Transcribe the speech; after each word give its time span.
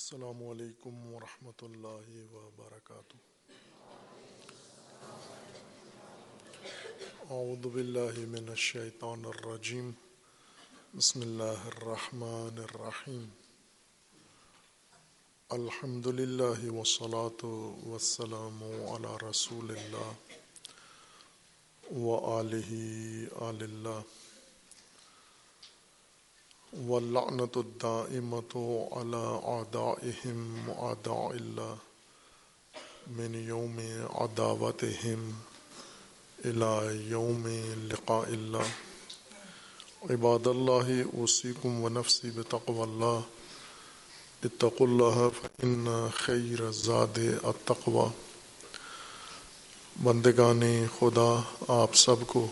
السلام 0.00 0.38
علیکم 0.50 1.14
ورحمۃ 1.14 1.62
اللہ 1.62 2.06
وبرکاتہ۔ 2.32 3.16
اعوذ 7.30 7.66
باللہ 7.72 8.16
من 8.28 8.48
الشیطان 8.48 9.24
الرجیم۔ 9.24 9.90
بسم 10.94 11.20
اللہ 11.20 11.66
الرحمن 11.72 12.58
الرحیم۔ 12.62 13.24
الحمد 15.50 16.06
للہ 16.06 16.70
وسلاۃ 16.70 17.44
وسلام 17.86 18.62
علی 18.94 19.12
رسول 19.30 19.76
اللہ 19.76 20.12
و 21.92 22.16
علیہ 22.38 23.26
آل 23.48 23.62
اللہ۔ 23.62 24.00
واللعنة 26.72 27.50
الدائمة 27.56 28.88
على 28.92 29.40
أعدائهم 29.46 30.68
وأعداء 30.68 31.32
الله 31.36 31.76
من 33.06 33.34
يوم 33.34 34.06
عداوتهم 34.10 35.34
إلى 36.44 37.00
يوم 37.10 37.46
لقاء 37.90 38.28
الله. 38.28 38.70
عباد 40.10 40.48
الله، 40.48 41.06
أوصيكم 41.18 41.80
ونفسي 41.80 42.30
بتقوى 42.30 42.84
الله. 42.84 43.22
اتقوا 44.44 44.86
الله 44.86 45.28
فإن 45.28 46.10
خير 46.10 46.68
الزاد 46.68 47.18
التقوى. 47.44 48.10
بندگان 49.96 50.86
خدا، 50.98 51.40
آپ 51.68 51.94
سب 51.94 52.26
کو 52.26 52.46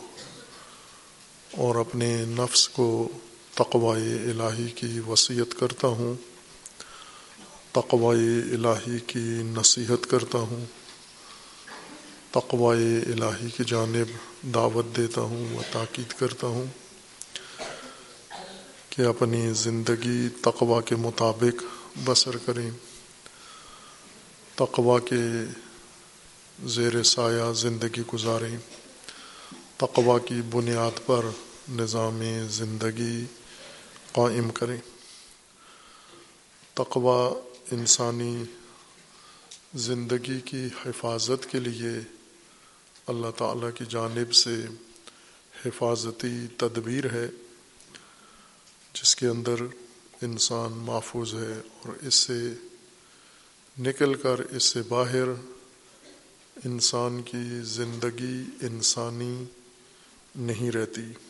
اور 1.50 1.74
اپنے 1.74 2.24
نفس 2.28 2.68
کو 2.68 3.08
تقوی 3.58 4.30
الہی 4.30 4.70
کی 4.70 5.00
وصیت 5.00 5.60
کرتا 5.60 5.88
ہوں، 5.88 6.14
تقوی 7.72 8.54
الہی 8.54 8.98
کی 8.98 9.42
نصیحت 9.44 10.10
کرتا 10.10 10.38
ہوں، 10.38 10.64
تقوی 12.30 12.96
الہی 13.12 13.50
کی 13.50 13.64
جانب 13.66 14.08
دعوت 14.54 14.96
دیتا 14.96 15.20
ہوں 15.20 15.56
و 15.56 15.62
تاکید 15.72 16.12
کرتا 16.18 16.46
ہوں 16.46 16.66
کہ 18.90 19.02
اپنی 19.02 19.50
زندگی 19.52 20.28
تقوی 20.28 20.82
کے 20.84 20.96
مطابق 20.96 21.62
بسر 22.04 22.36
کریں۔ 22.36 22.70
تقوی 24.54 25.08
کے 25.08 25.44
زیر 26.68 27.02
سایہ 27.02 27.52
زندگی 27.52 28.02
گزاریں۔ 28.14 28.56
تقوی 29.76 30.28
کی 30.28 30.42
بنیاد 30.50 31.06
پر 31.06 31.26
نظام 31.68 32.22
زندگی 32.48 33.24
قائم 34.12 34.50
کریں۔ 34.50 34.76
تقوی 36.74 37.40
انسانی 37.70 38.44
زندگی 39.74 40.40
کی 40.40 40.66
حفاظت 40.86 41.50
کے 41.50 41.60
لیے 41.60 41.90
اللہ 43.06 43.30
تعالیٰ 43.36 43.70
کی 43.74 43.84
جانب 43.88 44.34
سے 44.34 44.54
حفاظتی 45.66 46.46
تدبیر 46.56 47.12
ہے، 47.12 47.28
جس 48.94 49.16
کے 49.16 49.26
اندر 49.26 49.54
انسان 50.22 50.72
محفوظ 50.72 51.34
ہے 51.34 51.60
اور 51.82 52.04
اس 52.04 52.14
سے 52.14 52.52
نکل 53.78 54.14
کر 54.14 54.38
اس 54.38 54.62
سے 54.62 54.82
باہر 54.88 55.28
انسان 56.64 57.22
کی 57.22 57.60
زندگی 57.62 58.66
انسانی 58.66 59.44
نہیں 60.36 60.70
رہتی۔ 60.70 61.27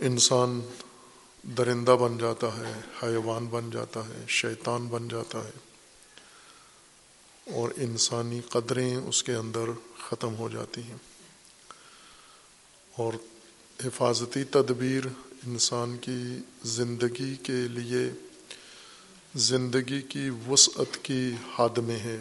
انسان 0.00 0.60
درندہ 1.42 1.90
بن 1.90 2.18
جاتا 2.18 2.46
ہے، 2.46 2.80
حیوان 3.02 3.46
بن 3.46 3.70
جاتا 3.70 4.00
ہے، 4.00 4.24
شیطان 4.28 4.86
بن 4.86 5.08
جاتا 5.08 5.38
ہے 5.44 5.50
اور 7.54 7.70
انسانی 7.76 8.40
قدریں 8.40 8.96
اس 8.96 9.22
کے 9.22 9.34
اندر 9.34 9.60
ختم 9.98 10.34
ہو 10.34 10.48
جاتی 10.48 10.82
ہیں۔ 10.82 10.96
اور 12.96 13.12
حفاظتی 13.84 14.44
تدبیر 14.44 15.06
انسان 15.46 15.96
کی 16.00 16.38
زندگی 16.64 17.36
کے 17.36 17.68
لیے 17.70 18.10
زندگی 19.34 20.02
کی 20.02 20.30
وسعت 20.48 21.04
کی 21.04 21.30
حد 21.58 21.78
میں 21.78 21.98
ہے۔ 21.98 22.20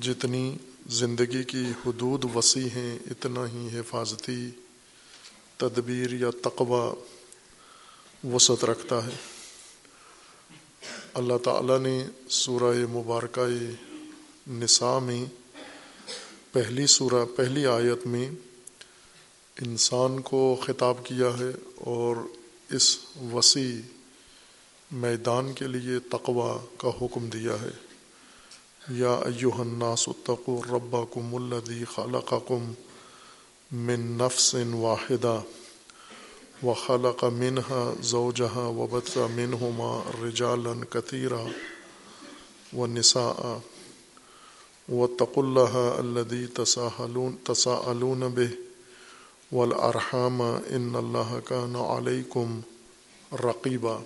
جتنی 0.00 0.56
زندگی 0.86 1.44
کی 1.44 1.64
حدود 1.86 2.24
وسیع 2.34 2.68
ہیں، 2.74 2.98
اتنا 3.10 3.46
ہی 3.46 3.78
حفاظتی 3.78 4.50
تدبیر 5.60 6.12
یا 6.12 6.30
تقوی 6.42 6.94
وسعت 8.34 8.64
رکھتا 8.64 9.06
ہے۔ 9.06 9.10
اللہ 11.14 11.38
تعالیٰ 11.44 11.78
نے 11.78 12.06
سورہ 12.28 12.86
مبارکہ 12.90 13.40
نساء 14.50 14.98
میں 14.98 15.24
پہلی 16.52 16.86
سورہ، 16.86 17.24
پہلی 17.36 17.66
آیت 17.66 18.06
میں 18.06 18.30
انسان 19.60 20.20
کو 20.20 20.56
خطاب 20.66 21.04
کیا 21.04 21.26
ہے 21.26 21.50
اور 21.74 22.16
اس 22.70 22.98
وسیع 23.32 23.80
میدان 24.92 25.52
کے 25.52 25.66
لیے 25.66 25.98
تقوی 25.98 26.66
کا 26.76 26.88
حکم 26.88 27.28
دیا 27.28 27.52
ہے۔ 27.62 27.90
یا 28.90 29.12
ایوہ 29.12 29.60
الناس 29.60 30.08
اتقوا 30.08 30.76
ربکم 30.76 31.34
الذی 31.34 31.84
خلقکم 31.84 32.72
من 33.70 34.06
نفس 34.18 34.54
واحدہ 34.72 35.40
و 36.62 36.72
خلق 36.76 37.22
منہا 37.32 37.82
زوجہا 38.04 38.66
و 38.68 38.86
بطر 38.86 39.26
منہما 39.34 39.90
رجالا 40.22 40.72
کثیرا 40.90 41.44
و 42.72 42.86
نساء 42.88 43.54
و 44.88 45.06
تق 45.18 45.38
اللہ 45.38 45.76
الذي 45.76 46.46
تساءلون 47.44 48.28
به 48.30 48.50
والارحام 49.52 50.42
ان 50.42 50.94
اللہ 50.96 51.38
کان 51.44 51.76
علیکم 51.78 52.60
رقیبا 53.44 53.96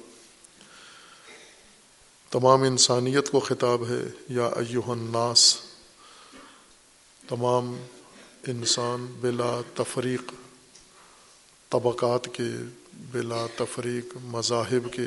تمام 2.33 2.63
انسانیت 2.65 3.31
کو 3.31 3.41
خطاب 3.43 3.89
ہے 3.89 4.03
یا 4.35 4.47
ایوہ 4.57 4.91
الناس 4.93 5.51
تمام 7.23 7.77
انسان 8.49 9.07
بلا 9.21 9.61
تفریق، 9.75 10.33
طبقات 11.71 12.29
کے 12.33 12.49
بلا 12.95 13.47
تفریق، 13.57 14.17
مذاہب 14.17 14.93
کے 14.93 15.07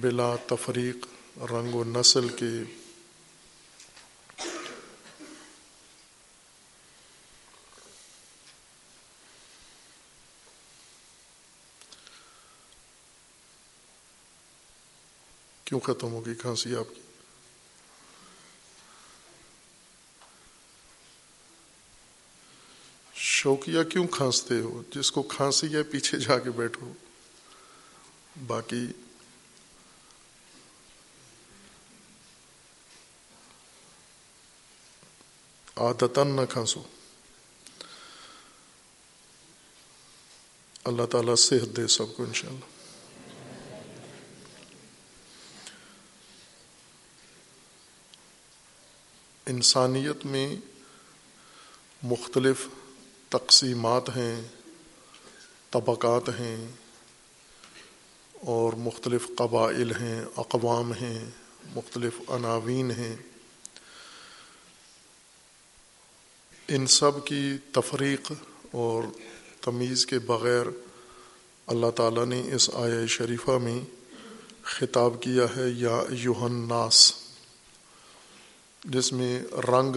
بلا 0.00 0.36
تفریق، 0.46 1.06
رنگ 1.50 1.74
و 1.74 1.84
نسل 1.84 2.28
کے 2.28 2.52
کیوں 15.64 15.80
ختم 15.80 16.12
ہوگی 16.12 16.34
کھانسی 16.34 16.76
آپ 16.76 16.94
کی؟ 16.94 17.00
شوقیہ 23.42 23.82
کیوں 23.82 24.06
کھانستے 24.06 24.60
ہو؟ 24.60 24.82
جس 24.94 25.12
کو 25.12 25.22
کھانسی 25.22 25.74
ہے، 25.74 25.82
پیچھے 25.82 26.18
جا 26.18 26.38
کے 26.38 26.50
بیٹھو۔ 26.50 26.92
باقی 28.46 28.86
عادتاً 35.76 36.36
نہ 36.36 36.40
کھانسو۔ 36.50 36.82
اللہ 40.84 41.06
تعالیٰ 41.06 41.36
صحت 41.36 41.76
دے 41.76 41.86
سب 41.86 42.16
کو 42.16 42.22
انشاءاللہ۔ 42.22 42.64
انسانیت 49.46 50.26
میں 50.26 50.56
مختلف 52.02 52.68
تقسیمات 53.32 54.08
ہیں، 54.16 54.40
طبقات 55.70 56.28
ہیں 56.28 56.56
اور 58.34 58.72
مختلف 58.78 59.26
قبائل 59.36 59.92
ہیں، 59.96 60.24
اقوام 60.36 60.92
ہیں، 60.92 61.24
مختلف 61.74 62.20
عناوین 62.28 62.90
ہیں۔ 62.90 63.14
ان 66.68 66.86
سب 66.86 67.24
کی 67.26 67.56
تفریق 67.72 68.32
اور 68.72 69.04
تمیز 69.60 70.06
کے 70.06 70.18
بغیر 70.18 70.66
اللہ 71.66 71.90
تعالیٰ 71.96 72.24
نے 72.26 72.40
اس 72.54 72.68
آیا 72.74 73.06
شریفہ 73.06 73.58
میں 73.62 73.78
خطاب 74.62 75.20
کیا 75.20 75.44
ہے، 75.56 75.68
یا 75.76 76.00
یوہن 76.18 76.64
ناس 76.68 77.12
جس 78.84 79.12
میں 79.12 79.34
رنگ 79.68 79.96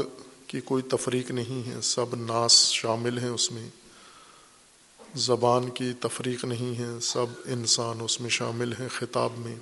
کی 0.55 0.61
کوئی 0.61 0.83
تفریق 0.83 1.31
نہیں 1.31 1.69
ہے، 1.69 1.81
سب 1.81 2.15
ناس 2.15 2.71
شامل 2.71 3.17
ہیں 3.17 3.29
اس 3.29 3.51
میں۔ 3.51 3.69
زبان 5.15 5.69
کی 5.69 5.91
تفریق 5.99 6.45
نہیں 6.45 6.79
ہے، 6.79 6.99
سب 7.01 7.25
انسان 7.45 7.97
اس 8.01 8.21
میں 8.21 8.29
شامل 8.29 8.73
ہیں 8.73 8.87
خطاب 8.89 9.29
میں۔ 9.37 9.55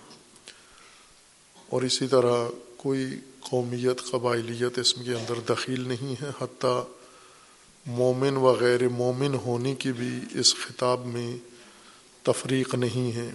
اور 1.70 1.82
اسی 1.82 2.08
طرح 2.08 2.48
کوئی 2.78 3.06
قومیت، 3.40 4.12
قبائلیت 4.12 4.80
اس 4.80 4.94
کے 4.94 5.14
اندر 5.14 5.54
دخیل 5.54 5.88
نہیں 5.88 6.24
ہے، 6.24 6.30
حتیٰ 6.42 6.84
مومن 7.86 8.38
و 8.38 8.52
غیر 8.52 8.90
مومن 8.90 9.36
ہونے 9.36 9.76
کی 9.76 9.92
بھی 9.92 10.40
اس 10.40 10.56
خطاب 10.56 11.06
میں 11.06 11.38
تفریق 12.24 12.76
نہیں 12.76 13.16
ہے۔ 13.16 13.32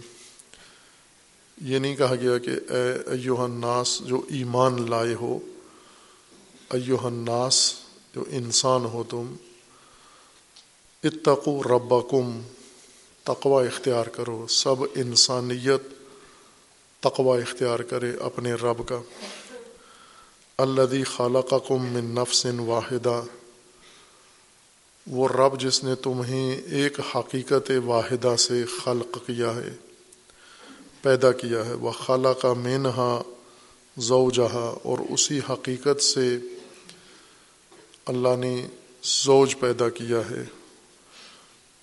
یہ 1.63 1.79
نہیں 1.79 1.97
کہا 1.97 2.15
گیا 2.15 2.39
کہ 2.39 2.51
اے 2.51 2.93
ایوہ 3.07 3.45
الناس 3.45 4.03
جو 4.07 4.23
ایمان 4.29 4.91
لائے 4.91 5.15
ہو 5.15 5.39
ایوہ 6.71 7.07
الناس، 7.07 7.75
جو 8.15 8.25
انسان 8.31 8.85
ہو 8.85 9.03
تم 9.09 9.35
اتقو 11.05 11.63
ربکم، 11.63 12.41
تقوی 13.23 13.67
اختیار 13.67 14.07
کرو، 14.07 14.47
سب 14.47 14.83
انسانیت 14.95 15.81
تقوی 17.01 17.43
اختیار 17.43 17.79
کرے 17.79 18.11
اپنے 18.21 18.53
رب 18.53 18.89
کا۔ 18.89 19.01
الدی 20.59 21.05
خالقکم 21.05 21.87
من 21.87 22.05
نفس 22.05 22.47
واحدہ، 22.67 23.23
وہ 25.07 25.29
رب 25.29 25.61
جس 25.61 25.85
نے 25.85 25.95
تمہیں 25.95 26.57
ایک 26.57 27.01
حقیقت 27.15 27.71
واحدہ 27.85 28.35
سے 28.39 28.65
خلق 28.85 29.19
کیا 29.27 29.55
ہے، 29.55 29.71
پیدا 31.03 31.33
کیا 31.33 31.67
ہے۔ 31.67 31.73
وہ 31.73 31.91
خالہ 31.91 32.33
کا 32.43 32.53
مینہا 32.53 33.23
زو 33.97 34.31
جہاں 34.31 34.71
اور 34.83 34.99
اسی 35.09 35.41
حقیقت 35.51 36.03
سے 36.03 36.39
اللہ 38.09 38.37
نے 38.39 38.67
زوج 39.03 39.57
پیدا 39.61 39.89
کیا 39.89 40.21
ہے۔ 40.31 40.45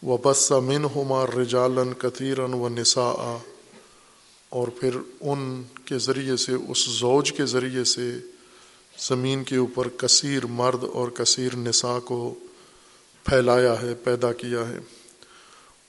وہ 0.04 0.18
بس 0.24 0.52
من 0.52 0.86
ہما 0.86 1.26
رجالن 1.42 1.94
کثیرن 1.94 2.54
و 2.54 2.70
نسا 2.70 3.38
اور 4.50 4.68
پھر 4.68 4.96
ان 5.22 5.64
کے 5.86 5.98
ذریعے 5.98 6.38
سے، 6.38 6.54
اس 6.68 6.86
زوج 7.00 7.32
کے 7.32 7.46
ذریعے 7.46 7.84
سے 7.84 8.12
زمین 9.00 9.44
کے 9.44 9.56
اوپر 9.56 9.88
کثیر 9.88 10.46
مرد 10.46 10.84
اور 10.94 11.10
کثیر 11.10 11.56
نساء 11.56 12.00
کو 12.00 12.36
پھیلایا 13.24 13.82
ہے، 13.82 13.94
پیدا 13.96 14.34
کیا 14.34 14.70
ہے۔ 14.70 14.80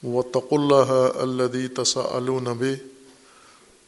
وہ 0.02 0.22
تق 0.22 0.52
اللہ 0.52 0.92
الدی 1.16 1.68
تسا 1.68 2.00
النبی 2.00 2.74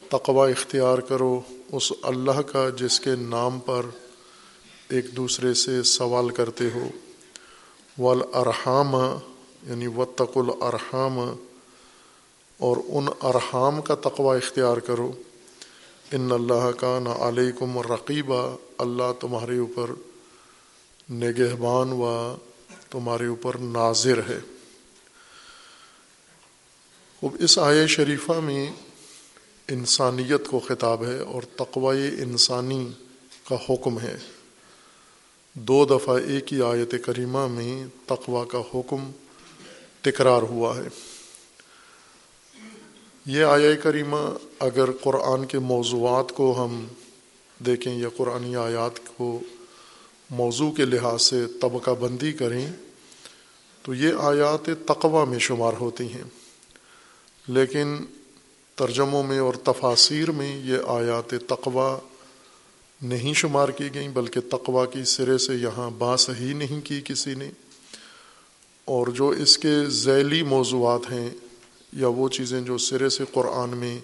تقوی 0.09 0.51
اختیار 0.51 0.99
کرو 0.99 1.41
اس 1.73 1.93
اللہ 2.03 2.41
کا 2.41 2.69
جس 2.69 3.01
کے 3.01 3.11
نام 3.17 3.59
پر 3.59 3.87
ایک 4.89 5.17
دوسرے 5.17 5.55
سے 5.55 5.83
سوال 5.83 6.31
کرتے 6.31 6.65
ہو۔ 6.75 6.89
والارحام 7.99 8.97
یعنی 9.67 9.87
و 9.87 10.05
تق 10.05 10.37
الرحام 10.37 11.19
اور 12.59 12.77
ان 12.87 13.07
ارحام 13.23 13.83
کا 13.83 13.95
تقوی 13.95 14.37
اختیار 14.37 14.77
کرو۔ 14.77 15.13
ان 16.13 16.33
اللہ 16.33 16.71
کا 16.81 16.99
نہ 16.99 17.09
علیکم 17.09 17.79
رقیبہ 17.79 18.57
اللہ 18.79 19.13
تمہارے 19.21 19.59
اوپر 19.59 19.91
نگہبان 21.11 21.89
و 21.93 22.35
تمہارے 22.91 23.27
اوپر 23.27 23.59
ناظر 23.59 24.19
ہے۔ 24.29 24.39
اب 27.23 27.37
اس 27.39 27.59
آئے 27.59 27.87
شریفہ 27.87 28.33
میں 28.33 28.73
انسانیت 29.69 30.49
کو 30.49 30.59
خطاب 30.59 31.05
ہے 31.05 31.19
اور 31.19 31.43
تقوی 31.43 32.23
انسانی 32.23 32.89
کا 33.49 33.57
حکم 33.69 34.01
ہے۔ 34.01 34.17
دو 35.59 35.85
دفعہ 35.85 36.17
ایک 36.17 36.53
ہی 36.53 36.63
آیت 36.63 36.95
کریمہ 37.05 37.47
میں 37.47 37.87
تقوا 38.07 38.45
کا 38.45 38.59
حکم 38.75 39.11
تکرار 40.03 40.43
ہوا 40.43 40.77
ہے۔ 40.77 40.89
یہ 43.27 43.45
آیا 43.45 43.75
کریمہ 43.75 44.17
اگر 44.59 44.93
قرآن 45.01 45.45
کے 45.47 45.59
موضوعات 45.59 46.33
کو 46.33 46.65
ہم 46.65 46.87
دیکھیں 47.67 47.99
یا 47.99 48.09
قرآن 48.17 48.57
آیات 48.57 49.17
کو 49.17 49.41
موضوع 50.31 50.71
کے 50.71 50.85
لحاظ 50.85 51.23
سے 51.23 51.47
طبقہ 51.61 51.91
بندی 51.91 52.33
کریں، 52.33 52.73
تو 53.83 53.95
یہ 53.95 54.13
آیات 54.19 54.71
تقوا 54.87 55.25
میں 55.25 55.39
شمار 55.39 55.73
ہوتی 55.81 56.13
ہیں۔ 56.13 56.25
لیکن 57.49 57.97
ترجموں 58.75 59.23
میں 59.23 59.39
اور 59.39 59.55
تفاصیر 59.55 60.31
میں 60.31 60.63
یہ 60.65 60.77
آیات 60.87 61.35
تقوا 61.49 61.99
نہیں 63.03 63.35
شمار 63.35 63.69
کی 63.69 63.95
گئیں، 63.95 64.09
بلکہ 64.09 64.41
تقوا 64.41 64.87
کی 64.87 65.05
سرے 65.05 65.39
سے 65.39 65.55
یہاں 65.55 65.91
باس 65.91 66.31
ہی 66.41 66.53
نہیں 66.53 66.81
کی 66.81 67.01
کسی 67.05 67.35
نے۔ 67.35 67.51
اور 68.85 69.07
جو 69.07 69.29
اس 69.29 69.59
کے 69.59 69.87
ذیلی 69.89 70.43
موضوعات 70.43 71.01
ہیں 71.11 71.31
یا 71.93 72.09
وہ 72.09 72.29
چیزیں 72.29 72.61
جو 72.61 72.79
سرے 72.79 73.09
سے 73.09 73.25
قرآن 73.33 73.71
میں 73.71 73.99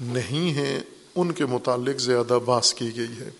نہیں 0.00 0.50
ہیں، 0.50 0.80
ان 1.14 1.32
کے 1.32 1.46
متعلق 1.46 2.00
زیادہ 2.00 2.38
باس 2.44 2.74
کی 2.74 2.96
گئی 2.96 3.20
ہے۔ 3.20 3.30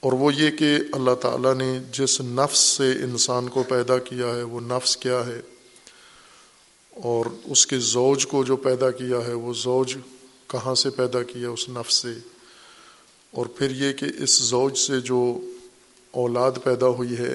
اور 0.00 0.12
وہ 0.12 0.34
یہ 0.34 0.50
کہ 0.50 0.76
اللہ 0.92 1.14
تعالیٰ 1.14 1.54
نے 1.54 1.78
جس 1.92 2.20
نفس 2.20 2.58
سے 2.58 2.90
انسان 2.90 3.48
کو 3.48 3.62
پیدا 3.62 3.98
کیا 3.98 4.26
ہے، 4.26 4.42
وہ 4.42 4.60
نفس 4.60 4.96
کیا 4.96 5.26
ہے۔ 5.26 5.40
اور 6.90 7.26
اس 7.44 7.66
کے 7.66 7.78
زوج 7.78 8.26
کو 8.26 8.44
جو 8.44 8.56
پیدا 8.56 8.90
کیا 8.90 9.18
ہے، 9.26 9.32
وہ 9.32 9.54
زوج 9.54 9.96
کہاں 10.46 10.74
سے 10.74 10.90
پیدا 10.90 11.22
کیا 11.22 11.48
اس 11.48 11.68
نفس 11.68 11.94
سے۔ 11.94 12.39
اور 13.32 13.46
پھر 13.46 13.70
یہ 13.70 13.92
کہ 13.92 14.06
اس 14.18 14.38
زوج 14.38 14.76
سے 14.78 15.00
جو 15.00 15.40
اولاد 16.10 16.52
پیدا 16.64 16.88
ہوئی 16.88 17.18
ہے، 17.18 17.34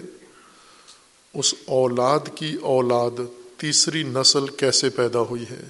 اس 1.33 1.53
اولاد 1.65 2.19
کی 2.35 2.55
اولاد 2.61 3.19
تیسری 3.57 4.03
نسل 4.03 4.47
کیسے 4.47 4.89
پیدا 4.89 5.19
ہوئی 5.19 5.43
ہے؟ 5.49 5.63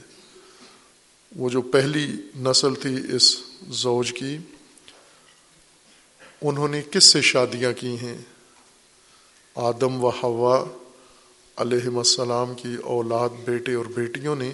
وہ 1.35 1.49
جو 1.49 1.61
پہلی 1.61 2.07
نسل 2.35 2.75
تھی 2.75 2.95
اس 3.15 3.35
زوج 3.69 4.13
کی، 4.13 4.37
انہوں 6.41 6.67
نے 6.67 6.81
کس 6.91 7.03
سے 7.03 7.21
شادیاں 7.21 7.71
کی 7.73 7.95
ہیں؟ 7.97 8.17
آدم 9.55 10.03
و 10.05 10.09
ہوا 10.23 10.63
علیہ 11.57 11.97
السلام 11.97 12.53
کی 12.53 12.75
اولاد 12.83 13.29
بیٹے 13.45 13.73
اور 13.73 13.85
بیٹیوں 13.85 14.35
نے 14.35 14.51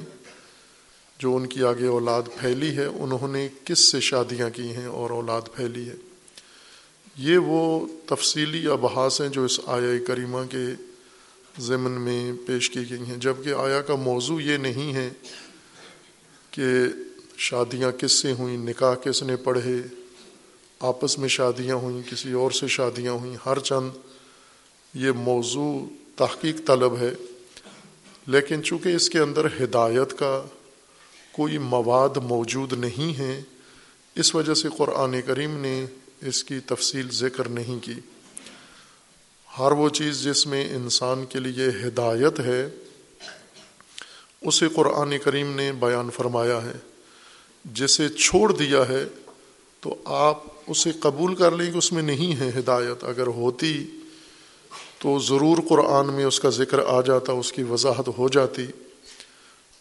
جو 1.22 1.36
ان 1.36 1.48
کی 1.48 1.64
آگے 1.64 1.88
اولاد 1.88 2.24
پھیلی 2.40 2.78
ہے، 2.78 2.86
انہوں 2.86 3.28
نے 3.28 3.48
کس 3.66 3.80
سے 3.80 4.00
شادیاں 4.00 4.50
کی 4.50 4.76
ہیں 4.76 4.86
اور 4.86 5.10
اولاد 5.10 5.42
پھیلی 5.56 5.90
ہے؟ 5.90 5.96
یہ 7.18 7.38
وہ 7.38 7.88
تفصیلی 8.06 8.68
ابحاس 8.68 9.22
ہیں 9.22 9.30
جو 9.30 9.46
اس 9.46 9.60
آیا 9.66 10.06
کریمہ 10.08 10.38
کے 10.50 10.66
ضمن 11.60 11.92
میں 11.92 12.34
پیش 12.46 12.70
کی 12.70 12.90
گئی 12.90 13.00
ہیں۔ 13.00 13.18
جبکہ 13.18 13.54
آیا 13.54 13.82
کا 13.82 13.96
موضوع 13.96 14.42
یہ 14.42 14.58
نہیں 14.58 14.94
ہے 14.94 15.10
کہ 16.52 16.64
شادیاں 17.38 17.92
کس 17.92 18.12
سے 18.12 18.32
ہوئیں، 18.32 18.58
نکاح 18.58 18.96
کس 18.96 19.24
نے 19.24 19.36
پڑھے، 19.36 19.82
آپس 20.80 21.18
میں 21.18 21.30
شادیاں 21.30 21.76
ہوئیں، 21.76 22.02
کسی 22.12 22.32
اور 22.32 22.52
سے 22.52 22.68
شادیاں 22.68 23.14
ہوئیں، 23.14 23.36
ہر 23.46 23.60
چند 23.60 23.90
یہ 24.94 25.12
موضوع 25.12 25.86
تحقیق 26.16 26.68
طلب 26.68 26.98
ہے۔ 26.98 27.14
لیکن 28.28 28.64
چونکہ 28.64 28.90
اس 28.90 29.10
کے 29.10 29.20
اندر 29.20 29.46
ہدایت 29.64 30.20
کا 30.20 30.44
کوئی 31.32 31.58
مواد 31.58 32.18
موجود 32.18 32.74
نہیں 32.74 33.20
ہے 33.20 33.42
اس 34.16 34.36
وجہ 34.36 34.54
سے 34.54 34.68
قرآن 34.78 35.22
کریم 35.22 35.58
نے 35.58 35.86
اس 36.22 36.44
کی 36.44 36.60
تفصیل 36.60 37.08
ذکر 37.12 37.48
نہیں 37.48 37.80
کی۔ 37.80 37.94
ہر 39.60 39.72
وہ 39.72 39.90
چیز 39.90 40.24
جس 40.24 40.48
میں 40.48 40.76
انسان 40.76 41.26
کے 41.26 41.40
لیے 41.40 41.88
ہدایت 41.88 42.40
ہے، 42.40 42.70
اسے 44.42 44.68
قرآن 44.76 45.14
کریم 45.24 45.56
نے 45.56 45.72
بیان 45.72 46.10
فرمایا 46.10 46.64
ہے۔ 46.64 46.74
جسے 47.66 48.10
چھوڑ 48.10 48.52
دیا 48.52 48.88
ہے، 48.90 49.06
تو 49.80 49.96
آپ 50.06 50.44
اسے 50.68 50.92
قبول 51.00 51.36
کر 51.36 51.52
لیں 51.52 51.72
کہ 51.72 51.78
اس 51.78 51.92
میں 51.92 52.04
نہیں 52.04 52.40
ہے 52.40 52.52
ہدایت۔ 52.60 53.04
اگر 53.04 53.28
ہوتی 53.28 53.88
تو 54.98 55.20
ضرور 55.20 55.58
قرآن 55.70 56.14
میں 56.14 56.26
اس 56.26 56.40
کا 56.40 56.50
ذکر 56.50 56.80
آ 56.80 57.02
جاتا، 57.02 57.34
اس 57.34 57.52
کی 57.52 57.64
وضاحت 57.64 58.10
ہو 58.18 58.30
جاتی۔ 58.30 58.66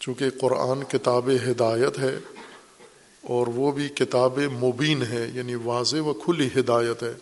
چونکہ 0.00 0.30
قرآن 0.30 0.84
کتاب 0.84 1.30
ہدایت 1.50 1.98
ہے 1.98 2.18
اور 3.22 3.46
وہ 3.46 3.72
بھی 3.72 3.88
کتاب 3.88 4.38
مبین 4.38 5.02
ہے 5.02 5.30
یعنی 5.34 5.54
واضح 5.54 5.96
و 5.96 6.12
کھلی 6.12 6.48
ہدایت 6.60 7.02
ہے۔ 7.02 7.12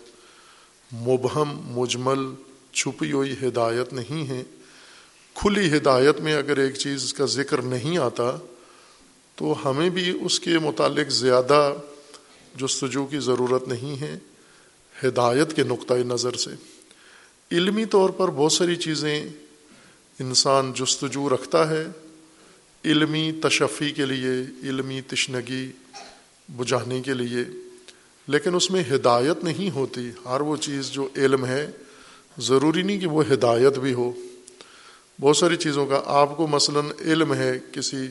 مبہم، 0.93 1.61
مجمل، 1.65 2.35
چھپی 2.73 3.13
ہوئی 3.13 3.33
ہدایت 3.33 3.93
نہیں 3.93 4.29
ہے۔ 4.29 4.43
کھلی 5.35 5.77
ہدایت 5.77 6.21
میں 6.21 6.35
اگر 6.35 6.57
ایک 6.57 6.75
چیز 6.75 7.15
کا 7.15 7.25
ذکر 7.27 7.63
نہیں 7.63 7.99
آتا، 7.99 8.37
تو 9.35 9.71
ہمیں 9.71 9.91
بھی 9.91 10.19
اس 10.21 10.41
کے 10.41 10.59
متعلق 10.59 11.11
زیادہ 11.11 11.75
جستجو 12.57 13.07
کی 13.07 13.19
ضرورت 13.19 13.69
نہیں 13.69 14.01
ہے، 14.01 14.19
ہدایت 15.05 15.57
کے 15.57 15.63
نقطۂ 15.63 15.95
نظر 15.95 16.33
سے۔ 16.33 16.51
علمی 17.53 17.85
طور 17.85 18.11
پر 18.11 18.31
بہت 18.31 18.53
ساری 18.53 18.77
چیزیں 18.77 19.29
انسان 20.21 20.73
جستجو 20.73 21.29
رکھتا 21.29 21.71
ہے۔ 21.71 21.87
علمی 22.85 23.33
تشفی 23.43 23.91
کے 23.91 24.07
لیے، 24.07 24.69
علمی 24.69 25.01
تشنگی 25.01 25.71
بجھانے 26.49 27.03
کے 27.03 27.15
لیے۔ 27.15 27.45
لیکن 28.27 28.55
اس 28.55 28.71
میں 28.71 28.83
ہدایت 28.95 29.45
نہیں 29.45 29.71
ہوتی۔ 29.71 30.11
ہر 30.25 30.41
وہ 30.41 30.57
چیز 30.57 30.91
جو 30.91 31.09
علم 31.17 31.47
ہے، 31.47 31.71
ضروری 32.39 32.83
نہیں 32.83 33.01
کہ 33.01 33.07
وہ 33.07 33.23
ہدایت 33.33 33.79
بھی 33.79 33.93
ہو۔ 33.93 34.13
بہت 35.21 35.37
ساری 35.37 35.57
چیزوں 35.57 35.87
کا، 35.87 36.03
آپ 36.07 36.37
کو 36.37 36.47
مثلاً 36.47 36.85
علم 37.01 37.35
ہے، 37.35 37.59
کسی 37.73 38.07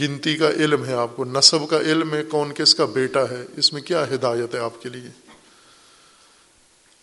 گنتی 0.00 0.36
کا 0.36 0.50
علم 0.50 0.84
ہے، 0.84 0.92
آپ 0.92 1.16
کو 1.16 1.24
نصب 1.24 1.70
کا 1.70 1.80
علم 1.80 2.14
ہے، 2.14 2.22
کون 2.22 2.52
کس 2.52 2.74
کا 2.74 2.84
بیٹا 2.84 3.22
ہے، 3.30 3.46
اس 3.56 3.72
میں 3.72 3.82
کیا 3.82 4.04
ہدایت 4.14 4.54
ہے 4.54 4.60
آپ 4.60 4.82
کے 4.82 4.88
لیے؟ 4.88 5.10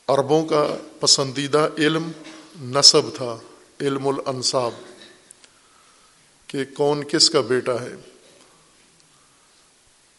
عربوں 0.08 0.46
کا 0.46 0.78
پسندیدہ 1.00 1.70
علم 1.78 2.12
نصب 2.62 3.02
تھا، 3.14 3.38
علم 3.82 4.08
الانصاب۔ 4.08 4.72
کہ 6.48 6.60
کون 6.76 7.04
کس 7.04 7.30
کا 7.30 7.42
بیٹا 7.42 7.82
ہے؟ 7.82 7.96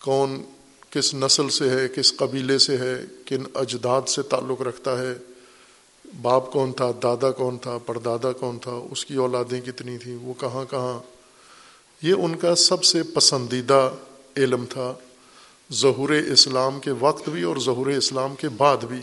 کون 0.00 0.42
کس 0.90 1.14
نسل 1.14 1.48
سے 1.48 1.70
ہے؟ 1.70 1.88
کس 1.88 2.16
قبیلے 2.16 2.58
سے 2.58 2.76
ہے؟ 2.76 3.04
کن 3.26 3.42
اجداد 3.54 4.08
سے 4.08 4.22
تعلق 4.22 4.62
رکھتا 4.62 4.98
ہے؟ 4.98 5.12
باپ 6.22 6.52
کون 6.52 6.72
تھا؟ 6.72 6.90
دادا 7.02 7.30
کون 7.30 7.58
تھا؟ 7.58 7.78
پردادا 7.78 8.32
کون 8.32 8.58
تھا؟ 8.58 8.82
اس 8.90 9.04
کی 9.04 9.14
اولادیں 9.14 9.60
کتنی 9.60 9.98
تھیں؟ 9.98 10.16
وہ 10.16 10.34
کہاں 10.40 10.64
کہاں؟ 10.70 11.18
یہ 12.02 12.12
ان 12.12 12.36
کا 12.36 12.54
سب 12.54 12.84
سے 12.84 13.02
پسندیدہ 13.02 13.90
علم 14.36 14.64
تھا، 14.70 14.94
ظہور 15.72 16.08
اسلام 16.08 16.80
کے 16.80 16.90
وقت 16.90 17.28
بھی 17.28 17.42
اور 17.42 17.56
ظہور 17.56 17.86
اسلام 17.86 18.34
کے 18.34 18.48
بعد 18.48 18.76
بھی۔ 18.76 19.00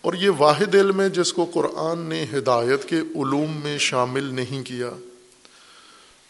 اور 0.00 0.14
یہ 0.14 0.30
واحد 0.38 0.74
علم 0.74 1.00
ہے 1.00 1.08
جس 1.08 1.32
کو 1.32 1.44
قرآن 1.44 1.98
نے 1.98 2.26
ہدایت 2.32 2.84
کے 2.84 2.96
علوم 2.96 3.60
میں 3.64 3.78
شامل 3.78 4.24
نہیں 4.24 4.62
کیا۔ 4.62 4.90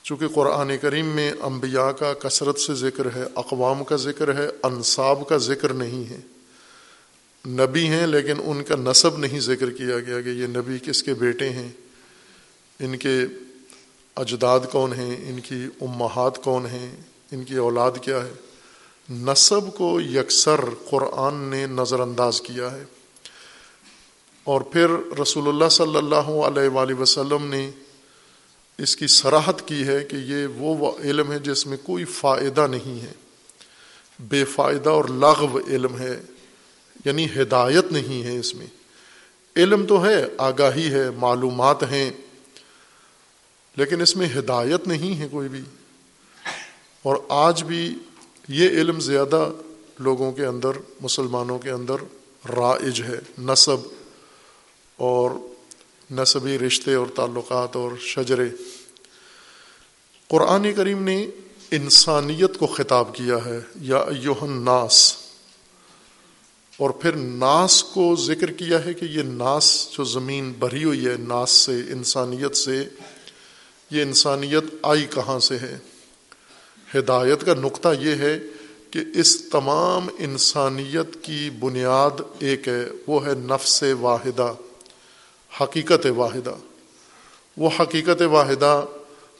چونکہ 0.06 0.28
قرآن 0.28 0.70
کریم 0.78 1.06
میں 1.06 1.32
انبیاء 1.40 1.90
کا 1.90 2.12
کثرت 2.12 2.58
سے 2.58 2.74
ذکر 2.74 3.06
ہے، 3.14 3.24
اقوام 3.34 3.84
کا 3.84 3.96
ذکر 3.96 4.34
ہے، 4.34 4.48
انصاب 4.62 5.28
کا 5.28 5.36
ذکر 5.36 5.72
نہیں 5.72 6.10
ہے۔ 6.10 6.18
نبی 7.48 7.86
ہیں 7.86 8.06
لیکن 8.06 8.34
ان 8.44 8.64
کا 8.64 8.74
نصب 8.76 9.18
نہیں 9.18 9.40
ذکر 9.40 9.70
کیا 9.70 10.00
گیا 10.00 10.20
کہ 10.20 10.28
یہ 10.28 10.46
نبی 10.46 10.78
کس 10.78 11.02
کے 11.02 11.14
بیٹے 11.14 11.50
ہیں، 11.50 11.68
ان 12.80 12.96
کے 12.96 13.20
اجداد 14.16 14.60
کون 14.72 14.92
ہیں، 14.92 15.28
ان 15.28 15.40
کی 15.40 15.66
امہات 15.80 16.44
کون 16.44 16.66
ہیں، 16.66 16.96
ان 17.32 17.44
کی 17.44 17.56
اولاد 17.56 17.92
کیا 18.02 18.24
ہے۔ 18.24 18.32
نصب 19.10 19.74
کو 19.76 20.00
یکسر 20.00 20.60
قرآن 20.90 21.34
نے 21.34 21.66
نظر 21.66 22.00
انداز 22.00 22.40
کیا 22.40 22.72
ہے۔ 22.72 22.84
اور 24.44 24.60
پھر 24.60 24.86
رسول 25.22 25.48
اللہ 25.48 25.68
صلی 25.68 25.96
اللہ 25.96 26.16
علیہ 26.16 26.68
وآلہ 26.68 26.94
وسلم 26.94 27.46
نے 27.46 27.70
اس 28.78 28.96
کی 28.96 29.06
سراحت 29.06 29.68
کی 29.68 29.86
ہے 29.86 30.04
کہ 30.04 30.16
یہ 30.16 30.46
وہ 30.46 30.92
علم 30.98 31.32
ہے 31.32 31.38
جس 31.38 31.66
میں 31.66 31.76
کوئی 31.82 32.04
فائدہ 32.04 32.66
نہیں 32.66 33.02
ہے۔ 33.02 33.12
بے 34.18 34.44
فائدہ 34.44 34.90
اور 34.90 35.04
لغو 35.04 35.58
علم 35.58 35.98
ہے 35.98 36.20
یعنی 37.04 37.26
ہدایت 37.36 37.92
نہیں 37.92 38.22
ہے 38.22 38.38
اس 38.38 38.54
میں۔ 38.54 38.66
علم 39.56 39.86
تو 39.86 40.06
ہے، 40.06 40.24
آگاہی 40.38 40.90
ہے، 40.90 41.10
معلومات 41.10 41.82
ہیں، 41.82 42.10
لیکن 43.76 44.00
اس 44.00 44.16
میں 44.16 44.28
ہدایت 44.38 44.86
نہیں 44.86 45.20
ہے 45.20 45.28
کوئی 45.30 45.48
بھی۔ 45.48 45.60
اور 47.02 47.16
آج 47.28 47.62
بھی 47.62 47.94
یہ 48.48 48.68
علم 48.68 49.00
زیادہ 49.00 49.50
لوگوں 49.98 50.32
کے 50.32 50.46
اندر، 50.46 50.70
مسلمانوں 51.00 51.58
کے 51.58 51.70
اندر 51.70 51.94
رائج 52.48 53.02
ہے، 53.02 53.18
نصب 53.38 53.76
اور 54.96 55.30
نصبی 56.10 56.58
رشتے 56.58 56.94
اور 56.94 57.06
تعلقات 57.14 57.76
اور 57.76 57.90
شجرے۔ 58.00 58.48
قرآن 60.28 60.72
کریم 60.72 61.02
نے 61.02 61.26
انسانیت 61.70 62.58
کو 62.58 62.66
خطاب 62.66 63.14
کیا 63.14 63.36
ہے، 63.46 63.60
یا 63.80 64.04
یوہن 64.20 64.62
ناس 64.64 65.16
اور 66.76 66.90
پھر 66.90 67.12
ناس 67.12 67.84
کو 67.84 68.16
ذکر 68.16 68.50
کیا 68.50 68.84
ہے 68.84 68.94
کہ 68.94 69.04
یہ 69.04 69.22
ناس 69.22 69.88
جو 69.92 70.04
زمین 70.04 70.52
بھری 70.52 70.84
ہوئی 70.84 71.06
ہے، 71.06 71.14
ناس 71.18 71.50
سے، 71.50 71.72
انسانیت 71.72 72.56
سے، 72.56 72.84
یہ 73.90 74.02
انسانیت 74.02 74.64
آئی 74.82 75.06
کہاں 75.10 75.38
سے 75.38 75.56
ہے؟ 75.56 75.78
ہدایت 76.94 77.46
کا 77.46 77.54
نقطہ 77.54 77.88
یہ 78.00 78.14
ہے 78.14 78.38
کہ 78.90 79.00
اس 79.14 79.50
تمام 79.50 80.08
انسانیت 80.18 81.16
کی 81.22 81.50
بنیاد 81.50 82.20
ایک 82.38 82.68
ہے، 82.68 82.86
وہ 83.06 83.26
ہے 83.26 83.32
نفس 83.34 83.84
واحدہ۔ 84.00 84.54
حقیقت 85.60 86.06
واحدہ۔ 86.16 86.54
وہ 87.56 87.70
حقیقت 87.80 88.22
واحدہ 88.22 88.84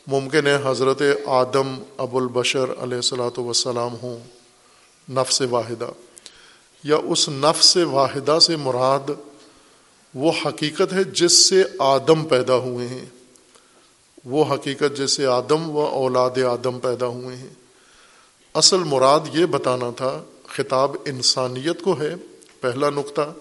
ممکن 0.07 0.47
ہے 0.47 0.59
حضرت 0.65 1.03
آدم 1.27 1.83
ابو 1.97 2.19
البشر 2.19 2.65
علیہ 2.65 2.97
السلاۃ 2.97 3.39
وسلام 3.39 3.95
ہوں، 4.03 4.19
نفس 5.11 5.43
واحدہ۔ 5.51 5.89
یا 6.85 6.97
اس 6.97 7.29
نفس 7.29 7.77
واحدہ 7.77 8.39
سے 8.43 8.57
مراد 8.57 9.11
وہ 10.15 10.33
حقیقت 10.47 10.93
ہے 10.93 11.05
جس 11.05 11.33
سے 11.33 11.65
آدم 11.79 12.25
پیدا 12.25 12.55
ہوئے 12.55 12.89
ہیں۔ 12.89 13.05
وہ 14.25 14.45
حقیقت 14.55 14.97
جیسے 14.97 15.27
آدم 15.27 15.77
و 15.77 15.81
اولاد 15.81 16.39
آدم 16.39 16.79
پیدا 16.79 17.07
ہوئے 17.07 17.37
ہیں۔ 17.37 17.55
اصل 18.55 18.79
مراد 18.79 19.21
یہ 19.33 19.47
بتانا 19.47 19.91
تھا، 19.97 20.23
خطاب 20.49 20.97
انسانیت 21.05 21.83
کو 21.83 22.01
ہے، 22.01 22.15
پہلا 22.61 22.91
نقطہ۔ 22.91 23.33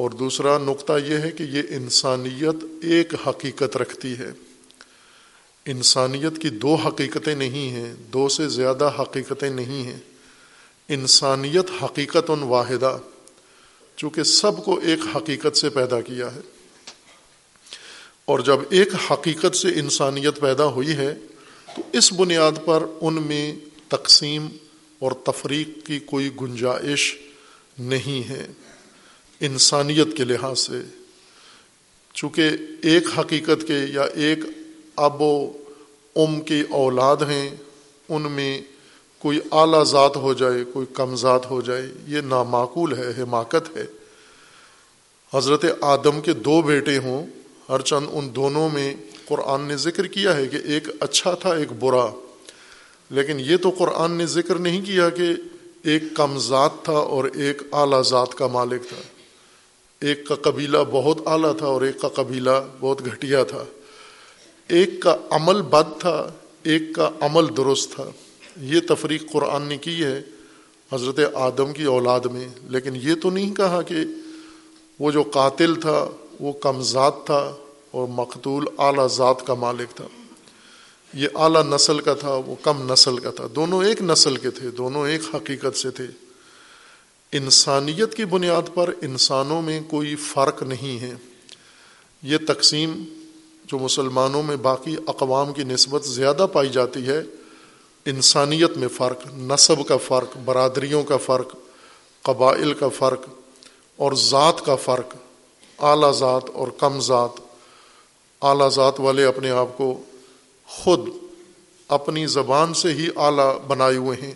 اور 0.00 0.10
دوسرا 0.10 0.58
نقطہ 0.58 0.92
یہ 1.06 1.16
ہے 1.16 1.30
کہ 1.30 1.42
یہ 1.42 1.62
انسانیت 1.68 2.64
ایک 2.82 3.14
حقیقت 3.26 3.76
رکھتی 3.76 4.18
ہے۔ 4.18 4.32
انسانیت 5.66 6.42
کی 6.42 6.48
دو 6.48 6.74
حقیقتیں 6.74 7.34
نہیں 7.34 7.70
ہیں، 7.70 7.94
دو 7.94 8.28
سے 8.28 8.48
زیادہ 8.48 8.92
حقیقتیں 8.98 9.50
نہیں 9.50 9.82
ہیں۔ 9.82 9.98
انسانیت 10.88 11.82
حقیقت 11.82 12.30
ان 12.30 12.42
واحدہ، 12.42 12.98
چونکہ 13.96 14.22
سب 14.22 14.64
کو 14.64 14.80
ایک 14.82 15.16
حقیقت 15.16 15.56
سے 15.56 15.70
پیدا 15.70 16.00
کیا 16.00 16.34
ہے۔ 16.34 16.40
اور 18.24 18.38
جب 18.38 18.56
ایک 18.70 18.88
حقیقت 19.10 19.56
سے 19.56 19.68
انسانیت 19.68 20.40
پیدا 20.40 20.64
ہوئی 20.64 20.96
ہے، 20.96 21.14
تو 21.76 21.82
اس 21.92 22.12
بنیاد 22.12 22.52
پر 22.64 22.84
ان 23.00 23.14
میں 23.14 23.54
تقسیم 23.88 24.48
اور 24.98 25.12
تفریق 25.12 25.86
کی 25.86 25.98
کوئی 25.98 26.30
گنجائش 26.40 27.18
نہیں 27.78 28.28
ہے۔ 28.28 28.46
انسانیت 29.40 30.16
کے 30.16 30.24
لحاظ 30.24 30.58
سے، 30.58 30.80
چونکہ 32.14 32.50
ایک 32.82 33.18
حقیقت 33.18 33.66
کے 33.66 33.78
یا 33.90 34.02
ایک 34.02 34.38
اب 34.96 35.22
و 35.22 35.52
ام 36.16 36.40
کی 36.40 36.62
اولاد 36.70 37.16
ہیں، 37.16 37.50
ان 38.08 38.22
میں 38.22 38.60
کوئی 39.18 39.38
اعلیٰ 39.52 39.84
ذات 39.84 40.16
ہو 40.16 40.34
جائے، 40.34 40.64
کوئی 40.72 40.86
کم 40.92 41.16
ذات 41.16 41.50
ہو 41.50 41.60
جائے، 41.60 41.92
یہ 42.08 42.20
نامعقول 42.20 42.98
ہے، 42.98 43.22
حماقت 43.22 43.76
ہے۔ 43.76 43.86
حضرت 45.34 45.64
آدم 45.80 46.20
کے 46.20 46.32
دو 46.32 46.62
بیٹے 46.62 46.98
ہوں، 46.98 47.26
ہر 47.68 47.80
چند 47.80 48.06
ان 48.10 48.34
دونوں 48.34 48.68
میں 48.68 48.94
قرآن 49.28 49.60
نے 49.60 49.76
ذکر 49.76 50.06
کیا 50.06 50.36
ہے 50.36 50.46
کہ 50.46 50.56
ایک 50.64 50.88
اچھا 51.00 51.34
تھا، 51.34 51.54
ایک 51.54 51.72
برا۔ 51.72 52.10
لیکن 53.10 53.40
یہ 53.40 53.56
تو 53.56 53.70
قرآن 53.70 54.12
نے 54.12 54.26
ذکر 54.26 54.54
نہیں 54.54 54.84
کیا 54.84 55.10
کہ 55.10 55.28
ایک 55.84 56.02
کم 56.14 56.38
ذات 56.38 56.70
تھا 56.82 56.92
اور 56.92 57.24
ایک 57.24 57.62
اعلیٰ 57.72 58.02
ذات 58.02 58.34
کا 58.34 58.46
مالک 58.46 58.88
تھا۔ 58.88 59.19
ایک 60.00 60.26
کا 60.26 60.34
قبیلہ 60.34 60.78
بہت 60.90 61.18
اعلیٰ 61.26 61.56
تھا 61.56 61.66
اور 61.66 61.82
ایک 61.82 62.00
کا 62.00 62.08
قبیلہ 62.08 62.50
بہت 62.80 63.04
گھٹیا 63.04 63.44
تھا۔ 63.44 63.64
ایک 64.68 65.00
کا 65.00 65.16
عمل 65.30 65.62
بد 65.62 66.00
تھا، 66.00 66.28
ایک 66.62 66.82
کا 66.94 67.10
عمل 67.20 67.56
درست 67.56 67.94
تھا۔ 67.94 68.10
یہ 68.60 68.80
تفریق 68.88 69.32
قرآن 69.32 69.62
نے 69.62 69.76
کی 69.76 70.04
ہے 70.04 70.22
حضرت 70.92 71.20
آدم 71.34 71.72
کی 71.72 71.84
اولاد 71.84 72.20
میں، 72.20 72.48
لیکن 72.62 72.96
یہ 72.96 73.14
تو 73.22 73.30
نہیں 73.30 73.54
کہا 73.54 73.82
کہ 73.82 73.96
وہ 74.98 75.10
جو 75.10 75.22
قاتل 75.22 75.74
تھا 75.74 76.10
وہ 76.40 76.52
کم 76.52 76.82
ذات 76.82 77.14
تھا 77.26 77.56
اور 77.90 78.08
مقتول 78.08 78.64
اعلیٰ 78.78 79.08
ذات 79.08 79.46
کا 79.46 79.54
مالک 79.54 79.96
تھا۔ 79.96 80.06
یہ 81.14 81.28
اعلیٰ 81.34 81.64
نسل 81.64 82.00
کا 82.00 82.14
تھا، 82.14 82.34
وہ 82.46 82.54
کم 82.62 82.92
نسل 82.92 83.18
کا 83.18 83.30
تھا۔ 83.30 83.46
دونوں 83.56 83.84
ایک 83.84 84.02
نسل 84.02 84.36
کے 84.36 84.50
تھے، 84.50 84.70
دونوں 84.70 85.08
ایک 85.08 85.22
حقیقت 85.34 85.76
سے 85.76 85.90
تھے۔ 85.90 86.29
انسانیت 87.32 88.14
کی 88.14 88.24
بنیاد 88.24 88.74
پر 88.74 88.94
انسانوں 89.02 89.62
میں 89.62 89.80
کوئی 89.88 90.16
فرق 90.16 90.62
نہیں 90.62 91.00
ہے۔ 91.00 91.14
یہ 92.22 92.36
تقسیم 92.48 93.04
جو 93.64 93.78
مسلمانوں 93.78 94.42
میں 94.42 94.56
باقی 94.56 94.96
اقوام 95.06 95.52
کی 95.52 95.64
نسبت 95.64 96.04
زیادہ 96.04 96.46
پائی 96.52 96.68
جاتی 96.68 97.06
ہے، 97.06 97.22
انسانیت 98.04 98.76
میں 98.76 98.88
فرق 98.88 99.26
نصب 99.36 99.88
کا 99.88 99.96
فرق، 99.96 100.36
برادریوں 100.44 101.02
کا 101.02 101.16
فرق، 101.16 101.54
قبائل 102.22 102.74
کا 102.74 102.88
فرق 102.88 103.20
اور 103.96 104.12
ذات 104.12 104.64
کا 104.64 104.76
فرق، 104.76 105.14
اعلیٰ 105.78 106.12
ذات 106.12 106.50
اور 106.54 106.68
کم 106.68 107.00
ذات۔ 107.00 107.40
اعلیٰ 108.42 108.70
ذات 108.70 109.00
والے 109.00 109.24
اپنے 109.24 109.50
آپ 109.50 109.78
کو 109.78 110.02
خود 110.66 111.08
اپنی 111.88 112.26
زبان 112.26 112.74
سے 112.74 112.92
ہی 112.92 113.08
اعلیٰ 113.16 113.60
بنائے 113.66 113.96
ہوئے 113.96 114.16
ہیں۔ 114.22 114.32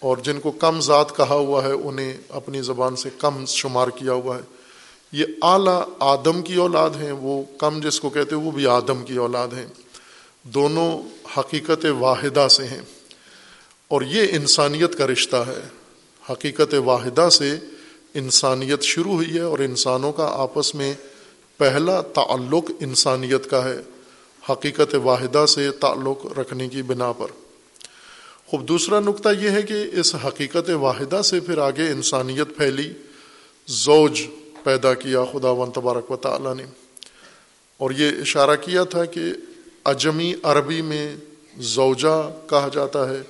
اور 0.00 0.16
جن 0.16 0.40
کو 0.40 0.50
کم 0.50 0.80
ذات 0.80 1.16
کہا 1.16 1.34
ہوا 1.34 1.64
ہے، 1.64 1.72
انہیں 1.72 2.16
اپنی 2.28 2.62
زبان 2.62 2.96
سے 2.96 3.08
کم 3.18 3.44
شمار 3.46 3.88
کیا 3.88 4.12
ہوا 4.12 4.36
ہے۔ 4.36 4.42
یہ 5.12 5.24
اعلیٰ 5.42 5.84
آدم 5.98 6.42
کی 6.42 6.54
اولاد 6.54 6.90
ہیں، 6.90 7.12
وہ 7.12 7.42
کم 7.58 7.80
جس 7.80 8.00
کو 8.00 8.10
کہتے 8.10 8.36
ہیں، 8.36 8.42
وہ 8.42 8.50
بھی 8.50 8.66
آدم 8.66 9.04
کی 9.04 9.16
اولاد 9.16 9.48
ہیں۔ 9.48 9.66
دونوں 10.42 11.02
حقیقت 11.38 11.86
واحدہ 11.98 12.46
سے 12.50 12.64
ہیں۔ 12.64 12.80
اور 13.88 14.02
یہ 14.02 14.22
انسانیت 14.30 14.98
کا 14.98 15.06
رشتہ 15.06 15.36
ہے۔ 15.36 15.68
حقیقت 16.32 16.74
واحدہ 16.74 17.28
سے 17.32 17.56
انسانیت 18.14 18.82
شروع 18.82 19.12
ہوئی 19.12 19.34
ہے 19.34 19.40
اور 19.40 19.58
انسانوں 19.58 20.12
کا 20.12 20.24
آپس 20.24 20.74
میں 20.74 20.94
پہلا 21.56 22.00
تعلق 22.00 22.70
انسانیت 22.80 23.50
کا 23.50 23.64
ہے۔ 23.64 23.76
حقیقت 24.52 24.94
واحدہ 25.02 25.44
سے 25.48 25.70
تعلق 25.70 26.38
رکھنے 26.38 26.68
کی 26.68 26.82
بنا 26.82 27.12
پر۔ 27.12 27.47
خوب، 28.50 28.68
دوسرا 28.68 29.00
نقطہ 29.00 29.28
یہ 29.40 29.50
ہے 29.50 29.62
کہ 29.62 29.74
اس 29.92 30.14
حقیقت 30.14 30.70
واحدہ 30.70 31.22
سے 31.24 31.40
پھر 31.40 31.58
آگے 31.58 31.90
انسانیت 31.90 32.56
پھیلی، 32.56 32.92
زوج 33.66 34.22
پیدا 34.64 34.94
کیا 34.94 35.24
خدا 35.24 35.50
و 35.50 35.70
تبارک 35.74 36.10
و 36.10 36.16
تعالیٰ 36.16 36.54
نے۔ 36.54 36.62
اور 37.76 37.90
یہ 37.90 38.08
اشارہ 38.20 38.56
کیا 38.60 38.84
تھا 38.84 39.04
کہ 39.04 39.20
اجمی 39.84 40.34
عربی 40.42 40.82
میں 40.82 41.16
زوجہ 41.58 42.38
کہا 42.50 42.68
جاتا 42.72 43.08
ہے 43.08 43.22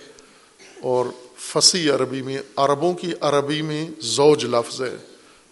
اور 0.82 1.06
فصیح 1.38 1.92
عربی 1.92 2.22
میں، 2.22 2.38
عربوں 2.56 2.94
کی 2.94 3.12
عربی 3.20 3.62
میں 3.62 3.90
زوج 4.00 4.44
لفظ 4.44 4.82
ہے۔ 4.82 4.96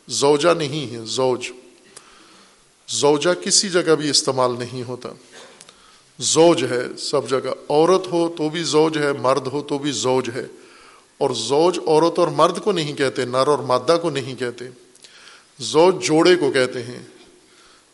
زوجہ 0.09 0.55
نہیں 0.55 0.95
ہے، 0.95 1.01
زوج۔ 1.05 1.51
زوجہ 2.89 3.35
کسی 3.35 3.69
جگہ 3.69 3.95
بھی 3.95 4.11
استعمال 4.11 4.55
نہیں 4.59 4.83
ہوتا۔ 4.83 5.09
زوج 6.19 6.65
ہے، 6.65 6.97
سب 6.99 7.29
جگہ 7.29 7.51
عورت 7.69 8.07
ہو 8.07 8.29
تو 8.37 8.49
بھی 8.49 8.63
زوج 8.63 8.99
ہے، 8.99 9.13
مرد 9.13 9.47
ہو 9.47 9.63
تو 9.63 9.79
بھی 9.79 9.91
زوج 9.91 10.31
ہے۔ 10.35 10.47
اور 11.19 11.31
زوج 11.31 11.79
عورت 11.87 12.19
اور 12.19 12.29
مرد 12.29 12.61
کو 12.61 12.73
نہیں 12.73 12.95
کہتے، 12.95 13.25
نر 13.25 13.47
اور 13.47 13.59
مادہ 13.59 13.99
کو 14.03 14.11
نہیں 14.11 14.35
کہتے۔ 14.35 14.65
زوج 15.59 16.05
جوڑے 16.05 16.37
کو 16.37 16.51
کہتے 16.51 16.83
ہیں۔ 16.83 16.99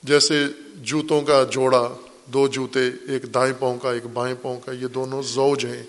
جیسے 0.02 0.47
جوتوں 0.75 1.23
کا 1.23 1.43
جوڑا، 1.50 1.88
دو 2.26 2.49
جوتے، 2.49 2.81
ایک 3.09 3.35
دائیں 3.35 3.55
پاؤں 3.59 3.79
کا، 3.79 3.93
ایک 3.93 4.07
بائیں 4.07 4.37
پاؤں 4.43 4.61
کا، 4.61 4.73
یہ 4.73 4.87
دونوں 4.87 5.23
زوج 5.23 5.67
ہیں۔ 5.67 5.83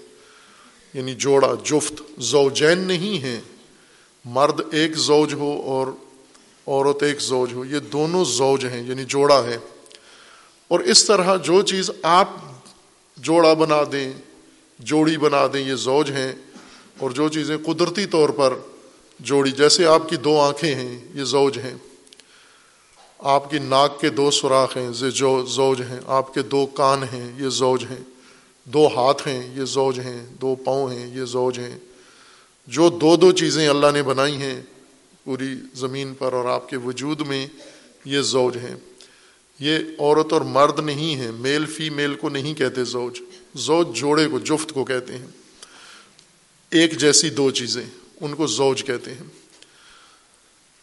یعنی 0.93 1.15
جوڑا، 1.15 1.53
جفت، 1.63 2.01
زوجین 2.17 2.79
نہیں 2.79 3.23
ہیں۔ 3.23 3.41
مرد 4.25 4.61
ایک 4.71 4.97
زوج 4.97 5.33
ہو 5.33 5.61
اور 5.65 5.87
عورت 6.67 7.03
ایک 7.03 7.21
زوج 7.21 7.53
ہو، 7.53 7.65
یہ 7.65 7.79
دونوں 7.79 8.25
زوج 8.25 8.65
ہیں 8.65 8.89
یعنی 8.89 9.03
جوڑا 9.03 9.43
ہے۔ 9.43 9.57
اور 10.73 10.79
اس 10.79 11.05
طرح 11.05 11.35
جو 11.35 11.61
چیز 11.61 11.91
آپ 12.03 12.29
جوڑا 13.17 13.53
بنا 13.53 13.81
دیں، 13.91 14.13
جوڑی 14.79 15.17
بنا 15.17 15.47
دیں، 15.53 15.61
یہ 15.61 15.75
زوج 15.75 16.11
ہیں، 16.11 16.33
اور 16.97 17.11
جو 17.11 17.29
چیزیں 17.29 17.57
قدرتی 17.65 18.05
طور 18.05 18.29
پر 18.29 18.53
جوڑی، 19.19 19.51
جیسے 19.51 19.85
آپ 19.85 20.09
کی 20.09 20.15
دو 20.15 20.41
آنکھیں 20.41 20.75
ہیں، 20.75 20.99
یہ 21.13 21.23
زوج 21.23 21.57
ہیں۔ 21.57 21.73
آپ 23.19 23.51
کی 23.51 23.59
ناک 23.59 24.01
کے 24.01 24.09
دو 24.09 24.31
سوراخ 24.31 24.77
ہیں، 24.77 24.89
یہ 25.01 25.09
جو 25.09 25.45
زوج 25.45 25.81
ہیں۔ 25.81 25.99
آپ 26.07 26.33
کے 26.33 26.41
دو 26.41 26.65
کان 26.65 27.03
ہیں، 27.03 27.31
یہ 27.43 27.49
زوج 27.49 27.85
ہیں۔ 27.89 28.03
دو 28.63 28.87
ہاتھ 28.87 29.27
ہیں، 29.27 29.59
یہ 29.59 29.65
زوج 29.65 29.99
ہیں۔ 29.99 30.25
دو 30.41 30.55
پاؤں 30.55 30.91
ہیں، 30.91 31.19
یہ 31.19 31.25
زوج 31.25 31.59
ہیں۔ 31.59 31.79
جو 32.67 32.89
دو 32.89 33.15
دو 33.15 33.31
چیزیں 33.31 33.67
اللہ 33.67 33.87
نے 33.93 34.03
بنائی 34.03 34.35
ہیں 34.35 34.61
پوری 35.23 35.55
زمین 35.73 36.13
پر 36.13 36.33
اور 36.33 36.45
آپ 36.45 36.69
کے 36.69 36.77
وجود 36.77 37.21
میں، 37.21 37.47
یہ 38.05 38.21
زوج 38.21 38.57
ہیں۔ 38.57 38.75
یہ 39.59 39.77
عورت 39.99 40.33
اور 40.33 40.41
مرد 40.41 40.79
نہیں 40.79 41.15
ہیں 41.15 41.31
میل 41.31 41.65
فی 41.65 41.89
میل 41.89 42.15
کو 42.15 42.29
نہیں 42.29 42.53
کہتے 42.53 42.83
زوج۔ 42.83 43.21
زوج 43.55 43.87
جوڑے 43.95 44.27
کو، 44.27 44.39
جفت 44.39 44.71
کو 44.71 44.85
کہتے 44.85 45.17
ہیں۔ 45.17 45.27
ایک 46.69 46.97
جیسی 46.97 47.29
دو 47.29 47.51
چیزیں 47.51 47.85
ان 48.21 48.35
کو 48.35 48.47
زوج 48.47 48.83
کہتے 48.83 49.11
ہیں۔ 49.11 49.23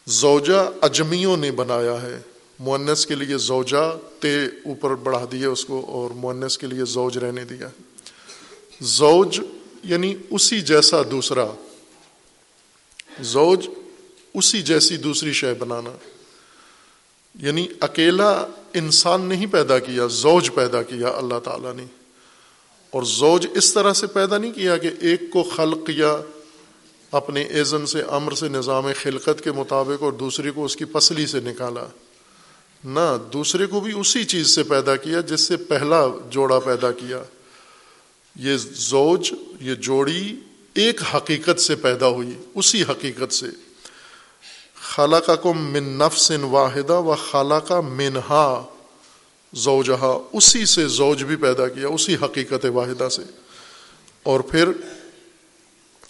زوجہ 0.06 0.70
اجمیوں 0.80 1.36
نے 1.36 1.50
بنایا 1.50 2.02
ہے۔ 2.02 2.20
مونس 2.58 3.06
کے 3.06 3.14
لیے 3.14 3.38
زوجہ 3.38 3.98
تے 4.20 4.44
اوپر 4.44 4.94
بڑھا 4.94 5.24
دیا 5.32 5.48
اس 5.48 5.64
کو 5.64 5.86
اور 5.88 6.10
مونس 6.10 6.58
کے 6.58 6.66
لیے 6.66 6.84
زوج 6.84 7.18
رہنے 7.18 7.44
دیا۔ 7.44 7.68
زوج 8.80 9.40
یعنی 9.84 10.14
اسی 10.30 10.60
جیسا 10.60 11.02
دوسرا۔ 11.10 11.46
زوج 13.20 13.68
اسی 14.34 14.62
جیسی 14.62 14.96
دوسری 14.96 15.32
شے 15.32 15.54
بنانا۔ 15.54 15.96
یعنی 17.34 17.66
اکیلا 17.80 18.46
انسان 18.74 19.22
نہیں 19.22 19.46
پیدا 19.46 19.78
کیا، 19.78 20.06
زوج 20.06 20.50
پیدا 20.54 20.82
کیا 20.82 21.08
اللہ 21.08 21.38
تعالیٰ 21.44 21.74
نے۔ 21.74 21.84
اور 22.90 23.02
زوج 23.02 23.46
اس 23.54 23.74
طرح 23.74 23.92
سے 23.92 24.06
پیدا 24.06 24.38
نہیں 24.38 24.52
کیا 24.52 24.76
کہ 24.76 24.90
ایک 25.00 25.20
کو 25.30 25.42
خلق 25.42 25.86
کیا 25.86 26.16
اپنے 27.10 27.42
ایزن 27.42 27.86
سے، 27.86 28.02
امر 28.02 28.32
سے، 28.32 28.48
نظام 28.48 28.86
خلقت 29.02 29.44
کے 29.44 29.52
مطابق 29.52 30.02
اور 30.02 30.12
دوسرے 30.12 30.50
کو 30.50 30.64
اس 30.64 30.76
کی 30.76 30.84
پسلی 30.84 31.26
سے 31.26 31.40
نکالا۔ 31.40 31.86
نہ، 32.84 33.16
دوسرے 33.32 33.66
کو 33.66 33.80
بھی 33.80 33.92
اسی 34.00 34.24
چیز 34.24 34.54
سے 34.54 34.62
پیدا 34.62 34.96
کیا 34.96 35.20
جس 35.20 35.40
سے 35.40 35.56
پہلا 35.56 36.06
جوڑا 36.30 36.58
پیدا 36.58 36.92
کیا۔ 36.92 37.22
یہ 38.36 38.56
زوج، 38.74 39.32
یہ 39.60 39.74
جوڑی 39.74 40.36
ایک 40.74 41.00
حقیقت 41.14 41.60
سے 41.60 41.76
پیدا 41.76 42.08
ہوئی، 42.08 42.30
اسی 42.54 42.82
حقیقت 42.82 43.32
سے۔ 43.32 43.46
خالہ 44.90 45.16
کا 45.16 45.52
من 45.52 45.84
نفس 45.84 46.32
واحدہ 46.42 47.00
و 47.00 47.14
خالہ 47.30 47.54
کا 47.54 47.80
منہا، 47.80 48.64
زوجہا، 49.52 50.18
اسی 50.32 50.66
سے 50.66 50.88
زوج 50.88 51.24
بھی 51.24 51.36
پیدا 51.36 51.68
کیا، 51.68 51.88
اسی 51.88 52.14
حقیقت 52.14 52.64
واحدہ 52.64 53.08
سے۔ 53.08 53.22
اور 54.22 54.40
پھر 54.40 54.68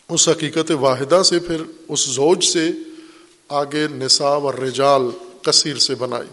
اس 0.09 0.29
حقیقت 0.29 0.71
واحدہ 0.71 1.23
سے 1.25 1.39
پھر 1.39 1.63
اس 1.89 2.01
زوج 2.01 2.45
سے 2.45 2.69
آگے 3.49 3.87
نساء 3.91 4.37
و 4.37 4.53
رجال 4.53 5.03
کثیر 5.43 5.77
سے 5.77 5.95
بنائی۔ 5.95 6.29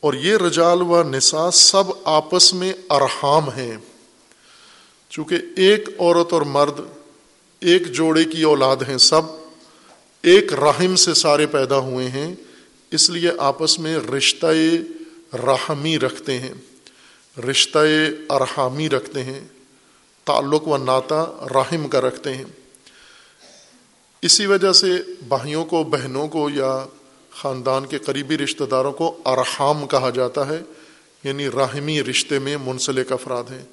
اور 0.00 0.14
یہ 0.14 0.36
رجال 0.36 0.82
و 0.82 1.02
نساء 1.02 1.50
سب 1.50 1.84
آپس 2.04 2.54
میں 2.54 2.72
ارحام 2.90 3.50
ہیں۔ 3.50 3.76
چونکہ 5.10 5.38
ایک 5.56 5.88
عورت 5.98 6.32
اور 6.32 6.42
مرد، 6.42 6.80
ایک 7.60 7.92
جوڑے 7.92 8.24
کی 8.24 8.42
اولاد 8.42 8.76
ہیں 8.88 8.98
سب۔ 8.98 9.43
ایک 10.24 10.54
رحم 10.54 10.96
سے 10.96 11.14
سارے 11.14 11.46
پیدا 11.46 11.78
ہوئے 11.78 12.08
ہیں، 12.08 12.34
اس 12.90 13.10
لیے 13.10 13.30
آپس 13.38 13.78
میں 13.78 13.98
رشتہ 13.98 14.46
رحمی 15.34 15.98
رکھتے 15.98 16.38
ہیں، 16.38 16.54
رشتہ 17.50 17.78
ارحامی 18.30 18.88
رکھتے 18.88 19.24
ہیں، 19.24 19.40
تعلق 20.24 20.68
و 20.68 20.76
ناتا 20.76 21.46
رحم 21.54 21.88
کا 21.88 22.00
رکھتے 22.00 22.34
ہیں۔ 22.34 22.44
اسی 24.22 24.46
وجہ 24.46 24.72
سے 24.72 24.90
بھائیوں 25.28 25.64
کو، 25.64 25.84
بہنوں 25.84 26.28
کو 26.28 26.50
یا 26.50 26.86
خاندان 27.30 27.86
کے 27.86 27.98
قریبی 27.98 28.38
رشتہ 28.38 28.64
داروں 28.64 28.92
کو 28.92 29.18
ارحام 29.24 29.86
کہا 29.86 30.10
جاتا 30.10 30.48
ہے 30.48 30.60
یعنی 31.24 31.48
راہمی 31.48 32.02
رشتے 32.02 32.38
میں 32.38 32.56
منسلک 32.64 33.12
افراد 33.12 33.44
ہیں۔ 33.50 33.64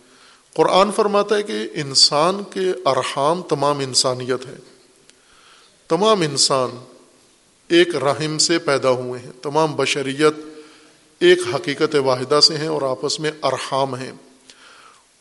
قرآن 0.53 0.91
فرماتا 0.91 1.35
ہے 1.35 1.43
کہ 1.43 1.67
انسان 1.73 2.43
کے 2.43 2.71
ارحام 2.85 3.41
تمام 3.41 3.79
انسانیت 3.79 4.45
ہے۔ 4.45 4.70
تمام 5.91 6.21
انسان 6.21 6.69
ایک 7.67 7.95
رحم 7.95 8.37
سے 8.37 8.59
پیدا 8.59 8.89
ہوئے 8.89 9.19
ہیں، 9.19 9.31
تمام 9.41 9.75
بشریت 9.75 10.33
ایک 11.19 11.39
حقیقت 11.55 11.95
واحدہ 11.95 12.39
سے 12.39 12.57
ہیں 12.57 12.67
اور 12.67 12.81
آپس 12.81 13.19
میں 13.19 13.31
ارحام 13.43 13.95
ہیں۔ 13.95 14.11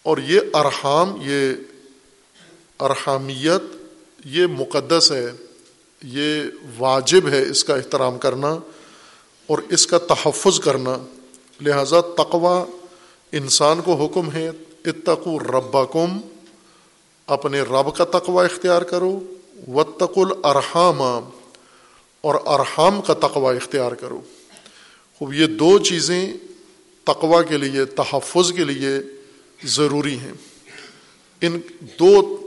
اور 0.02 0.18
یہ 0.18 0.40
ارحام، 0.54 1.16
یہ 1.22 1.54
ارحامیت، 2.80 3.62
یہ 4.24 4.46
مقدس 4.46 5.12
ہے، 5.12 5.30
یہ 6.02 6.42
واجب 6.78 7.28
ہے 7.28 7.42
اس 7.42 7.64
کا 7.64 7.76
احترام 7.76 8.18
کرنا 8.18 8.59
اور 9.46 9.59
اس 9.70 9.87
کا 9.87 9.98
تحفظ 9.98 10.61
کرنا۔ 10.61 10.98
لہذا 11.61 12.00
تقوا 12.00 12.64
انسان 13.33 13.80
کو 13.80 14.06
حکم 14.06 14.33
ہے 14.33 14.50
اتقو 14.85 15.38
ربکم، 15.38 16.20
اپنے 17.26 17.61
رب 17.61 17.96
کا 17.96 18.04
تقوا 18.04 18.44
اختیار 18.44 18.83
کرو۔ 18.83 19.20
و 19.68 19.85
تق 19.85 20.18
الرحام 20.18 21.03
اور 22.20 22.35
ارحام 22.46 23.03
کا 23.03 23.14
تقوا 23.14 23.53
اختیار 23.53 23.92
کرو۔ 23.92 24.20
خوب، 25.18 25.35
یہ 25.35 25.46
دو 25.46 25.79
چیزیں 25.79 26.33
تقوا 27.05 27.42
کے 27.42 27.57
لیے، 27.57 27.85
تحفظ 27.85 28.53
کے 28.53 28.64
لیے 28.64 28.90
ضروری 29.64 30.18
ہیں۔ 30.18 30.33
ان 31.40 31.61
دو 31.81 32.46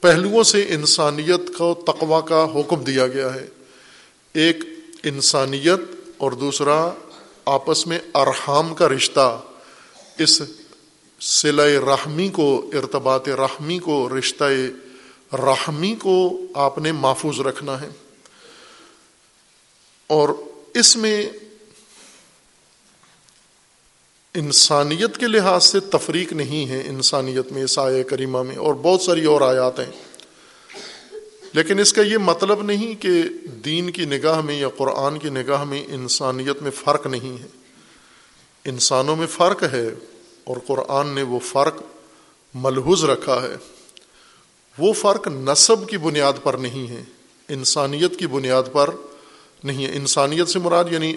پہلوؤں 0.00 0.42
سے 0.42 0.66
انسانیت 0.68 1.56
کو 1.58 1.82
تقوا 1.86 2.20
کا 2.20 2.46
حکم 2.54 2.84
دیا 2.84 3.06
گیا 3.06 3.34
ہے۔ 3.34 3.46
ایک، 4.34 4.56
انسانیت 5.04 5.80
اور 6.16 6.32
دوسرا، 6.32 6.90
آپس 7.44 7.86
میں 7.86 7.98
ارحام 8.14 8.74
کا 8.74 8.88
رشتہ۔ 8.88 9.40
اس 10.18 10.42
سلا 11.20 11.64
رحمی 11.64 12.28
کو، 12.28 12.70
ارتباط 12.74 13.28
رحمی 13.28 13.78
کو، 13.78 14.18
رشتہ 14.18 14.44
رحمی 15.32 15.94
کو 15.94 16.40
آپ 16.54 16.78
نے 16.78 16.92
محفوظ 16.92 17.40
رکھنا 17.40 17.80
ہے۔ 17.80 17.88
اور 20.06 20.28
اس 20.74 20.96
میں 20.96 21.28
انسانیت 24.34 25.18
کے 25.18 25.26
لحاظ 25.26 25.64
سے 25.64 25.80
تفریق 25.80 26.32
نہیں 26.32 26.68
ہے 26.68 26.82
انسانیت 26.86 27.52
میں 27.52 27.66
سایہ 27.66 28.02
کریمہ 28.02 28.42
میں، 28.42 28.56
اور 28.56 28.74
بہت 28.74 29.00
ساری 29.00 29.24
اور 29.24 29.40
آیات 29.40 29.78
ہیں۔ 29.78 29.90
لیکن 31.52 31.78
اس 31.78 31.92
کا 31.92 32.02
یہ 32.02 32.18
مطلب 32.18 32.62
نہیں 32.62 33.02
کہ 33.02 33.22
دین 33.64 33.90
کی 33.90 34.04
نگاہ 34.04 34.40
میں 34.40 34.60
یا 34.60 34.68
قرآن 34.76 35.18
کی 35.18 35.28
نگاہ 35.28 35.64
میں 35.64 35.84
انسانیت 35.88 36.62
میں 36.62 36.70
فرق 36.70 37.06
نہیں 37.06 37.42
ہے۔ 37.42 37.46
انسانوں 38.64 39.16
میں 39.16 39.26
فرق 39.26 39.62
ہے 39.62 39.86
اور 40.44 40.56
قرآن 40.66 41.08
نے 41.08 41.22
وہ 41.22 41.38
فرق 41.38 41.74
ملحوظ 42.54 43.04
رکھا 43.04 43.42
ہے۔ 43.42 43.77
وہ 44.78 44.92
فرق 44.92 45.28
نصب 45.28 45.88
کی 45.88 45.98
بنیاد 45.98 46.32
پر 46.42 46.54
نہیں 46.54 46.90
ہے، 46.90 47.02
انسانیت 47.48 48.18
کی 48.18 48.26
بنیاد 48.26 48.62
پر 48.72 48.90
نہیں 49.64 49.86
ہے۔ 49.86 49.92
انسانیت 49.92 50.48
سے 50.48 50.58
مراد 50.58 50.84
یعنی 50.90 51.16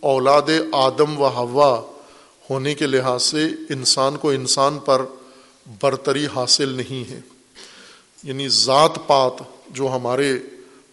اولاد 0.00 0.50
آدم 0.72 1.20
و 1.20 1.28
ہوا 1.28 1.82
ہونے 2.50 2.74
کے 2.74 2.86
لحاظ 2.86 3.22
سے 3.22 3.44
انسان 3.70 4.16
کو 4.16 4.30
انسان 4.30 4.78
پر 4.78 5.02
برتری 5.82 6.26
حاصل 6.34 6.68
نہیں 6.68 7.10
ہے۔ 7.10 7.20
یعنی 8.24 8.48
ذات 8.48 8.90
پات 9.06 9.32
جو 9.70 9.88
ہمارے 9.88 10.38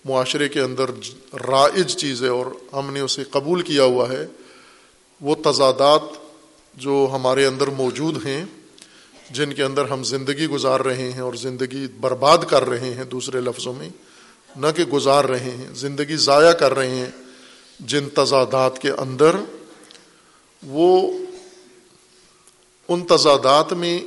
معاشرے 0.05 0.49
کے 0.49 0.59
اندر 0.59 0.89
رائج 1.33 1.95
چیز 1.95 2.23
ہے 2.23 2.27
اور 2.27 2.45
ہم 2.73 2.93
نے 2.93 2.99
اسے 2.99 3.23
قبول 3.23 3.61
کیا 3.61 3.83
ہوا 3.83 4.09
ہے، 4.09 4.27
وہ 5.21 5.35
تضادات 5.43 6.01
جو 6.75 7.09
ہمارے 7.13 7.45
اندر 7.45 7.67
موجود 7.67 8.25
ہیں 8.25 8.45
جن 9.29 9.53
کے 9.53 9.63
اندر 9.63 9.85
ہم 9.85 10.03
زندگی 10.03 10.47
گزار 10.47 10.79
رہے 10.79 11.11
ہیں 11.11 11.19
اور 11.19 11.33
زندگی 11.33 11.87
برباد 11.99 12.37
کر 12.37 12.65
رہے 12.65 12.93
ہیں 12.93 13.03
دوسرے 13.03 13.41
لفظوں 13.41 13.73
میں، 13.73 13.89
نہ 14.55 14.67
کہ 14.75 14.83
گزار 14.83 15.25
رہے 15.25 15.51
ہیں، 15.51 15.67
زندگی 15.73 16.15
ضائع 16.15 16.51
کر 16.51 16.73
رہے 16.73 16.89
ہیں، 16.89 17.09
جن 17.79 18.09
تضادات 18.09 18.79
کے 18.79 18.91
اندر 18.91 19.35
وہ 20.63 21.11
ان 22.87 23.05
تضادات 23.05 23.73
میں 23.73 23.99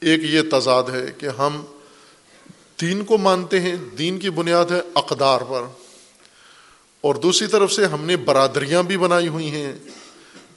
ایک 0.00 0.20
یہ 0.24 0.42
تضاد 0.52 0.82
ہے 0.82 1.06
کہ 1.18 1.26
ہم 1.26 1.64
دین 2.80 3.04
کو 3.04 3.18
مانتے 3.18 3.60
ہیں، 3.60 3.76
دین 3.98 4.18
کی 4.18 4.30
بنیاد 4.30 4.64
ہے 4.70 4.80
اقدار 4.94 5.40
پر۔ 5.40 5.62
اور 7.00 7.14
دوسری 7.14 7.48
طرف 7.48 7.72
سے 7.72 7.86
ہم 7.86 8.04
نے 8.04 8.16
برادریاں 8.16 8.82
بھی 8.82 8.96
بنائی 8.96 9.28
ہوئی 9.28 9.50
ہیں 9.50 9.72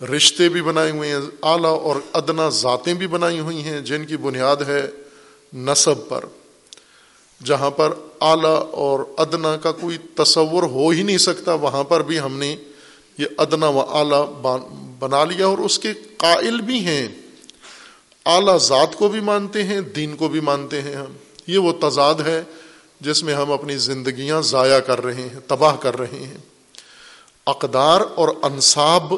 رشتے 0.05 0.49
بھی 0.49 0.61
بنائے 0.61 0.91
ہوئے 0.91 1.09
ہیں، 1.09 1.17
اعلیٰ 1.43 1.81
اور 1.81 1.95
ادنا 2.13 2.49
ذاتیں 2.49 2.93
بھی 2.93 3.07
بنائی 3.07 3.39
ہوئی 3.39 3.63
ہیں، 3.63 3.81
جن 3.81 4.05
کی 4.05 4.17
بنیاد 4.17 4.57
ہے 4.67 4.87
نصب 5.53 6.09
پر، 6.09 6.25
جہاں 7.43 7.71
پر 7.71 7.93
اعلیٰ 8.21 8.69
اور 8.71 8.99
ادنا 9.17 9.57
کا 9.57 9.71
کوئی 9.71 9.97
تصور 10.15 10.63
ہو 10.63 10.89
ہی 10.89 11.03
نہیں 11.03 11.17
سکتا، 11.17 11.53
وہاں 11.53 11.83
پر 11.83 12.01
بھی 12.01 12.19
ہم 12.19 12.37
نے 12.37 12.55
یہ 13.17 13.25
ادنا 13.37 13.67
و 13.67 13.79
اعلیٰ 13.79 14.41
بنا 14.99 15.23
لیا 15.23 15.47
اور 15.47 15.57
اس 15.57 15.79
کے 15.79 15.93
قائل 16.17 16.61
بھی 16.61 16.79
ہیں۔ 16.79 17.07
اعلیٰ 18.25 18.57
ذات 18.57 18.95
کو 18.95 19.07
بھی 19.07 19.19
مانتے 19.19 19.63
ہیں، 19.63 19.81
دین 19.81 20.15
کو 20.15 20.27
بھی 20.27 20.39
مانتے 20.39 20.81
ہیں 20.81 20.95
ہم۔ 20.95 21.13
یہ 21.47 21.57
وہ 21.57 21.73
تضاد 21.81 22.15
ہے 22.15 22.43
جس 23.01 23.23
میں 23.23 23.33
ہم 23.33 23.51
اپنی 23.51 23.77
زندگیاں 23.77 24.41
ضائع 24.41 24.79
کر 24.79 25.03
رہے 25.03 25.21
ہیں، 25.21 25.39
تباہ 25.47 25.75
کر 25.75 25.99
رہے 25.99 26.19
ہیں۔ 26.21 26.37
اقدار 27.45 28.01
اور 28.15 28.29
انصاب 28.41 29.13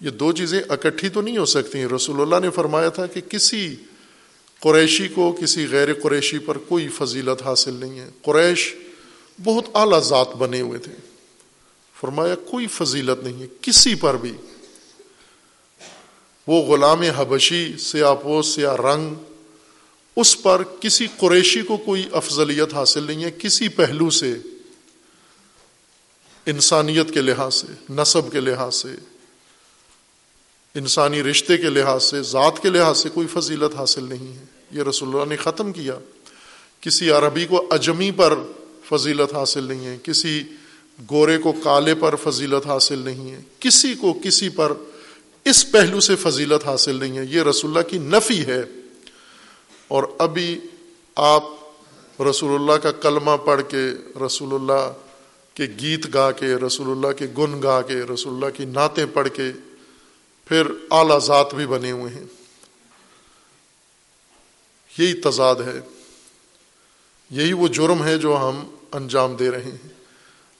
یہ 0.00 0.10
دو 0.10 0.32
چیزیں 0.32 0.62
اکٹھی 0.68 1.08
تو 1.08 1.20
نہیں 1.20 1.38
ہو 1.38 1.44
سکتی 1.44 1.84
رسول 1.84 2.20
اللہ 2.20 2.46
نے 2.46 2.50
فرمایا 2.50 2.88
تھا 2.88 3.06
کہ 3.06 3.20
کسی 3.20 3.76
قریشی 4.60 5.08
کو، 5.08 5.38
کسی 5.40 5.66
غیر 5.70 5.94
قریشی 5.94 6.38
پر 6.38 6.58
کوئی 6.58 6.88
فضیلت 6.88 7.42
حاصل 7.42 7.74
نہیں 7.74 8.00
ہے۔ 8.00 8.10
قریش 8.22 8.74
بہت 9.44 9.64
اعلیٰ 9.74 10.00
ذات 10.00 10.34
بنے 10.34 10.60
ہوئے 10.60 10.78
تھے۔ 10.78 10.92
فرمایا 12.00 12.34
کوئی 12.34 12.66
فضیلت 12.66 13.24
نہیں 13.24 13.42
ہے، 13.42 13.46
کسی 13.62 13.94
پر 13.94 14.16
بھی۔ 14.16 14.32
وہ 16.46 16.62
غلام 16.62 17.02
حبشی، 17.02 17.72
سیاہ 17.78 18.14
پوش 18.14 18.46
سیاہ 18.46 18.76
رنگ، 18.76 19.14
اس 20.16 20.42
پر 20.42 20.62
کسی 20.80 21.06
قریشی 21.16 21.62
کو 21.62 21.76
کوئی 21.76 22.08
افضلیت 22.12 22.74
حاصل 22.74 23.02
نہیں 23.02 23.24
ہے، 23.24 23.30
کسی 23.38 23.68
پہلو 23.68 24.10
سے، 24.10 24.34
انسانیت 26.46 27.14
کے 27.14 27.20
لحاظ 27.20 27.54
سے 27.54 27.66
نصب 27.90 28.32
کے 28.32 28.40
لحاظ 28.40 28.74
سے۔ 28.74 29.15
انسانی 30.76 31.22
رشتے 31.22 31.56
کے 31.56 31.70
لحاظ 31.70 32.02
سے، 32.02 32.22
ذات 32.22 32.62
کے 32.62 32.70
لحاظ 32.70 32.98
سے 32.98 33.08
کوئی 33.08 33.26
فضیلت 33.26 33.76
حاصل 33.76 34.04
نہیں 34.04 34.38
ہے۔ 34.38 34.44
یہ 34.70 34.82
رسول 34.82 35.08
اللہ 35.08 35.24
نے 35.24 35.36
ختم 35.36 35.72
کیا۔ 35.72 35.98
کسی 36.80 37.10
عربی 37.10 37.46
کو 37.46 37.66
اجمی 37.70 38.10
پر 38.10 38.34
فضیلت 38.88 39.34
حاصل 39.34 39.64
نہیں 39.64 39.86
ہے، 39.86 39.96
کسی 40.02 40.42
گورے 41.10 41.38
کو 41.38 41.52
کالے 41.52 41.94
پر 41.94 42.16
فضیلت 42.16 42.66
حاصل 42.66 42.98
نہیں 42.98 43.30
ہے۔ 43.30 43.40
کسی 43.60 43.94
کو 43.94 44.14
کسی 44.24 44.48
پر 44.48 44.72
اس 45.44 45.70
پہلو 45.70 46.00
سے 46.00 46.16
فضیلت 46.16 46.66
حاصل 46.66 46.96
نہیں 46.96 47.18
ہے۔ 47.18 47.24
یہ 47.30 47.42
رسول 47.42 47.70
اللہ 47.70 47.88
کی 47.88 47.98
نفی 47.98 48.46
ہے۔ 48.46 48.62
اور 49.88 50.04
ابھی 50.18 50.58
آپ 51.16 51.44
رسول 52.30 52.54
اللہ 52.54 52.72
کا 52.72 52.92
کلمہ 52.92 53.36
پڑھ 53.44 53.62
کے، 53.68 53.90
رسول 54.26 54.54
اللہ 54.54 54.92
کے 55.54 55.64
گیت 55.80 56.14
گا 56.14 56.32
کے، 56.32 56.46
رسول 56.46 56.90
اللہ 56.90 57.12
کے 57.12 57.26
گن 57.38 57.62
گا 57.62 57.82
کے، 57.82 57.94
رسول 57.94 58.34
اللہ 58.34 58.56
کی 58.56 58.64
نعتیں 58.64 59.06
پڑھ 59.06 59.28
کے 59.28 59.52
پھر 60.48 60.66
اعلی 60.90 61.14
ذات 61.24 61.54
بھی 61.54 61.66
بنے 61.66 61.90
ہوئے 61.90 62.14
ہیں۔ 62.14 62.24
یہی 64.98 65.14
تضاد 65.14 65.54
ہے۔ 65.54 65.80
یہی 67.30 67.52
وہ 67.52 67.68
جرم 67.68 68.04
ہے 68.04 68.18
جو 68.18 68.36
ہم 68.36 68.74
انجام 68.92 69.36
دے 69.36 69.50
رہے 69.50 69.64
ہیں۔ 69.64 69.88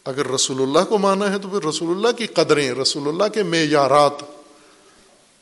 اگر 0.05 0.27
رسول 0.27 0.63
اللہ 0.63 0.85
کو 0.89 0.99
مانا 0.99 1.33
ہے 1.33 1.39
تو 1.39 1.49
پھر 1.49 1.69
رسول 1.69 1.97
اللہ 1.97 2.13
کی 2.13 2.27
قدریں، 2.27 2.73
رسول 2.73 3.09
اللہ 3.09 3.25
کے 3.35 3.43
معیارات 3.43 4.13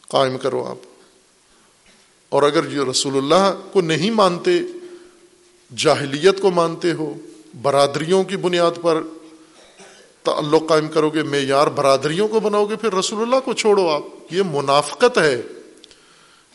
قائم 0.09 0.39
کرو 0.39 0.67
آپ۔ 0.67 0.77
اور 2.29 2.43
اگر 2.43 2.73
یہ 2.73 2.81
رسول 2.91 3.17
اللہ 3.17 3.61
کو 3.73 3.81
نہیں 3.81 4.11
مانتے، 4.11 4.51
جاہلیت 5.77 6.43
کو 6.43 6.51
مانتے 6.51 6.93
ہو، 6.93 7.15
برادریوں 7.63 8.25
کی 8.25 8.37
بنیاد 8.37 8.83
پر 8.83 9.03
تعلق 10.23 10.69
قائم 10.69 10.89
کرو 10.89 11.11
گے، 11.11 11.23
معیار 11.23 11.67
برادریوں 11.67 12.29
کو 12.29 12.41
بناؤ 12.41 12.67
گے، 12.67 12.77
پھر 12.77 12.93
رسول 12.93 13.23
اللہ 13.23 13.41
کو 13.45 13.53
چھوڑو 13.53 13.89
آپ۔ 13.89 14.03
یہ 14.31 14.43
منافقت 14.43 15.19
ہے 15.19 15.43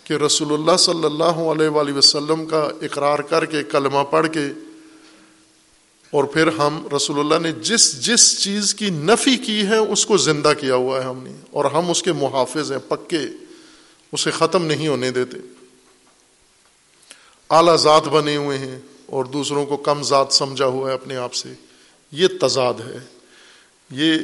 کہ 0.04 0.14
رسول 0.14 0.54
اللہ 0.54 0.78
صلی 0.78 1.04
اللہ 1.04 1.24
علیہ 1.24 1.68
وآلہ 1.68 1.94
وسلم 1.94 2.46
کا 2.46 2.70
اقرار 2.82 3.20
کر 3.20 3.46
کے، 3.46 3.64
کلمہ 3.64 4.04
پڑھ 4.10 4.28
کے، 4.32 4.48
اور 6.12 6.24
پھر 6.24 6.48
ہم 6.48 6.88
رسول 6.96 7.20
اللہ 7.20 7.40
نے 7.40 7.52
جس 7.52 8.06
جس 8.06 8.44
چیز 8.44 8.76
کی 8.76 8.90
نفی 8.90 9.38
کی 9.38 9.66
ہے، 9.68 9.78
اس 9.78 10.06
کو 10.06 10.18
زندہ 10.18 10.54
کیا 10.60 10.76
ہوا 10.76 11.00
ہے 11.00 11.04
ہم 11.04 11.24
نے، 11.24 11.34
اور 11.52 11.66
ہم 11.66 11.90
اس 11.90 12.04
کے 12.04 12.14
محافظ 12.14 12.72
ہیں، 12.72 12.80
پکے، 12.88 13.26
اسے 14.12 14.32
ختم 14.32 14.66
نہیں 14.66 14.88
ہونے 14.88 15.12
دیتے۔ 15.12 15.38
اعلی 17.50 17.78
ذات 17.78 18.08
بنے 18.08 18.36
ہوئے 18.38 18.58
ہیں، 18.58 18.80
اور 19.06 19.26
دوسروں 19.26 19.66
کو 19.66 19.78
کم 19.78 20.04
ذات 20.04 20.34
سمجھا 20.34 20.66
ہوا 20.66 20.90
ہے 20.90 20.94
اپنے 20.94 21.16
آپ 21.16 21.34
سے۔ 21.34 21.54
یہ 22.12 22.28
تضاد 22.42 22.74
ہے۔ 22.74 23.00
یہ 23.92 24.18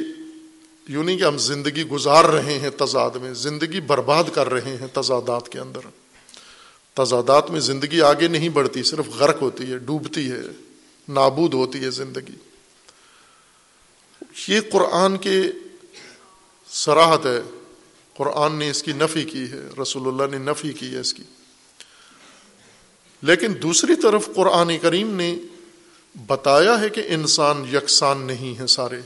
یوں 0.88 1.04
نہیں 1.04 1.18
کہ 1.18 1.24
ہم 1.24 1.38
زندگی 1.38 1.82
گزار 1.82 2.24
رہے 2.24 2.58
ہیں 2.58 2.70
تضاد 2.70 3.10
میں، 3.10 3.34
زندگی 3.34 3.80
برباد 3.80 4.24
کر 4.34 4.48
رہے 4.48 4.76
ہیں 4.76 4.86
تضادات 4.92 5.48
کے 5.48 5.58
اندر۔ 5.58 5.80
تضادات 6.94 7.50
میں 7.50 7.60
زندگی 7.60 8.00
آگے 8.00 8.28
نہیں 8.28 8.48
بڑھتی، 8.48 8.82
صرف 8.82 9.08
غرق 9.08 9.42
ہوتی 9.42 9.72
ہے، 9.72 9.78
ڈوبتی 9.78 10.30
ہے، 10.30 10.40
نابود 11.08 11.54
ہوتی 11.54 11.84
ہے 11.84 11.90
زندگی۔ 11.90 12.34
یہ 14.48 14.60
قرآن 14.72 15.16
کے 15.16 15.42
سراہد 16.68 17.26
ہے۔ 17.26 17.40
قرآن 18.16 18.54
نے 18.54 18.70
اس 18.70 18.82
کی 18.82 18.92
نفی 18.92 19.24
کی 19.24 19.44
ہے، 19.50 19.82
رسول 19.82 20.08
اللہ 20.08 20.36
نے 20.36 20.50
نفی 20.50 20.72
کی 20.72 20.94
ہے 20.94 20.98
اس 20.98 21.14
کی۔ 21.14 21.22
لیکن 23.22 23.52
دوسری 23.62 23.96
طرف 23.96 24.28
قرآن 24.34 24.78
کریم 24.78 25.14
نے 25.14 25.36
بتایا 26.26 26.80
ہے 26.80 26.88
کہ 26.88 27.02
انسان 27.06 27.64
یکساں 27.72 28.14
نہیں 28.14 28.60
ہے 28.60 28.66
سارے۔ 28.66 29.00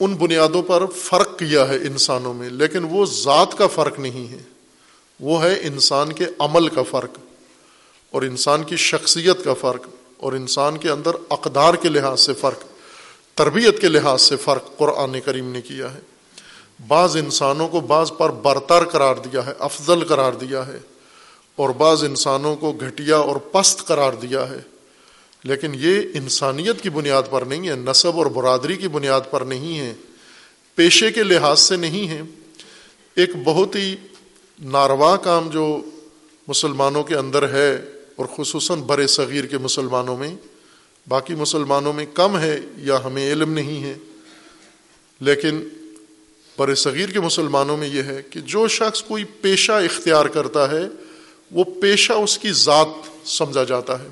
ان 0.00 0.14
بنیادوں 0.14 0.62
پر 0.62 0.86
فرق 0.86 1.38
کیا 1.38 1.68
ہے 1.68 1.76
انسانوں 1.76 2.34
میں، 2.34 2.50
لیکن 2.50 2.84
وہ 2.90 3.06
ذات 3.06 3.58
کا 3.58 3.66
فرق 3.66 3.98
نہیں 3.98 4.32
ہے۔ 4.32 4.42
وہ 5.20 5.42
ہے 5.42 5.58
انسان 5.62 6.12
کے 6.12 6.24
عمل 6.38 6.68
کا 6.68 6.82
فرق 6.82 7.18
اور 8.10 8.22
انسان 8.22 8.64
کی 8.64 8.76
شخصیت 8.76 9.44
کا 9.44 9.54
فرق 9.54 9.86
اور 10.16 10.32
انسان 10.32 10.78
کے 10.78 10.90
اندر 10.90 11.10
اقدار 11.28 11.74
کے 11.74 11.88
لحاظ 11.88 12.20
سے 12.20 12.34
فرق، 12.34 12.64
تربیت 13.34 13.80
کے 13.80 13.88
لحاظ 13.88 14.22
سے 14.22 14.36
فرق 14.36 14.76
قرآن 14.76 15.20
کریم 15.20 15.52
نے 15.52 15.60
کیا 15.60 15.94
ہے۔ 15.94 16.00
بعض 16.88 17.16
انسانوں 17.16 17.68
کو 17.68 17.80
بعض 17.80 18.12
پر 18.18 18.30
برتر 18.30 18.84
قرار 18.84 19.16
دیا 19.16 19.46
ہے، 19.46 19.52
افضل 19.58 20.04
قرار 20.04 20.32
دیا 20.32 20.66
ہے 20.66 20.78
اور 21.56 21.70
بعض 21.70 22.04
انسانوں 22.04 22.56
کو 22.56 22.72
گھٹیا 22.72 23.16
اور 23.16 23.36
پست 23.36 23.86
قرار 23.86 24.12
دیا 24.12 24.50
ہے۔ 24.50 24.60
لیکن 25.44 25.70
یہ 25.74 26.02
انسانیت 26.14 26.82
کی 26.82 26.90
بنیاد 26.90 27.22
پر 27.30 27.42
نہیں 27.42 27.68
ہے 27.68 27.74
نصب 27.76 28.16
اور 28.16 28.26
برادری 28.26 28.76
کی 28.76 28.88
بنیاد 28.88 29.20
پر 29.30 29.40
نہیں 29.40 29.78
ہے، 29.78 29.94
پیشے 30.74 31.12
کے 31.12 31.22
لحاظ 31.22 31.60
سے 31.60 31.76
نہیں 31.76 32.08
ہے۔ 32.08 32.22
ایک 33.14 33.30
بہت 33.44 33.76
ہی 33.76 33.96
ناروا 34.62 35.16
کام 35.16 35.50
جو 35.50 35.84
مسلمانوں 36.48 37.04
کے 37.04 37.14
اندر 37.14 37.48
ہے 37.48 37.84
اور 38.16 38.26
خصوصاً 38.36 38.80
بر 38.80 39.06
صغیر 39.06 39.46
کے 39.46 39.58
مسلمانوں 39.58 40.16
میں، 40.16 40.36
باقی 41.08 41.34
مسلمانوں 41.34 41.92
میں 41.92 42.06
کم 42.14 42.38
ہے 42.38 42.60
یا 42.76 42.98
ہمیں 43.04 43.32
علم 43.32 43.52
نہیں 43.52 43.84
ہے۔ 43.84 43.94
لیکن 45.20 45.68
بر 46.58 46.74
صغیر 46.74 47.08
کے 47.08 47.20
مسلمانوں 47.20 47.76
میں 47.76 47.88
یہ 47.88 48.02
ہے 48.02 48.22
کہ 48.30 48.40
جو 48.40 48.68
شخص 48.68 49.02
کوئی 49.02 49.24
پیشہ 49.24 49.72
اختیار 49.72 50.26
کرتا 50.26 50.70
ہے، 50.70 50.82
وہ 51.50 51.64
پیشہ 51.64 52.12
اس 52.12 52.38
کی 52.38 52.52
ذات 52.52 52.86
سمجھا 53.24 53.64
جاتا 53.64 54.02
ہے۔ 54.02 54.08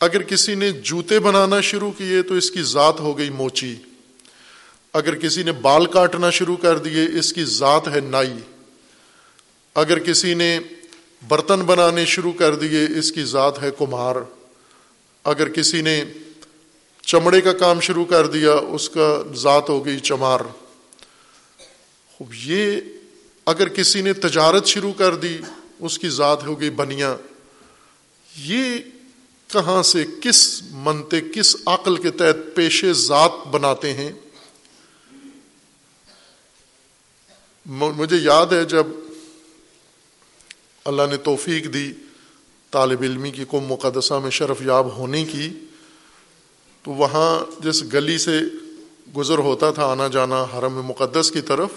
اگر 0.00 0.22
کسی 0.22 0.54
نے 0.54 0.72
جوتے 0.72 1.18
بنانا 1.18 1.60
شروع 1.60 1.90
کیے 1.90 2.22
تو 2.22 2.34
اس 2.34 2.50
کی 2.50 2.62
ذات 2.62 3.00
ہو 3.00 3.18
گئی 3.18 3.30
موچی۔ 3.30 3.76
اگر 4.92 5.14
کسی 5.14 5.42
نے 5.42 5.52
بال 5.52 5.86
کاٹنا 5.86 6.30
شروع 6.30 6.56
کر 6.56 6.78
دیے، 6.78 7.18
اس 7.18 7.32
کی 7.32 7.44
ذات 7.44 7.88
ہے 7.88 8.00
نائی۔ 8.00 8.32
اگر 9.74 9.98
کسی 9.98 10.34
نے 10.34 10.58
برتن 11.28 11.60
بنانے 11.60 12.04
شروع 12.04 12.32
کر 12.32 12.54
دیے، 12.54 12.98
اس 12.98 13.12
کی 13.12 13.24
ذات 13.24 13.62
ہے 13.62 13.70
کمہار۔ 13.78 14.16
اگر 15.24 15.48
کسی 15.48 15.82
نے 15.82 16.04
چمڑے 17.02 17.40
کا 17.40 17.52
کام 17.52 17.80
شروع 17.80 18.04
کر 18.04 18.26
دیا، 18.26 18.52
اس 18.52 18.90
کا 18.90 19.22
ذات 19.34 19.68
ہو 19.68 19.86
گئی 19.86 19.98
چمار۔ 19.98 20.40
یہ 22.44 22.80
اگر 23.46 23.68
کسی 23.68 24.02
نے 24.02 24.12
تجارت 24.12 24.66
شروع 24.66 24.92
کر 24.92 25.14
دی، 25.14 25.38
اس 25.78 25.98
کی 25.98 26.08
ذات 26.08 26.42
ہو 26.42 26.60
گئی 26.60 26.70
بنیا 26.70 27.16
یہ 28.36 28.78
کہاں 29.52 29.82
سے 29.82 30.04
کس 30.20 30.62
منتے 30.70 31.20
کس 31.20 31.56
عقل 31.66 31.96
کے 31.96 32.10
تحت 32.10 32.54
پیشے 32.54 32.92
ذات 32.92 33.46
بناتے 33.46 33.94
ہیں؟ 33.94 34.12
مجھے 37.66 38.16
یاد 38.16 38.46
ہے 38.46 38.64
جب 38.64 38.86
اللہ 40.84 41.02
نے 41.10 41.16
توفیق 41.16 41.74
دی 41.74 41.92
طالب 42.70 43.02
علمی 43.02 43.30
کی، 43.30 43.44
قوم 43.48 43.64
مقدسہ 43.64 44.14
میں 44.14 44.30
شرف 44.30 44.62
یاب 44.62 44.96
ہونے 44.96 45.24
کی، 45.24 45.50
تو 46.82 46.90
وہاں 46.90 47.62
جس 47.62 47.82
گلی 47.92 48.18
سے 48.18 48.40
گزر 49.16 49.38
ہوتا 49.38 49.70
تھا 49.70 49.86
آنا 49.86 50.08
جانا 50.08 50.42
حرم 50.42 50.82
مقدس 50.82 51.30
کی 51.30 51.40
طرف، 51.40 51.70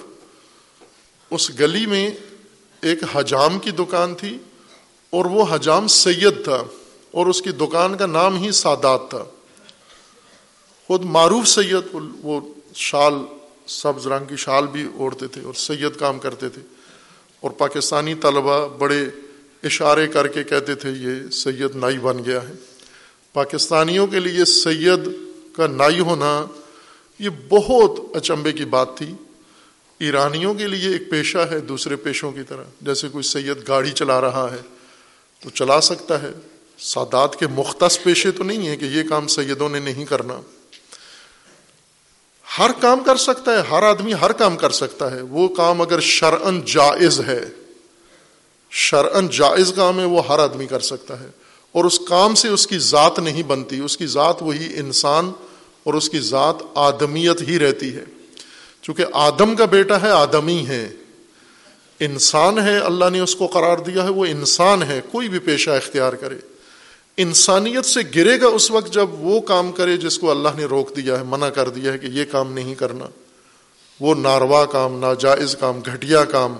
اس 1.31 1.49
گلی 1.59 1.85
میں 1.85 2.11
ایک 2.81 2.99
حجام 3.13 3.59
کی 3.59 3.71
دکان 3.71 4.15
تھی 4.15 4.37
اور 5.09 5.25
وہ 5.25 5.45
حجام 5.49 5.87
سید 5.87 6.43
تھا۔ 6.43 6.63
اور 7.13 7.25
اس 7.25 7.41
کی 7.41 7.51
دکان 7.51 7.97
کا 7.97 8.05
نام 8.05 8.43
ہی 8.43 8.51
سادات 8.51 8.99
تھا۔ 9.09 9.25
خود 10.87 11.05
معروف 11.05 11.47
سید، 11.47 11.95
وہ 12.21 12.53
شال، 12.75 13.13
سبز 13.67 14.07
رنگ 14.07 14.25
کی 14.25 14.35
شال 14.35 14.67
بھی 14.67 14.87
اوڑھتے 14.95 15.27
تھے 15.27 15.41
اور 15.41 15.53
سید 15.53 15.99
کام 15.99 16.19
کرتے 16.19 16.49
تھے۔ 16.49 16.61
اور 17.39 17.51
پاکستانی 17.51 18.15
طلبہ 18.15 18.67
بڑے 18.67 19.05
اشارے 19.63 20.07
کر 20.07 20.27
کے 20.27 20.43
کہتے 20.43 20.75
تھے، 20.75 20.89
یہ 20.89 21.29
سید 21.29 21.75
نائی 21.75 21.99
بن 21.99 22.25
گیا 22.25 22.49
ہے۔ 22.49 22.53
پاکستانیوں 23.33 24.07
کے 24.07 24.19
لیے 24.19 24.45
سید 24.45 25.09
کا 25.55 25.67
نائی 25.67 25.99
ہونا 25.99 26.45
یہ 27.19 27.29
بہت 27.49 28.15
اچمبے 28.15 28.51
کی 28.51 28.65
بات 28.65 28.97
تھی۔ 28.97 29.13
ایرانیوں 29.99 30.53
کے 30.53 30.67
لیے 30.67 30.89
ایک 30.89 31.09
پیشہ 31.09 31.37
ہے 31.37 31.59
دوسرے 31.59 31.95
پیشوں 31.95 32.31
کی 32.31 32.43
طرح۔ 32.49 32.63
جیسے 32.81 33.09
کوئی 33.09 33.23
سید 33.23 33.67
گاڑی 33.67 33.91
چلا 33.91 34.21
رہا 34.21 34.47
ہے 34.51 34.61
تو 35.39 35.49
چلا 35.49 35.81
سکتا 35.81 36.21
ہے۔ 36.21 36.31
سادات 36.77 37.35
کے 37.35 37.47
مختص 37.47 38.03
پیشے 38.03 38.31
تو 38.31 38.43
نہیں 38.43 38.67
ہیں 38.67 38.77
کہ 38.77 38.85
یہ 38.85 39.03
کام 39.09 39.27
سیدوں 39.27 39.69
نے 39.69 39.79
نہیں 39.79 40.05
کرنا۔ 40.05 40.41
ہر 42.59 42.71
کام 42.81 42.99
کر 43.03 43.15
سکتا 43.15 43.51
ہے، 43.51 43.61
ہر 43.71 43.83
آدمی 43.83 44.13
ہر 44.21 44.31
کام 44.31 44.57
کر 44.57 44.69
سکتا 44.69 45.11
ہے۔ 45.11 45.21
وہ 45.21 45.47
کام 45.47 45.81
اگر 45.81 45.99
شرعن 45.99 46.61
جائز 46.65 47.19
ہے 47.19 47.45
شرعن 48.69 49.27
جائز 49.27 49.73
کام 49.75 49.99
ہے، 49.99 50.05
وہ 50.05 50.27
ہر 50.27 50.39
آدمی 50.39 50.67
کر 50.67 50.79
سکتا 50.79 51.19
ہے۔ 51.19 51.27
اور 51.71 51.85
اس 51.85 51.99
کام 51.99 52.35
سے 52.35 52.47
اس 52.47 52.67
کی 52.67 52.79
ذات 52.79 53.19
نہیں 53.19 53.43
بنتی، 53.43 53.79
اس 53.79 53.97
کی 53.97 54.07
ذات 54.07 54.37
وہی 54.41 54.79
انسان 54.79 55.31
اور 55.83 55.93
اس 55.93 56.09
کی 56.09 56.19
ذات 56.19 56.55
آدمیت 56.75 57.41
ہی 57.41 57.59
رہتی 57.59 57.95
ہے۔ 57.95 58.03
چونکہ 58.81 59.05
آدم 59.13 59.55
کا 59.55 59.65
بیٹا 59.65 60.01
ہے، 60.01 60.09
آدمی 60.09 60.67
ہے۔ 60.67 60.89
انسان 61.99 62.59
ہے، 62.59 62.77
اللہ 62.77 63.05
نے 63.11 63.19
اس 63.19 63.35
کو 63.35 63.47
قرار 63.47 63.77
دیا 63.77 64.03
ہے، 64.03 64.09
وہ 64.09 64.25
انسان 64.25 64.83
ہے۔ 64.83 65.01
کوئی 65.11 65.29
بھی 65.29 65.39
پیشہ 65.39 65.69
اختیار 65.69 66.13
کرے۔ 66.13 66.52
انسانیت 67.17 67.85
سے 67.85 67.99
گرے 68.15 68.41
گا 68.41 68.47
اس 68.47 68.71
وقت 68.71 68.93
جب 68.93 69.13
وہ 69.13 69.41
کام 69.41 69.71
کرے 69.71 69.97
جس 69.97 70.19
کو 70.19 70.31
اللہ 70.31 70.49
نے 70.57 70.63
روک 70.63 70.95
دیا 70.95 71.19
ہے، 71.19 71.23
منع 71.23 71.49
کر 71.49 71.69
دیا 71.69 71.93
ہے 71.93 71.97
کہ 71.97 72.05
یہ 72.05 72.25
کام 72.31 72.53
نہیں 72.53 72.75
کرنا۔ 72.75 73.05
وہ 73.99 74.15
ناروا 74.15 74.65
کام، 74.65 74.99
ناجائز 74.99 75.55
کام، 75.59 75.79
گھٹیا 75.79 76.25
کام۔ 76.25 76.55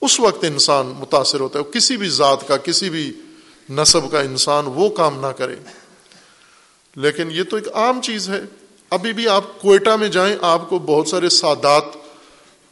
اس 0.00 0.20
وقت 0.20 0.44
انسان 0.44 0.86
متاثر 0.86 1.40
ہوتا 1.40 1.58
ہے۔ 1.58 1.64
کسی 1.72 1.96
بھی 1.96 2.08
ذات 2.08 2.48
کا، 2.48 2.56
کسی 2.56 2.90
بھی 2.90 3.12
نصب 3.70 4.10
کا 4.10 4.20
انسان 4.20 4.64
وہ 4.66 4.88
کام 4.88 5.20
نہ 5.20 5.26
کرے۔ 5.26 5.56
لیکن 6.96 7.28
یہ 7.30 7.42
تو 7.42 7.56
ایک 7.56 7.68
عام 7.74 8.02
چیز 8.02 8.30
ہے۔ 8.30 8.40
ابھی 8.90 9.12
بھی 9.12 9.28
آپ 9.28 9.60
کوئٹہ 9.60 9.90
میں 9.90 10.08
جائیں، 10.08 10.36
آپ 10.40 10.70
کو 10.70 10.78
بہت 10.78 11.08
سارے 11.08 11.28
سادات 11.28 11.84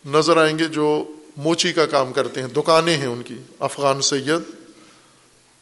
نظر 0.07 0.37
آئیں 0.37 0.59
گے 0.59 0.65
جو 0.65 1.05
موچی 1.37 1.73
کا 1.73 1.87
کام 1.87 2.13
کرتے 2.13 2.41
ہیں۔ 2.41 2.49
دکانیں 2.49 2.97
ہیں 2.97 3.07
ان 3.07 3.23
کی۔ 3.23 3.37
افغان 3.59 4.01
سید، 4.01 4.43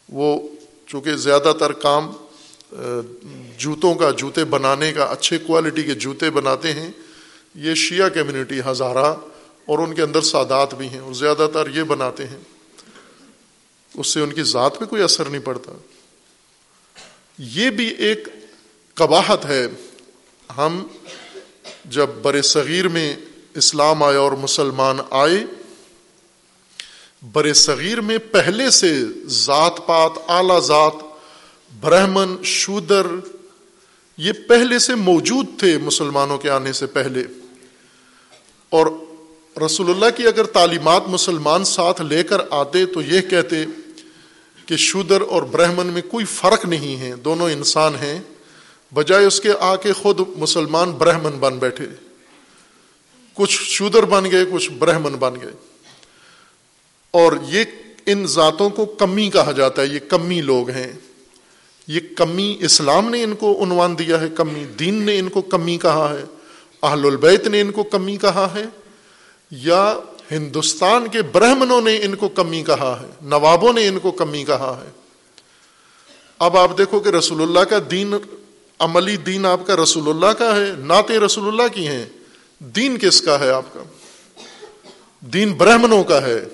وہ 0.09 0.39
چونکہ 0.87 1.15
زیادہ 1.15 1.53
تر 1.59 1.71
کام 1.71 2.11
جوتوں 3.57 3.95
کا، 3.95 4.11
جوتے 4.11 4.45
بنانے 4.45 4.93
کا، 4.93 5.03
اچھے 5.03 5.37
کوالٹی 5.37 5.83
کے 5.83 5.95
جوتے 5.95 6.29
بناتے 6.29 6.73
ہیں۔ 6.73 6.91
یہ 7.55 7.73
شیعہ 7.73 8.09
کمیونٹی 8.09 8.59
ہزارہ 8.71 9.15
اور 9.65 9.79
ان 9.79 9.95
کے 9.95 10.01
اندر 10.01 10.21
سادات 10.21 10.75
بھی 10.75 10.87
ہیں 10.87 10.99
اور 10.99 11.13
زیادہ 11.13 11.47
تر 11.53 11.67
یہ 11.73 11.83
بناتے 11.83 12.27
ہیں۔ 12.27 12.37
اس 13.95 14.07
سے 14.07 14.19
ان 14.21 14.33
کی 14.33 14.43
ذات 14.43 14.79
پہ 14.79 14.85
کوئی 14.85 15.01
اثر 15.01 15.25
نہیں 15.25 15.41
پڑتا۔ 15.41 15.71
یہ 17.37 17.69
بھی 17.69 17.87
ایک 17.87 18.27
قباحت 18.93 19.45
ہے۔ 19.45 19.67
ہم 20.57 20.87
جب 21.85 22.07
بر 22.21 22.41
صغیر 22.41 22.87
میں 22.87 23.15
اسلام 23.55 24.03
آیا 24.03 24.19
اور 24.19 24.31
مسلمان 24.31 24.97
آئے 25.09 25.43
بر 27.21 27.53
صغیر 27.53 28.01
میں 28.01 28.17
پہلے 28.17 28.69
سے 28.69 28.99
ذات 29.25 29.87
پات، 29.87 30.11
اعلی 30.27 30.53
ذات، 30.65 30.93
برہمن، 31.79 32.43
شودر، 32.43 33.07
یہ 34.17 34.31
پہلے 34.47 34.79
سے 34.79 34.95
موجود 34.95 35.45
تھے 35.59 35.77
مسلمانوں 35.77 36.37
کے 36.37 36.49
آنے 36.49 36.73
سے 36.73 36.85
پہلے۔ 36.85 37.23
اور 38.69 38.87
رسول 39.65 39.89
اللہ 39.89 40.05
کی 40.15 40.27
اگر 40.27 40.43
تعلیمات 40.43 41.01
مسلمان 41.07 41.63
ساتھ 41.63 42.01
لے 42.01 42.23
کر 42.23 42.37
آتے 42.49 42.85
تو 42.85 43.01
یہ 43.01 43.21
کہتے 43.21 43.65
کہ 44.65 44.75
شودر 44.75 45.21
اور 45.21 45.41
برہمن 45.41 45.87
میں 45.87 46.01
کوئی 46.01 46.25
فرق 46.25 46.65
نہیں 46.65 46.99
ہے، 46.99 47.15
دونوں 47.15 47.49
انسان 47.49 47.95
ہیں۔ 47.95 48.21
بجائے 48.93 49.25
اس 49.25 49.41
کے 49.41 49.49
آ 49.59 49.75
کے 49.75 49.93
خود 49.93 50.19
مسلمان 50.37 50.91
برہمن 50.91 51.31
بن 51.31 51.57
بیٹھے۔ 51.57 51.85
کچھ 53.33 53.63
شودر 53.63 54.03
بن 54.03 54.31
گئے، 54.31 54.45
کچھ 54.51 54.71
برہمن 54.71 55.13
بن 55.13 55.35
گئے۔ 55.35 55.76
اور 57.11 57.33
یہ 57.47 57.63
ان 58.05 58.27
ذاتوں 58.27 58.69
کو 58.69 58.85
کمی 58.85 59.29
کہا 59.29 59.51
جاتا 59.51 59.81
ہے، 59.81 59.87
یہ 59.87 59.99
کمی 60.07 60.41
لوگ 60.41 60.69
ہیں۔ 60.69 60.93
یہ 61.87 61.99
کمی 62.17 62.57
اسلام 62.59 63.09
نے 63.09 63.23
ان 63.23 63.35
کو 63.35 63.63
عنوان 63.63 63.99
دیا 63.99 64.21
ہے، 64.21 64.29
کمی 64.35 64.65
دین 64.65 64.93
نے 64.93 65.19
ان 65.19 65.29
کو 65.29 65.41
کمی 65.41 65.77
کہا 65.77 66.15
ہے۔ 66.17 66.23
اہل 66.83 67.05
البیت 67.05 67.47
نے 67.47 67.61
ان 67.61 67.71
کو 67.71 67.83
کمی 67.83 68.17
کہا 68.17 68.47
ہے۔ 68.55 68.65
یا 69.51 69.93
ہندوستان 70.31 71.07
کے 71.07 71.21
برہمنوں 71.21 71.81
نے 71.81 71.97
ان 72.01 72.15
کو 72.15 72.27
کمی 72.27 72.63
کہا 72.63 72.99
ہے، 73.01 73.07
نوابوں 73.21 73.73
نے 73.73 73.87
ان 73.87 73.99
کو 73.99 74.11
کمی 74.11 74.43
کہا 74.43 74.83
ہے۔ 74.85 74.91
اب 76.39 76.57
آپ 76.57 76.77
دیکھو 76.77 76.99
کہ 76.99 77.09
رسول 77.09 77.41
اللہ 77.41 77.59
کا 77.59 77.77
دین، 77.91 78.13
عملی 78.79 79.17
دین 79.17 79.45
آپ 79.45 79.67
کا 79.67 79.75
رسول 79.75 80.09
اللہ 80.09 80.33
کا 80.33 80.55
ہے، 80.55 80.71
نعت 80.77 81.11
رسول 81.11 81.47
اللہ 81.47 81.73
کی 81.73 81.87
ہیں۔ 81.87 82.05
دین 82.59 82.97
کس 82.97 83.21
کا 83.21 83.39
ہے 83.39 83.49
آپ 83.49 83.73
کا؟ 83.73 83.83
دین 85.21 85.53
برہمنوں 85.53 86.03
کا 86.03 86.21
ہے۔ 86.21 86.45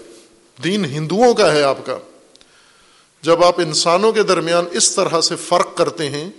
دین 0.63 0.86
ہندوؤں 0.86 1.34
کا 1.34 1.52
ہے 1.54 1.63
آپ 1.63 1.86
کا۔ 1.86 1.97
جب 3.21 3.43
آپ 3.43 3.60
انسانوں 3.60 4.12
کے 4.12 4.23
درمیان 4.23 4.65
اس 4.71 4.95
طرح 4.95 5.21
سے 5.21 5.36
فرق 5.36 5.78
کرتے 5.78 6.10
ہیں 6.10 6.30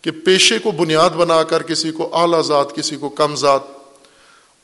کہ 0.00 0.10
پیشے 0.10 0.58
کو 0.58 0.70
بنیاد 0.70 1.10
بنا 1.10 1.42
کر 1.42 1.62
کسی 1.62 1.92
کو 1.92 2.16
اعلی 2.16 2.42
ذات، 2.46 2.74
کسی 2.74 2.96
کو 2.96 3.08
کم 3.08 3.36
ذات، 3.36 3.60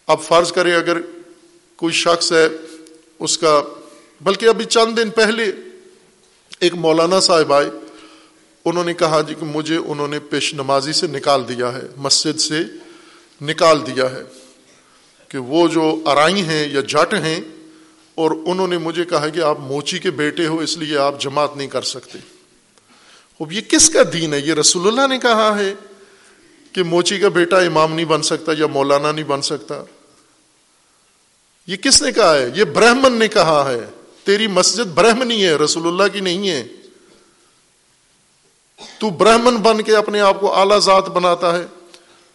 اب 0.07 0.23
فرض 0.23 0.53
کرے 0.53 0.75
اگر 0.75 1.01
کوئی 1.77 1.93
شخص 1.93 2.33
ہے، 2.33 2.49
اس 3.19 3.39
کا 3.39 3.63
بلکہ 4.21 4.47
ابھی 4.47 4.65
چند 4.65 4.97
دن 4.97 5.11
پہلے 5.11 5.53
ایک 6.61 6.75
مولانا 6.75 7.21
صاحب 7.21 7.53
آئے، 7.53 7.71
انہوں 8.65 8.85
نے 8.85 8.95
کہا 8.95 9.21
جی 9.21 9.35
کہ 9.35 9.45
مجھے 9.45 9.77
انہوں 9.77 10.09
نے 10.09 10.19
پیش 10.19 10.55
نمازی 10.55 10.93
سے 10.93 11.07
نکال 11.07 11.49
دیا 11.49 11.73
ہے، 11.73 11.83
مسجد 11.97 12.41
سے 12.41 12.61
نکال 13.41 13.87
دیا 13.87 14.11
ہے 14.11 14.23
کہ 15.29 15.39
وہ 15.39 15.69
جو 15.69 16.03
ارائی 16.07 16.43
ہیں 16.43 16.69
یا 16.69 16.81
جٹ 16.81 17.15
ہیں 17.15 17.41
اور 18.19 18.31
انہوں 18.31 18.69
نے 18.69 18.79
مجھے 18.79 19.05
کہا 19.05 19.29
کہ 19.29 19.41
آپ 19.41 19.61
موچی 19.61 19.99
کے 19.99 20.11
بیٹے 20.11 20.47
ہو، 20.47 20.59
اس 20.59 20.79
لیے 20.79 20.99
آپ 20.99 21.21
جماعت 21.21 21.57
نہیں 21.57 21.69
کر 21.69 21.83
سکتے۔ 21.83 22.19
اب 23.41 23.53
یہ 23.53 23.61
کس 23.61 23.91
کا 23.91 24.01
دین 24.13 24.35
ہے؟ 24.35 24.41
یہ 24.41 24.55
رسول 24.55 24.87
اللہ 24.87 25.07
نے 25.07 25.19
کہا 25.19 25.59
ہے 25.59 25.75
کہ 26.73 26.83
موچی 26.83 27.19
کا 27.19 27.29
بیٹا 27.29 27.59
امام 27.59 27.95
نہیں 27.95 28.05
بن 28.05 28.23
سکتا 28.23 28.53
یا 28.59 28.67
مولانا 28.67 29.13
نہیں 29.13 29.25
بن 29.25 29.43
سکتا۔ 29.43 29.85
یہ 31.67 31.77
کس 31.77 32.03
نے 32.03 32.13
کہا 32.13 32.35
ہے؟ 32.35 32.51
یہ 32.55 32.65
برہمن 32.65 33.13
نے 33.13 33.29
کہا 33.29 33.71
ہے۔ 33.71 33.81
تیری 34.25 34.47
مسجد 34.47 34.91
برہمنی 34.95 35.45
ہے، 35.45 35.55
رسول 35.55 35.87
اللہ 35.87 36.13
کی 36.13 36.21
نہیں 36.21 36.49
ہے۔ 36.49 36.67
تو 38.99 39.11
برہمن 39.11 39.57
بن 39.57 39.83
کے 39.83 39.97
اپنے 39.97 40.21
آپ 40.21 40.41
کو 40.41 40.55
اعلی 40.55 40.81
ذات 40.81 41.09
بناتا 41.09 41.59
ہے 41.59 41.67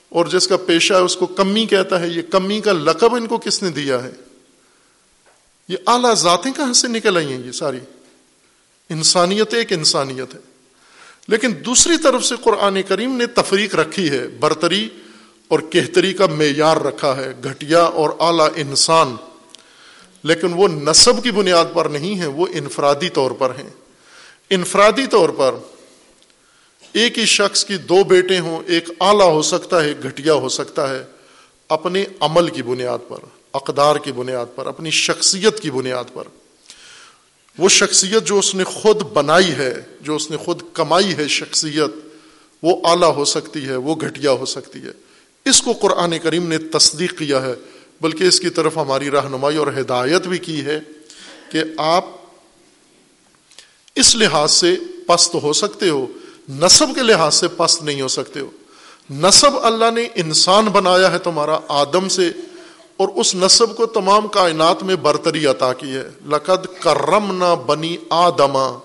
اور 0.09 0.25
جس 0.25 0.47
کا 0.47 0.57
پیشہ 0.57 0.93
ہے، 0.93 0.99
اس 0.99 1.15
کو 1.15 1.25
کمی 1.25 1.65
کہتا 1.65 2.01
ہے۔ 2.01 2.07
یہ 2.07 2.21
کمی 2.21 2.61
کا 2.61 2.71
لقب 2.71 3.15
ان 3.15 3.27
کو 3.27 3.37
کس 3.37 3.63
نے 3.63 3.69
دیا 3.69 4.03
ہے؟ 4.03 4.11
یہ 5.67 5.77
اعلی 5.87 6.15
ذاتیں 6.15 6.51
کہاں 6.51 6.73
سے 6.73 6.87
نکل 6.87 7.17
آئی 7.17 7.33
ہیں 7.33 7.43
یہ 7.45 7.51
ساری؟ 7.51 7.79
انسانیت 8.89 9.53
ایک 9.53 9.73
انسانیت 9.73 10.35
ہے۔ 10.35 10.39
لیکن 11.27 11.53
دوسری 11.65 11.97
طرف 11.97 12.25
سے 12.25 12.35
قرآن 12.43 12.81
کریم 12.81 13.17
نے 13.17 13.25
تفریق 13.25 13.75
رکھی 13.75 14.09
ہے، 14.09 14.27
برتری 14.27 14.89
اور 15.47 15.59
کہتری 15.59 16.13
کا 16.13 16.25
معیار 16.25 16.77
رکھا 16.77 17.17
ہے، 17.17 17.33
گھٹیا 17.43 17.83
اور 17.83 18.09
اعلی 18.19 18.61
انسان۔ 18.61 19.15
لیکن 20.23 20.53
وہ 20.53 20.67
نصب 20.67 21.23
کی 21.23 21.31
بنیاد 21.31 21.65
پر 21.73 21.85
نہیں 21.85 22.19
ہے 22.19 22.25
وہ 22.25 22.47
انفرادی 22.53 23.09
طور 23.09 23.31
پر 23.31 23.49
ہیں۔ 23.49 23.69
انفرادی 24.49 25.05
طور 25.05 25.29
پر 25.29 25.55
ایک 26.93 27.19
ہی 27.19 27.25
شخص 27.25 27.65
کی 27.65 27.77
دو 27.77 28.03
بیٹے 28.03 28.39
ہوں، 28.39 28.63
ایک 28.67 28.89
اعلیٰ 28.99 29.27
ہو 29.27 29.41
سکتا 29.41 29.83
ہے 29.83 29.93
گھٹیا 30.03 30.33
ہو 30.33 30.49
سکتا 30.49 30.89
ہے، 30.89 31.03
اپنے 31.69 32.05
عمل 32.19 32.49
کی 32.49 32.63
بنیاد 32.63 32.99
پر۔ 33.07 33.42
اقدار 33.53 33.95
کی 33.95 34.11
بنیاد 34.11 34.45
پر، 34.55 34.67
اپنی 34.67 34.89
شخصیت 34.91 35.59
کی 35.59 35.71
بنیاد 35.71 36.03
پر۔ 36.13 36.23
وہ 37.57 37.69
شخصیت 37.69 38.27
جو 38.27 38.39
اس 38.39 38.55
نے 38.55 38.63
خود 38.63 39.01
بنائی 39.01 39.51
ہے، 39.51 39.81
جو 40.01 40.15
اس 40.15 40.31
نے 40.31 40.37
خود 40.37 40.61
کمائی 40.73 41.17
ہے 41.17 41.27
شخصیت، 41.27 41.91
وہ 42.63 42.87
اعلیٰ 42.87 43.15
ہو 43.15 43.25
سکتی 43.25 43.65
ہے، 43.65 43.75
وہ 43.75 43.95
گھٹیا 43.95 44.31
ہو 44.31 44.45
سکتی 44.45 44.79
ہے۔ 44.79 44.91
اس 45.45 45.61
کو 45.61 45.73
قرآن 45.73 46.19
کریم 46.19 46.47
نے 46.47 46.57
تصدیق 46.57 47.17
کیا 47.19 47.41
ہے۔ 47.41 47.53
بلکہ 48.01 48.23
اس 48.23 48.39
کی 48.39 48.49
طرف 48.49 48.77
ہماری 48.77 49.11
رہنمائی 49.11 49.57
اور 49.57 49.67
ہدایت 49.67 50.27
بھی 50.27 50.37
کی 50.37 50.65
ہے 50.65 50.79
کہ 51.51 51.63
آپ 51.77 52.05
اس 53.95 54.15
لحاظ 54.15 54.51
سے 54.51 54.75
پست 55.07 55.35
ہو 55.35 55.53
سکتے 55.53 55.89
ہو۔ 55.89 56.07
نصب 56.49 56.87
کے 56.95 57.01
لحاظ 57.01 57.35
سے 57.35 57.47
پست 57.47 57.83
نہیں 57.83 58.01
ہو 58.01 58.07
سکتے 58.07 58.39
ہو۔ 58.39 58.51
نصب 59.09 59.57
اللہ 59.63 59.91
نے 59.93 60.07
انسان 60.15 60.65
بنایا 60.65 61.11
ہے 61.11 61.19
تمہارا 61.19 61.59
آدم 61.67 62.07
سے۔ 62.07 62.31
اور 62.97 63.07
اس 63.15 63.35
نصب 63.35 63.75
کو 63.75 63.85
تمام 63.85 64.27
کائنات 64.27 64.83
میں 64.83 64.95
برتری 64.95 65.45
عطا 65.45 65.73
کی 65.73 65.91
ہے۔ 65.91 66.09
لقد 66.25 66.65
کرم 66.79 67.43
نہ 67.43 67.55
بنی 67.65 67.97
آدما 68.09 68.79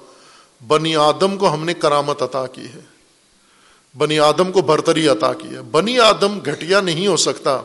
بنی 0.66 0.96
آدم 0.96 1.36
کو 1.36 1.54
ہم 1.54 1.64
نے 1.64 1.74
کرامت 1.74 2.22
عطا 2.22 2.46
کی 2.46 2.64
ہے۔ 2.64 2.80
بنی 3.98 4.18
آدم 4.18 4.52
کو 4.52 4.60
برتری 4.60 5.08
عطا 5.08 5.32
کی 5.32 5.48
ہے۔ 5.48 5.62
بنی 5.62 5.98
آدم 5.98 6.38
گھٹیا 6.38 6.80
نہیں 6.80 7.06
ہو 7.06 7.16
سکتا۔ 7.16 7.60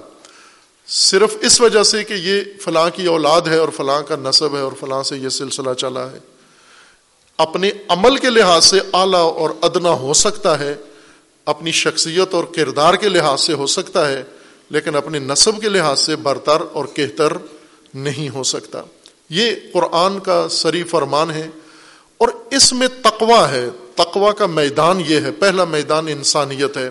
صرف 0.88 1.36
اس 1.42 1.62
وجہ 1.62 1.84
سے 1.84 2.04
کہ 2.04 2.14
یہ 2.14 2.42
فلاں 2.62 2.90
کی 2.96 3.06
اولاد 3.06 3.42
ہے 3.42 3.58
اور 3.58 3.70
فلاں 3.70 4.02
کا 4.02 4.16
نصب 4.16 4.56
ہے 4.56 4.62
اور 4.62 4.72
فلاں 4.80 5.04
سے 5.04 5.18
یہ 5.18 5.30
سلسلہ 5.30 5.74
چلا 5.74 6.12
ہے۔ 6.12 6.20
اپنے 7.38 7.72
عمل 7.88 8.18
کے 8.18 8.30
لحاظ 8.30 8.66
سے 8.66 8.80
اعلیٰ 8.94 9.34
اور 9.34 9.50
ادنا 9.62 9.90
ہو 9.90 10.14
سکتا 10.14 10.60
ہے۔ 10.60 10.76
اپنی 11.46 11.72
شخصیت 11.72 12.34
اور 12.34 12.44
کردار 12.44 12.94
کے 12.94 13.10
لحاظ 13.10 13.42
سے 13.42 13.54
ہو 13.54 13.68
سکتا 13.68 14.10
ہے۔ 14.10 14.24
لیکن 14.74 14.96
اپنے 14.96 15.20
نصب 15.20 15.62
کے 15.62 15.70
لحاظ 15.70 16.00
سے 16.00 16.16
برتر 16.16 16.62
اور 16.74 16.86
کہتر 16.86 17.34
نہیں 17.94 18.30
ہو 18.30 18.44
سکتا۔ 18.44 18.82
یہ 19.30 19.52
قرآن 19.74 20.20
کا 20.20 20.48
سری 20.50 20.84
فرمان 20.84 21.32
ہے 21.32 21.50
اور 22.18 22.30
اس 22.52 22.74
میں 22.74 22.88
تقوا 23.02 23.52
ہے۔ 23.52 23.70
تقوا 23.96 24.32
کا 24.32 24.46
میدان 24.46 25.02
یہ 25.08 25.20
ہے۔ 25.20 25.32
پہلا 25.32 25.64
میدان 25.64 26.08
انسانیت 26.08 26.78
ہے۔ 26.78 26.90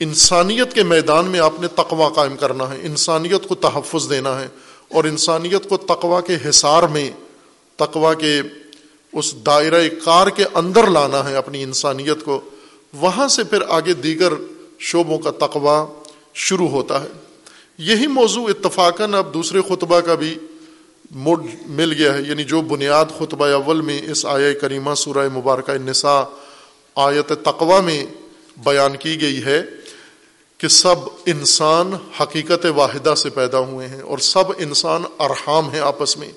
انسانیت 0.00 0.72
کے 0.72 0.82
میدان 0.82 1.26
میں 1.26 1.40
آپ 1.40 1.60
نے 1.60 1.68
تقوا 1.68 2.08
قائم 2.08 2.36
کرنا 2.36 2.70
ہے۔ 2.70 2.78
انسانیت 2.82 3.48
کو 3.48 3.54
تحفظ 3.54 4.10
دینا 4.10 4.40
ہے۔ 4.40 4.48
اور 4.88 5.04
انسانیت 5.04 5.68
کو 5.68 5.76
تقوا 5.76 6.20
کے 6.20 6.36
حصار 6.48 6.82
میں 6.82 7.10
تقوا 7.76 8.14
کے 8.14 8.42
اس 9.12 9.34
دائرۂ 9.46 9.84
کار 10.04 10.26
کے 10.26 10.44
اندر 10.54 10.86
لانا 10.86 11.30
ہے 11.30 11.36
اپنی 11.36 11.62
انسانیت 11.62 12.24
کو۔ 12.24 12.40
وہاں 12.92 13.28
سے 13.28 13.44
پھر 13.44 13.58
آگے 13.68 13.92
دیگر 13.92 14.32
شعبوں 14.78 15.18
کا 15.18 15.30
تقوا 15.30 15.86
شروع 16.34 16.68
ہوتا 16.68 17.02
ہے۔ 17.02 17.08
یہی 17.78 18.06
موضوع 18.06 18.48
اتفاقاً 18.48 19.14
اب 19.14 19.34
دوسرے 19.34 19.60
خطبہ 19.68 20.00
کا 20.00 20.14
بھی 20.14 20.38
موڈ 21.10 21.46
مل 21.66 21.92
گیا 21.92 22.14
ہے۔ 22.14 22.22
یعنی 22.22 22.44
جو 22.44 22.60
بنیاد 22.60 23.04
خطبہ 23.18 23.46
اول 23.46 23.80
میں 23.80 24.02
اس 24.10 24.26
آیا 24.26 24.52
کریمہ 24.52 24.94
سورہ 24.94 25.28
مبارکہ 25.32 25.70
النساء 25.70 26.22
آیت 26.94 27.32
تقوا 27.44 27.80
میں 27.80 28.06
بیان 28.56 28.96
کی 28.96 29.20
گئی 29.20 29.44
ہے 29.44 29.62
کہ 30.58 30.68
سب 30.68 30.94
انسان 31.26 31.92
حقیقت 32.20 32.66
واحدہ 32.74 33.14
سے 33.16 33.30
پیدا 33.30 33.58
ہوئے 33.58 33.88
ہیں 33.88 34.00
اور 34.00 34.18
سب 34.18 34.44
انسان 34.58 35.02
ارحام 35.18 35.70
ہیں 35.70 35.80
آپس 35.80 36.16
میں۔ 36.16 36.32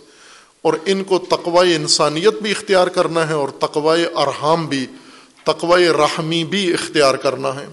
اور 0.62 0.74
ان 0.86 1.04
کو 1.04 1.20
تقوی 1.20 1.76
انسانیت 1.76 2.34
بھی 2.42 2.52
اختیار 2.52 2.88
کرنا 2.88 3.28
ہے 3.28 3.34
اور 3.34 3.50
تقوی 3.50 4.06
ارحام 4.16 4.68
بھی، 4.68 4.88
تقوی 5.44 5.88
رحمی 5.88 6.44
بھی 6.44 6.74
اختیار 6.74 7.16
کرنا 7.16 7.56
ہے، 7.56 7.66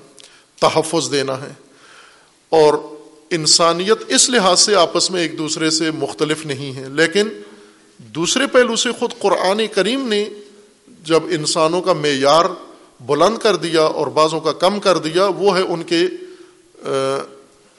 تحفظ 0.61 1.13
دینا 1.13 1.41
ہے۔ 1.41 1.64
اور 2.55 2.75
انسانیت 3.31 4.03
اس 4.09 4.29
لحاظ 4.31 4.61
سے 4.61 4.75
آپس 4.77 5.11
میں 5.11 5.21
ایک 5.23 5.39
دوسرے 5.39 5.71
سے 5.71 5.91
مختلف 5.91 6.45
نہیں 6.47 6.75
ہے، 6.77 6.89
لیکن 6.89 7.29
دوسرے 8.15 8.47
پہلو 8.47 8.77
سے 8.77 8.93
خود 8.99 9.13
قرآن 9.19 9.61
کریم 9.75 10.09
نے 10.09 10.25
جب 11.05 11.23
انسانوں 11.31 11.81
کا 11.83 11.93
معیار 11.93 12.45
بلند 13.01 13.39
کر 13.39 13.57
دیا 13.57 13.83
اور 13.83 14.07
بعضوں 14.07 14.41
کا 14.41 14.53
کم 14.53 14.79
کر 14.81 14.99
دیا، 14.99 15.27
وہ 15.39 15.57
ہے 15.57 15.63
ان 15.63 15.83
کے 15.83 16.03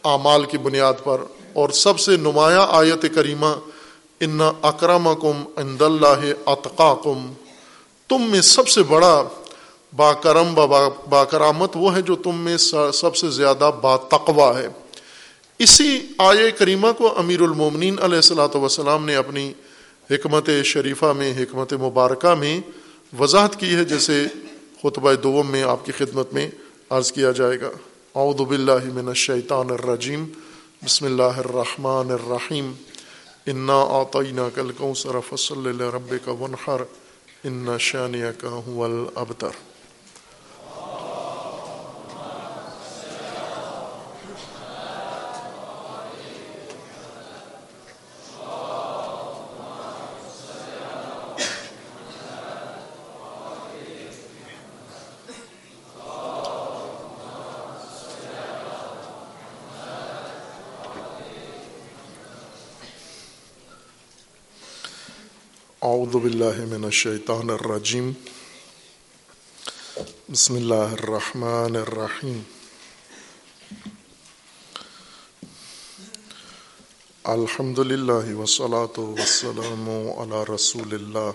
اعمال 0.04 0.46
کی 0.46 0.58
بنیاد 0.58 1.04
پر۔ 1.04 1.22
اور 1.54 1.70
سب 1.70 2.00
سے 2.00 2.18
نمایاں 2.18 2.66
آیت 2.70 3.06
کریمہ، 3.16 3.54
ان 4.20 4.40
اکرم 4.62 5.10
کم 5.22 5.44
اند 5.56 5.82
اللہ 5.82 6.24
اطقا 6.46 6.94
کم 7.04 7.34
تم 8.10 8.30
میں 8.32 8.42
سب 8.42 8.68
سے 8.68 8.84
بڑا 8.84 9.14
با 9.96 10.14
کرم 10.14 10.54
با 11.10 11.24
کرامت 11.26 11.72
وہ 11.76 11.96
ہے 11.96 12.02
جو 12.02 12.16
تم 12.16 12.38
میں 12.38 12.58
سب 12.94 13.16
سے 13.16 13.30
زیادہ 13.30 13.72
با 13.82 13.96
تقوا 13.98 14.58
ہے 14.60 14.68
اسی 15.60 16.00
آئے 16.18 16.52
کریمہ 16.52 16.88
کو 16.98 17.14
امیر 17.20 17.42
المومنین 17.42 17.96
علیہ 18.04 18.16
السلاۃ 18.16 18.56
وسلام 18.56 19.06
نے 19.06 19.16
اپنی 19.16 19.54
حکمت 20.12 20.50
شریفہ 20.64 21.06
میں، 21.18 21.34
حکمت 21.38 21.74
مبارکہ 21.74 22.34
میں 22.34 22.60
وضاحت 23.20 23.60
کی 23.60 23.76
ہے، 23.76 23.84
جیسے 23.86 24.26
خطبہ 24.82 25.14
دوم 25.14 25.52
میں 25.52 25.64
آپ 25.64 25.86
کی 25.86 25.92
خدمت 25.92 26.34
میں 26.34 26.50
عرض 26.90 27.12
کیا 27.12 27.32
جائے 27.32 27.62
گا۔ 27.62 27.70
اعوذ 28.16 28.42
باللہ 28.42 28.84
من 28.94 29.08
الشیطان 29.08 29.70
الرجیم۔ 29.70 30.26
بسم 30.86 31.06
اللہ 31.06 31.40
الرحمن 31.46 32.12
الرحیم۔ 32.12 32.72
انا 33.48 33.80
آطینہ 34.02 34.50
کل 34.56 34.72
کوثر 34.78 35.20
فصل 35.30 35.76
لربک 35.78 36.30
ونحر 36.42 36.84
ان 37.44 37.78
شانیک 37.80 38.46
هو 38.46 38.84
الابتر۔ 38.84 39.75
اعوذ 66.06 66.16
باللہ 66.24 66.58
من 66.70 66.84
الشیطان 66.86 67.50
الرجیم. 67.50 68.12
بسم 70.30 70.56
اللہ 70.56 70.92
الرحمن 70.98 71.76
الرحیم. 71.76 72.42
الحمد 77.34 77.80
للہ 77.92 78.36
وسلاۃ 78.38 79.00
وسلم 79.00 79.90
علی 80.18 80.44
رسول 80.54 80.94
اللہ 80.94 81.32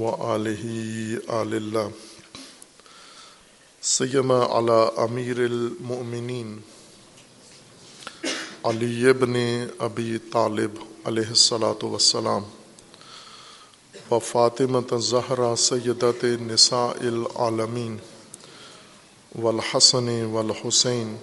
و 0.00 0.14
علیہ 0.34 1.16
آل 1.38 1.54
اللہ. 1.62 1.88
سیما 3.82 4.40
علی 4.58 4.80
امیر 5.06 5.42
المؤمنین 5.48 6.56
علی 8.72 9.08
ابن 9.10 9.42
ابی 9.88 10.16
طالب. 10.32 10.89
علیہ 11.06 11.28
السلاۃ 11.28 11.82
وسلام 11.84 12.42
و 14.10 14.18
فاطمۃ 14.20 14.92
زہرا 15.00 15.54
سیدت 15.58 16.24
نساء 16.40 16.88
العالمین 17.02 17.96
والحسن 19.38 20.08
والحسین 20.32 21.14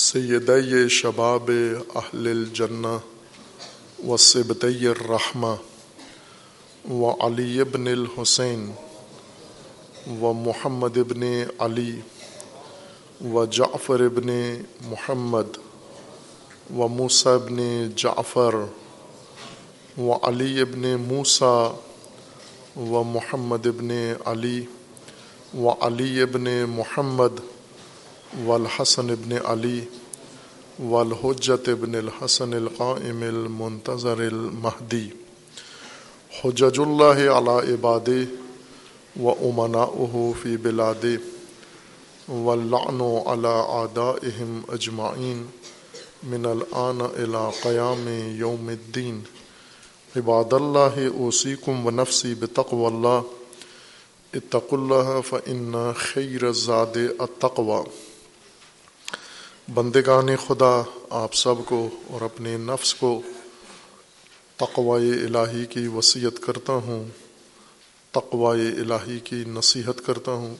سید 0.00 0.50
شباب 0.90 1.50
اہل 1.50 2.28
الجنہ 2.28 2.96
و 4.04 4.16
سبت 4.24 4.64
الرحمہ 4.64 5.54
و 6.90 7.10
علی 7.26 7.60
ابن 7.60 7.88
الحسین 7.88 8.70
و 10.20 10.32
محمد 10.42 10.98
ابن 10.98 11.26
علی 11.58 11.90
و 13.24 13.44
جعفر 13.52 14.00
ابن 14.02 14.30
محمد 14.82 15.58
و 16.78 16.88
موسا 16.88 17.34
ابن 17.34 17.88
جعفر 17.96 18.54
و 19.98 20.12
علی 20.12 20.60
ابن 20.60 20.94
موسا 20.94 21.78
و 22.76 23.02
محمد 23.04 23.66
ابن 23.66 23.90
علی 24.26 24.68
و 25.54 25.68
علی 25.68 26.22
ابن 26.22 26.64
محمد 26.64 27.40
و 28.46 28.50
الحسن 28.50 29.10
ابن 29.10 29.32
علی 29.32 29.80
و 30.78 30.94
الحجت 30.94 31.68
ابن 31.68 31.94
الحسن 31.94 32.54
القائم 32.54 33.22
المنتظر 33.22 34.20
المہدی 34.20 35.08
حجج 36.42 36.80
اللہ 36.80 37.20
علی 37.38 37.72
عباد 37.72 38.08
و 39.20 39.28
امنا 39.28 39.84
فی 40.42 40.56
بلاد 40.56 41.04
و 42.28 42.54
لعن 42.54 43.00
علی 43.26 43.56
آدائہم 43.68 44.60
اجمعین 44.68 45.46
من 46.22 46.46
الآن 46.46 47.00
الى 47.00 47.50
قیام 47.62 48.08
یوم 48.36 48.68
الدین. 48.68 49.20
عباد 50.16 50.52
اللہ 50.52 50.98
اوسیکم 51.14 51.86
و 51.86 51.90
نفسی 51.90 52.34
بتقو 52.34 52.86
اللہ. 52.86 53.20
اتق 54.34 54.74
اللہ 54.74 55.20
فن 55.26 55.92
خیر 55.96 56.52
زاد 56.52 56.96
التقوى 56.96 57.82
بندگان 59.74 60.36
خدا، 60.36 60.82
آپ 61.10 61.34
سب 61.34 61.54
کو 61.64 61.88
اور 62.10 62.20
اپنے 62.20 62.56
نفس 62.56 62.94
کو 62.94 63.22
تقوائے 64.56 65.10
الہی 65.10 65.66
کی 65.66 65.86
وصیت 65.86 66.42
کرتا 66.42 66.72
ہوں 66.72 67.04
تقوائے 68.10 68.68
الہی 68.68 69.20
کی 69.20 69.44
نصیحت 69.46 70.06
کرتا 70.06 70.32
ہوں 70.32 70.54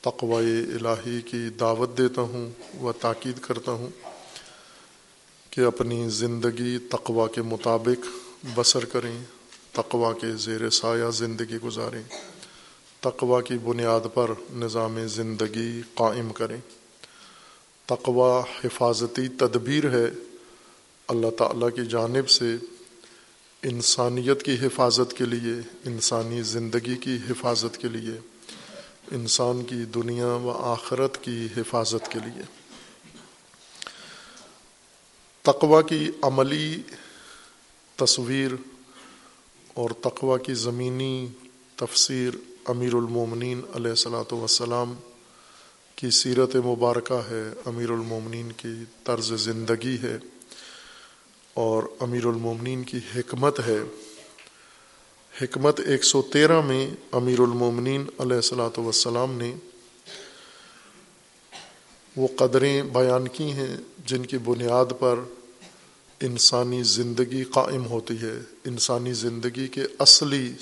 تقوائے 0.00 0.56
الہی 0.74 1.20
کی 1.20 1.48
دعوت 1.48 1.98
دیتا 1.98 2.22
ہوں 2.22 2.50
و 2.80 2.92
تاکید 2.92 3.38
کرتا 3.38 3.72
ہوں۔ 3.72 4.09
کہ 5.50 5.60
اپنی 5.60 6.08
زندگی 6.08 6.78
تقوا 6.78 7.26
کے 7.26 7.42
مطابق 7.42 8.06
بسر 8.54 8.84
کریں 8.84 9.24
تقوا 9.72 10.12
کے 10.12 10.36
زیر 10.36 10.70
سایہ 10.70 11.10
زندگی 11.10 11.56
گزاریں 11.64 12.02
تقوا 13.00 13.40
کی 13.40 13.54
بنیاد 13.64 14.00
پر 14.14 14.30
نظام 14.52 15.06
زندگی 15.06 15.82
قائم 15.94 16.32
کریں۔ 16.32 16.56
تقوا 17.86 18.42
حفاظتی 18.64 19.28
تدبیر 19.28 19.90
ہے۔ 19.90 20.06
اللہ 21.08 21.30
تعالیٰ 21.38 21.68
کی 21.74 21.86
جانب 21.86 22.28
سے 22.28 22.56
انسانیت 23.62 24.42
کی 24.42 24.56
حفاظت 24.62 25.14
کے 25.16 25.24
لیے، 25.24 25.54
انسانی 25.84 26.42
زندگی 26.42 26.94
کی 26.96 27.18
حفاظت 27.30 27.78
کے 27.78 27.88
لیے، 27.88 28.18
انسان 29.10 29.62
کی 29.62 29.84
دنیا 29.94 30.26
و 30.26 30.50
آخرت 30.50 31.24
کی 31.24 31.48
حفاظت 31.56 32.10
کے 32.10 32.18
لیے۔ 32.18 32.59
تقوا 35.42 35.82
کی 35.82 36.10
عملی 36.22 36.82
تصویر 37.96 38.50
اور 39.74 39.90
تقوا 39.90 40.38
کی 40.38 40.54
زمینی 40.54 41.26
تفسیر 41.76 42.30
امیر 42.64 42.94
المومنین 42.94 43.60
علیہ 43.74 43.90
السلاۃ 43.90 44.32
وسلام 44.32 44.94
کی 45.94 46.10
سیرت 46.10 46.56
مبارکہ 46.56 47.20
ہے، 47.30 47.42
امیر 47.64 47.90
المومنین 47.90 48.52
کی 48.52 48.74
طرز 49.04 49.32
زندگی 49.32 49.96
ہے 50.02 50.18
اور 51.54 51.82
امیر 52.00 52.26
المومنین 52.26 52.84
کی 52.84 52.98
حکمت 53.16 53.60
ہے۔ 53.66 53.78
حکمت 55.42 55.80
ایک 55.80 56.04
سو 56.04 56.22
تیرہ 56.22 56.60
میں 56.60 56.90
امیر 57.12 57.40
المومنین 57.40 58.04
علیہ 58.18 58.36
السلاۃ 58.36 58.78
وسلام 58.78 59.32
نے 59.32 59.54
وہ 62.16 62.28
قدریں 62.36 62.82
بیان 62.82 63.28
کی 63.28 63.52
ہیں 63.52 63.76
جن 64.06 64.26
کی 64.26 64.38
بنیاد 64.38 64.92
پر 64.98 65.18
انسانی 66.20 66.82
زندگی 66.82 67.44
قائم 67.44 67.86
ہوتی 67.86 68.14
ہے۔ 68.22 68.38
انسانی 68.64 69.12
زندگی 69.12 69.68
کے 69.68 69.82
اصلی 69.98 70.52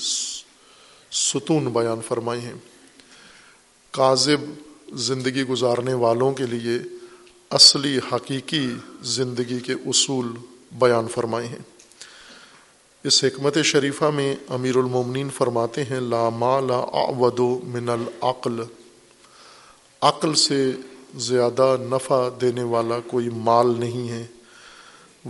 ستون 1.11 1.65
بیان 1.65 1.99
فرمائے 2.09 2.41
ہیں۔ 2.41 2.53
کاذب 3.91 4.41
زندگی 4.93 5.43
گزارنے 5.43 5.95
والوں 5.95 6.33
کے 6.33 6.47
لیے 6.47 6.79
اصلی 7.51 7.99
حقیقی 8.13 8.71
زندگی 9.03 9.61
کے 9.61 9.73
اصول 9.73 10.33
بیان 10.73 11.09
فرمائے 11.09 11.47
ہیں۔ 11.47 11.59
اس 13.05 13.25
حکمت 13.25 13.59
شریفہ 13.63 14.05
میں 14.05 14.37
امیر 14.49 14.77
المومنین 14.77 15.29
فرماتے 15.31 15.85
ہیں، 15.85 16.01
لا 16.01 16.29
مال 16.29 16.71
اعود 16.71 17.41
من 17.65 17.89
العقل۔ 17.89 18.61
عقل 20.01 20.35
سے 20.35 20.73
زیادہ 21.15 21.77
نفع 21.81 22.29
دینے 22.41 22.63
والا 22.63 23.01
کوئی 23.07 23.29
مال 23.29 23.81
نہیں 23.81 24.09
ہے۔ 24.09 24.27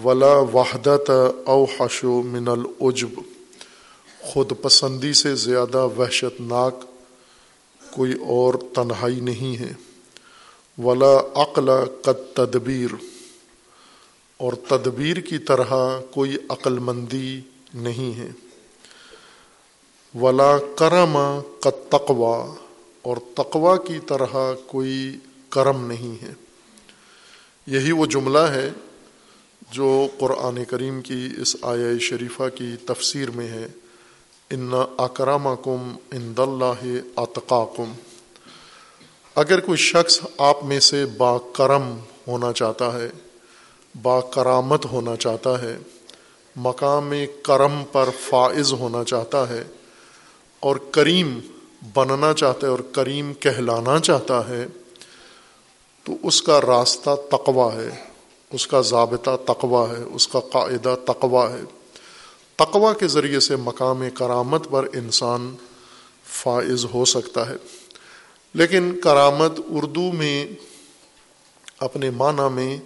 ولا 0.05 0.39
وحدت 0.39 1.11
او 1.45 1.65
حشو 1.65 2.23
من 2.23 2.49
العجب۔ 2.49 3.21
خود 4.21 4.53
پسندی 4.63 5.13
سے 5.13 5.35
زیادہ 5.35 5.89
وحشت 5.99 6.41
ناک 6.41 6.75
کوئی 7.91 8.13
اور 8.13 8.55
تنہائی 8.75 9.21
نہیں 9.21 9.61
ہے۔ 9.61 9.73
ولا 10.79 11.43
عقل 11.43 11.71
قد 12.03 12.37
تدبیر 12.37 12.95
اور 14.37 14.53
تدبیر 14.69 15.17
کی 15.17 15.39
طرح 15.39 16.01
کوئی 16.11 16.37
عقل 16.49 16.79
مندی 16.79 17.41
نہیں 17.75 18.19
ہے۔ 18.19 18.31
ولا 20.21 20.59
کرم 20.77 21.41
قد 21.61 21.91
تقوا 21.91 22.55
اور 23.03 23.17
تقوا 23.35 23.77
کی 23.77 23.99
طرح 24.07 24.55
کوئی 24.67 25.17
کرم 25.49 25.87
نہیں 25.87 26.23
ہے۔ 26.23 26.33
یہی 27.67 27.93
وہ 27.93 28.07
جملہ 28.07 28.39
ہے 28.39 28.71
جو 29.71 30.07
قرآن 30.19 30.65
کریم 30.65 31.03
کی 31.03 31.29
اس 31.39 31.57
آیا 31.63 31.99
شریفہ 32.01 32.43
کی 32.55 32.77
تفسیر 32.87 33.31
میں 33.31 33.49
ہے۔ 33.49 33.67
ان 34.51 34.71
اکرام 34.99 35.49
کم 35.65 35.97
ان 36.13 36.33
اللہ 36.37 36.85
اطقاکم 37.17 37.93
اگر 39.35 39.61
کوئی 39.61 39.79
شخص 39.79 40.21
آپ 40.39 40.65
میں 40.65 40.81
سے 40.81 41.07
با 41.07 41.39
کرم 41.39 41.97
ہونا 42.29 42.53
چاہتا 42.53 42.93
ہے، 42.93 43.11
با 44.03 44.21
کرامت 44.21 44.87
ہونا 44.87 45.17
چاہتا 45.17 45.63
ہے، 45.63 45.79
مقام 46.57 47.13
کرم 47.43 47.83
پر 47.93 48.09
فائز 48.21 48.73
ہونا 48.73 49.05
چاہتا 49.05 49.49
ہے 49.49 49.65
اور 50.61 50.77
کریم 50.77 51.41
بننا 51.95 52.35
چاہتا 52.35 52.67
ہے 52.67 52.71
اور 52.71 52.79
کریم 52.79 53.33
کہلانا 53.35 54.01
چاہتا 54.01 54.49
ہے 54.49 54.67
تو 56.09 56.17
اس 56.23 56.43
کا 56.43 56.61
راستہ 56.61 57.11
تقوا 57.31 57.75
ہے، 57.75 57.89
اس 58.53 58.67
کا 58.67 58.81
ضابطہ 58.81 59.31
تقوا 59.47 59.89
ہے، 59.89 60.03
اس 60.03 60.29
کا 60.29 60.41
قاعدہ 60.41 60.97
تقوا 61.05 61.53
ہے۔ 61.53 61.61
تقوا 62.57 62.93
کے 62.93 63.09
ذریعے 63.09 63.41
سے 63.41 63.57
مقام 63.57 64.03
کرامت 64.15 64.71
پر 64.71 64.89
انسان 64.95 65.55
فائز 66.25 66.87
ہو 66.95 67.05
سکتا 67.05 67.49
ہے۔ 67.49 67.55
لیکن 68.55 69.01
کرامت 69.01 69.61
اردو 69.71 70.13
میں 70.13 70.47
اپنے 71.79 72.11
معنی 72.11 72.55
میں 72.55 72.79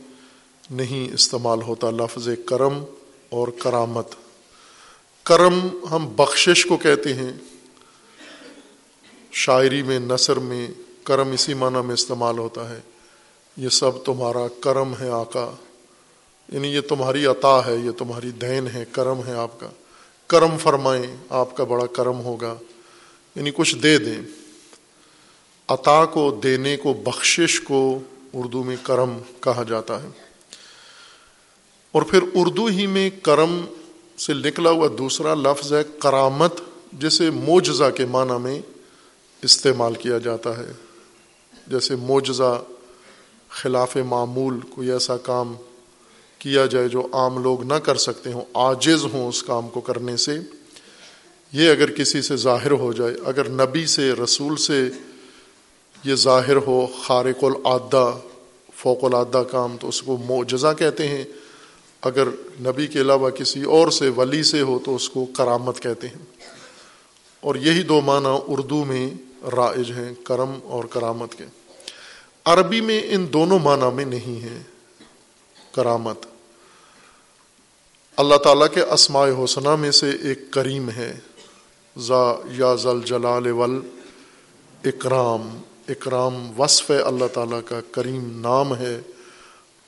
نہیں 0.70 1.14
استعمال 1.14 1.62
ہوتا، 1.62 1.90
لفظ 1.90 2.28
کرم 2.46 2.84
اور 3.30 3.48
کرامت۔ 3.48 4.08
کرم 5.22 5.58
ہم 5.90 6.08
بخشش 6.16 6.66
کو 6.66 6.76
کہتے 6.76 7.14
ہیں۔ 7.14 7.32
شاعری 9.32 9.82
میں، 9.82 9.98
نثر 9.98 10.36
میں 10.36 10.68
کرم 11.04 11.32
اسی 11.32 11.54
معنی 11.54 11.86
میں 11.86 11.94
استعمال 11.94 12.38
ہوتا 12.38 12.70
ہے۔ 12.70 12.80
یہ 13.56 13.68
سب 13.68 14.04
تمہارا 14.04 14.46
کرم 14.60 14.92
ہے 15.00 15.08
آقا۔ 15.08 15.54
یعنی 16.52 16.68
یہ 16.68 16.80
تمہاری 16.80 17.26
عطا 17.26 17.66
ہے، 17.66 17.76
یہ 17.76 17.90
تمہاری 17.90 18.30
دین 18.30 18.66
ہے، 18.74 18.84
کرم 18.92 19.20
ہے 19.26 19.32
آپ 19.32 19.60
کا۔ 19.60 19.68
کرم 20.26 20.56
فرمائیں، 20.58 21.16
آپ 21.28 21.56
کا 21.56 21.64
بڑا 21.64 21.86
کرم 21.86 22.20
ہوگا۔ 22.20 22.54
یعنی 23.36 23.50
کچھ 23.54 23.76
دے 23.76 23.98
دیں۔ 23.98 24.22
عطا 25.68 26.04
کو، 26.04 26.40
دینے 26.42 26.76
کو، 26.76 26.92
بخشش 26.92 27.60
کو 27.60 27.98
اردو 28.32 28.62
میں 28.62 28.76
کرم 28.82 29.18
کہا 29.40 29.62
جاتا 29.68 30.02
ہے۔ 30.02 30.08
اور 31.92 32.02
پھر 32.02 32.22
اردو 32.34 32.66
ہی 32.66 32.86
میں 32.86 33.10
کرم 33.22 33.64
سے 34.18 34.34
نکلا 34.34 34.70
ہوا 34.70 34.88
دوسرا 34.98 35.34
لفظ 35.34 35.72
ہے 35.72 35.82
کرامت، 35.98 36.60
جسے 36.92 37.30
موجزہ 37.30 37.90
کے 37.96 38.04
معنی 38.04 38.38
میں 38.40 38.60
استعمال 39.42 39.94
کیا 39.94 40.18
جاتا 40.18 40.58
ہے۔ 40.58 40.72
جیسے 41.66 41.96
موجزہ 41.96 42.62
خلاف 43.52 43.96
معمول 43.96 44.60
کوئی 44.60 44.90
ایسا 44.90 45.16
کام 45.16 45.54
کیا 46.38 46.66
جائے 46.66 46.88
جو 46.88 47.08
عام 47.12 47.42
لوگ 47.42 47.62
نہ 47.62 47.74
کر 47.74 47.96
سکتے 47.96 48.32
ہوں 48.32 48.42
آجز 48.54 49.04
ہوں 49.04 49.28
اس 49.28 49.42
کام 49.42 49.68
کو 49.68 49.80
کرنے 49.80 50.16
سے، 50.16 50.38
یہ 51.52 51.70
اگر 51.70 51.90
کسی 51.90 52.22
سے 52.22 52.36
ظاہر 52.36 52.70
ہو 52.70 52.92
جائے، 52.92 53.14
اگر 53.24 53.48
نبی 53.48 53.86
سے، 53.86 54.12
رسول 54.12 54.56
سے 54.56 54.88
یہ 56.04 56.14
ظاہر 56.14 56.56
ہو، 56.56 56.86
خارق 57.02 57.44
العادہ، 57.44 58.18
فوق 58.74 59.04
العادہ 59.04 59.42
کام، 59.50 59.76
تو 59.80 59.88
اس 59.88 60.02
کو 60.02 60.16
معجزہ 60.16 60.72
کہتے 60.78 61.08
ہیں۔ 61.08 61.24
اگر 62.02 62.28
نبی 62.60 62.86
کے 62.86 63.00
علاوہ 63.00 63.30
کسی 63.30 63.62
اور 63.62 63.90
سے، 63.90 64.08
ولی 64.08 64.42
سے 64.42 64.60
ہو، 64.60 64.78
تو 64.84 64.94
اس 64.94 65.08
کو 65.08 65.24
کرامت 65.24 65.80
کہتے 65.80 66.08
ہیں۔ 66.08 66.46
اور 67.40 67.54
یہی 67.54 67.82
دو 67.82 68.00
معنی 68.00 68.38
اردو 68.48 68.84
میں 68.84 69.10
رائج 69.56 69.90
ہیں، 69.90 70.14
کرم 70.24 70.58
اور 70.64 70.84
کرامت 70.84 71.34
کے۔ 71.34 71.44
عربی 72.44 72.80
میں 72.80 73.00
ان 73.04 73.32
دونوں 73.32 73.58
معنی 73.58 73.94
میں 73.94 74.04
نہیں 74.04 74.42
ہے۔ 74.42 74.62
کرامت۔ 75.72 76.26
اللہ 78.16 78.36
تعالیٰ 78.36 78.66
کے 78.74 78.80
اسماء 78.80 79.26
حسنہ 79.44 79.76
میں 79.76 79.90
سے 79.90 80.10
ایک 80.10 80.50
کریم 80.50 80.90
ہے۔ 80.90 81.18
ذا 81.98 82.34
یا 82.50 82.74
ذل 82.74 83.00
جلال 83.04 83.50
ول 83.50 83.80
اکرام۔ 84.84 85.60
اکرام 85.88 86.60
وصف 86.60 86.90
ہے 86.90 86.98
اللہ 86.98 87.24
تعالیٰ 87.34 87.60
کا، 87.68 87.80
کریم 87.90 88.40
نام 88.40 88.76
ہے 88.76 89.00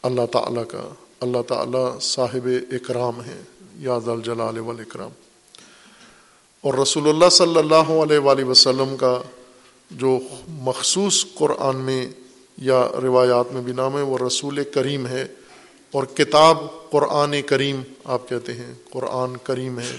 اللہ 0.02 0.26
تعالیٰ 0.32 0.66
کا۔ 0.68 0.88
اللہ 1.20 1.42
تعالیٰ 1.42 2.00
صاحب 2.00 2.48
اکرام 2.72 3.20
ہیں 3.20 3.42
یاد 3.76 4.08
الجلال 4.08 4.58
والاکرام 4.58 5.10
اور 6.60 6.74
رسول 6.74 7.08
اللہ 7.08 7.28
صلی 7.28 7.56
اللہ 7.56 8.02
علیہ 8.04 8.18
وآلہ 8.18 8.44
وسلم 8.44 8.96
کا 8.96 9.22
جو 9.90 10.18
مخصوص 10.48 11.26
قرآن 11.34 11.76
میں 11.76 12.06
یا 12.56 12.88
روایات 13.02 13.52
میں 13.52 13.62
بھی 13.62 13.72
نام 13.72 13.96
ہے، 13.96 14.02
وہ 14.02 14.18
رسول 14.26 14.62
کریم 14.64 15.06
ہے 15.06 15.26
اور 15.90 16.04
کتاب 16.04 16.58
قرآن 16.90 17.34
کریم 17.46 17.82
آپ 18.04 18.28
کہتے 18.28 18.52
ہیں، 18.52 18.72
قرآن 18.90 19.36
کریم 19.36 19.78
ہے۔ 19.78 19.96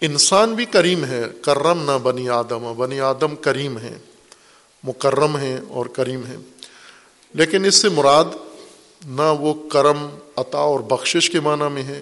انسان 0.00 0.54
بھی 0.54 0.64
کریم 0.64 1.04
ہے، 1.04 1.22
کرم 1.42 1.82
نہ 1.90 1.98
بنی 2.02 2.28
آدم 2.28 2.72
بنی 2.76 3.00
آدم 3.00 3.36
کریم 3.36 3.78
ہے، 3.78 3.94
مکرم 4.84 5.36
ہیں 5.36 5.58
اور 5.68 5.86
کریم 5.86 6.24
ہیں 6.26 6.36
لیکن 7.34 7.64
اس 7.64 7.74
سے 7.74 7.88
مراد 7.88 8.24
نہ 9.06 9.34
وہ 9.40 9.54
کرم، 9.68 10.06
عطا 10.36 10.58
اور 10.58 10.80
بخشش 10.80 11.30
کے 11.30 11.40
معنی 11.40 11.68
میں 11.72 11.82
ہے 11.82 12.00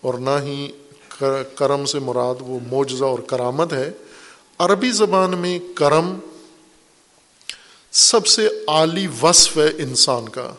اور 0.00 0.14
نہ 0.14 0.38
ہی 0.42 0.68
کرم 1.54 1.84
سے 1.84 1.98
مراد 1.98 2.34
وہ 2.40 2.58
معجزہ 2.70 3.04
اور 3.04 3.18
کرامت 3.18 3.72
ہے۔ 3.72 3.90
عربی 4.58 4.90
زبان 4.90 5.38
میں 5.38 5.58
کرم 5.74 6.18
سب 7.92 8.26
سے 8.26 8.48
اعلی 8.68 9.06
وصف 9.22 9.58
ہے 9.58 9.68
انسان 9.78 10.28
کا۔ 10.28 10.52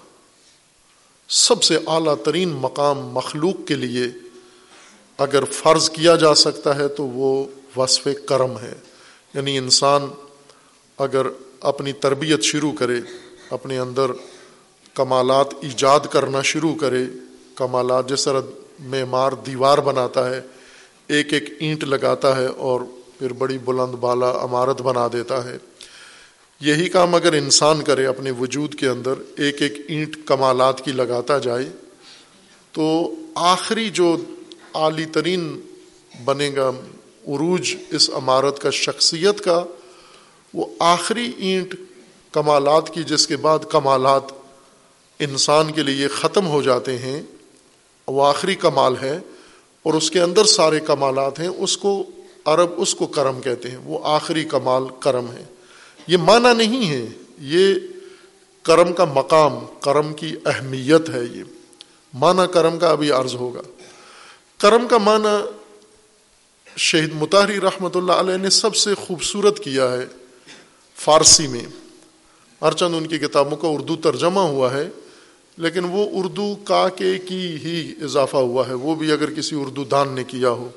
سب 1.29 1.63
سے 1.63 1.77
اعلیٰ 1.87 2.15
ترین 2.23 2.49
مقام 2.49 2.99
مخلوق 2.99 3.67
کے 3.67 3.75
لیے 3.75 4.05
اگر 5.17 5.43
فرض 5.45 5.89
کیا 5.89 6.15
جا 6.15 6.35
سکتا 6.35 6.75
ہے 6.75 6.87
تو 6.87 7.03
وہ 7.03 7.45
وصف 7.77 8.07
کرم 8.25 8.57
ہے۔ 8.57 8.73
یعنی 9.33 9.57
انسان 9.57 10.07
اگر 10.97 11.27
اپنی 11.59 11.93
تربیت 11.93 12.43
شروع 12.43 12.71
کرے، 12.71 12.99
اپنے 13.49 13.79
اندر 13.79 14.11
کمالات 14.93 15.47
ایجاد 15.61 15.99
کرنا 16.11 16.41
شروع 16.41 16.75
کرے، 16.75 17.05
کمالات 17.55 18.09
جس 18.09 18.23
طرح 18.23 18.41
معمار 18.79 19.31
دیوار 19.31 19.77
بناتا 19.77 20.29
ہے، 20.29 20.41
ایک 21.07 21.33
ایک 21.33 21.53
اینٹ 21.59 21.83
لگاتا 21.83 22.37
ہے 22.37 22.45
اور 22.45 22.81
پھر 23.19 23.33
بڑی 23.33 23.57
بلند 23.57 23.95
بالا 23.95 24.43
عمارت 24.43 24.81
بنا 24.81 25.07
دیتا 25.13 25.45
ہے 25.45 25.57
یہی 26.61 26.89
کام 26.89 27.15
اگر 27.15 27.33
انسان 27.33 27.81
کرے 27.81 28.05
اپنے 28.05 28.31
وجود 28.31 28.75
کے 28.75 28.87
اندر، 28.87 29.13
ایک 29.37 29.61
ایک 29.61 29.73
اینٹ 29.87 30.15
کمالات 30.25 30.85
کی 30.85 30.91
لگاتا 30.91 31.37
جائے، 31.37 31.69
تو 32.71 33.15
آخری 33.35 33.89
جو 33.89 34.17
اعلی 34.73 35.05
ترین 35.05 35.61
بنے 36.23 36.51
گا 36.55 36.69
عروج 37.27 37.75
اس 37.89 38.09
عمارت 38.09 38.59
کا 38.59 38.69
شخصیت 38.69 39.41
کا، 39.41 39.63
وہ 40.53 40.65
آخری 40.79 41.31
اینٹ 41.37 41.75
کمالات 42.31 42.93
کی، 42.93 43.03
جس 43.03 43.27
کے 43.27 43.37
بعد 43.37 43.59
کمالات 43.69 44.23
انسان 45.19 45.71
کے 45.71 45.83
لیے 45.83 46.07
ختم 46.07 46.47
ہو 46.47 46.61
جاتے 46.61 46.97
ہیں، 46.97 47.21
وہ 48.07 48.25
آخری 48.25 48.55
کمال 48.55 48.95
ہے 49.01 49.19
اور 49.83 49.93
اس 49.93 50.11
کے 50.11 50.21
اندر 50.21 50.45
سارے 50.45 50.79
کمالات 50.79 51.39
ہیں، 51.39 51.47
اس 51.47 51.77
کو 51.77 52.03
عرب 52.45 52.69
اس 52.77 52.95
کو 52.95 53.05
کرم 53.07 53.41
کہتے 53.41 53.69
ہیں، 53.69 53.77
وہ 53.77 53.99
آخری 54.03 54.43
کمال 54.43 54.83
کرم 54.99 55.25
ہے۔ 55.31 55.43
یہ 56.07 56.17
معنی 56.17 56.53
نہیں 56.53 56.89
ہے، 56.89 57.05
یہ 57.39 57.75
کرم 58.63 58.93
کا 58.93 59.05
مقام، 59.05 59.53
کرم 59.79 60.13
کی 60.13 60.35
اہمیت 60.45 61.09
ہے 61.09 61.21
یہ۔ 61.35 61.43
معنی 62.13 62.53
کرم 62.53 62.79
کا 62.79 62.89
ابھی 62.89 63.11
عرض 63.11 63.35
ہوگا۔ 63.35 63.61
کرم 64.57 64.87
کا 64.87 64.97
معنی 64.97 65.51
شہید 66.77 67.13
متحری 67.13 67.59
رحمۃ 67.59 67.89
اللہ 67.95 68.11
علیہ 68.11 68.37
نے 68.37 68.49
سب 68.49 68.75
سے 68.75 68.93
خوبصورت 68.95 69.59
کیا 69.59 69.91
ہے 69.91 70.05
فارسی 70.95 71.47
میں۔ 71.47 71.65
ارچند 72.61 72.95
ان 72.95 73.07
کی 73.07 73.17
کتابوں 73.17 73.57
کا 73.57 73.67
اردو 73.67 73.95
ترجمہ 73.95 74.39
ہوا 74.39 74.73
ہے، 74.73 74.89
لیکن 75.57 75.83
وہ 75.83 76.07
اردو 76.11 76.55
کا 76.63 76.89
کے 76.89 77.17
کی 77.17 77.55
ہی 77.55 77.93
اضافہ 78.01 78.37
ہوا 78.37 78.67
ہے، 78.67 78.73
وہ 78.73 78.95
بھی 78.95 79.11
اگر 79.11 79.33
کسی 79.33 79.55
اردو 79.59 79.83
دان 79.83 80.09
نے 80.09 80.23
کیا 80.23 80.49
ہو۔ 80.49 80.69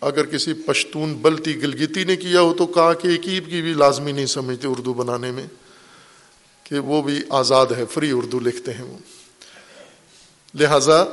اگر 0.00 0.26
کسی 0.26 0.52
پشتون 0.52 1.14
بلتی 1.14 1.62
گلگیتی 1.62 2.04
نے 2.04 2.16
کیا 2.16 2.40
ہو 2.40 2.54
تو 2.54 2.66
کا 2.66 2.94
کے 2.94 3.16
کیب 3.16 3.50
کی 3.50 3.62
بھی 3.62 3.72
لازمی 3.72 4.12
نہیں 4.12 4.26
سمجھتے 4.26 4.68
اردو 4.68 4.94
بنانے 4.94 5.30
میں 5.30 5.46
کہ 6.64 6.78
وہ 6.78 7.02
بھی 7.02 7.22
آزاد 7.28 7.66
ہے، 7.66 7.84
فری 7.90 8.10
اردو 8.10 8.40
لکھتے 8.40 8.72
ہیں 8.72 8.82
وہ۔ 8.82 8.98
لہذا 10.54 11.04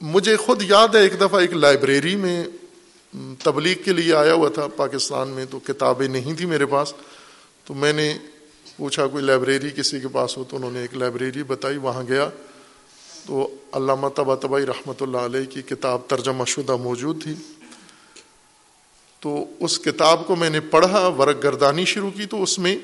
مجھے 0.00 0.36
خود 0.36 0.62
یاد 0.62 0.94
ہے، 0.94 1.00
ایک 1.00 1.20
دفعہ 1.20 1.40
ایک 1.40 1.52
لائبریری 1.52 2.16
میں 2.16 2.44
تبلیغ 3.42 3.82
کے 3.84 3.92
لیے 3.92 4.14
آیا 4.14 4.34
ہوا 4.34 4.48
تھا 4.48 4.66
پاکستان 4.76 5.28
میں، 5.28 5.44
تو 5.50 5.58
کتابیں 5.58 6.08
نہیں 6.08 6.34
تھیں 6.34 6.46
میرے 6.46 6.66
پاس۔ 6.66 6.94
تو 7.64 7.74
میں 7.74 7.92
نے 7.92 8.18
پوچھا، 8.76 9.06
کوئی 9.06 9.24
لائبریری 9.24 9.70
کسی 9.70 10.00
کے 10.00 10.08
پاس 10.08 10.36
ہو؟ 10.36 10.44
تو 10.44 10.56
انہوں 10.56 10.70
نے 10.70 10.80
ایک 10.80 10.96
لائبریری 10.96 11.42
بتائی، 11.42 11.76
وہاں 11.76 12.02
گیا۔ 12.08 12.30
تو 13.26 13.54
علامہ 13.72 14.06
تبا 14.08 14.34
تبائی 14.34 14.66
رحمۃ 14.66 15.00
اللہ 15.00 15.16
علیہ 15.16 15.44
کی 15.44 15.62
کتاب 15.62 16.00
ترجمہ 16.08 16.44
شدہ 16.44 16.76
موجود 16.76 17.22
تھی۔ 17.22 17.34
تو 19.24 19.44
اس 19.60 19.78
کتاب 19.78 20.26
کو 20.26 20.36
میں 20.36 20.50
نے 20.50 20.60
پڑھا، 20.60 21.08
ورق 21.08 21.44
گردانی 21.44 21.84
شروع 21.84 22.10
کی، 22.10 22.26
تو 22.26 22.42
اس 22.42 22.58
میں 22.58 22.78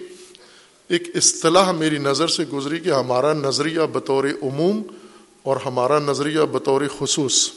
ایک 0.88 1.02
اصطلاح 1.14 1.72
میری 1.72 1.98
نظر 1.98 2.28
سے 2.28 2.44
گزری 2.44 2.80
کہ 2.80 2.90
ہمارا 2.90 3.32
نظریہ 3.32 3.80
بطور 3.92 4.24
عموم 4.24 4.82
اور 5.42 5.56
ہمارا 5.66 5.98
نظریہ 5.98 6.40
بطور 6.52 6.82
خصوص۔ 6.98 7.50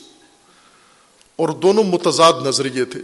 اور 1.36 1.50
دونوں 1.50 1.84
متضاد 1.84 2.34
نظریے 2.46 2.86
تھے۔ 2.86 3.00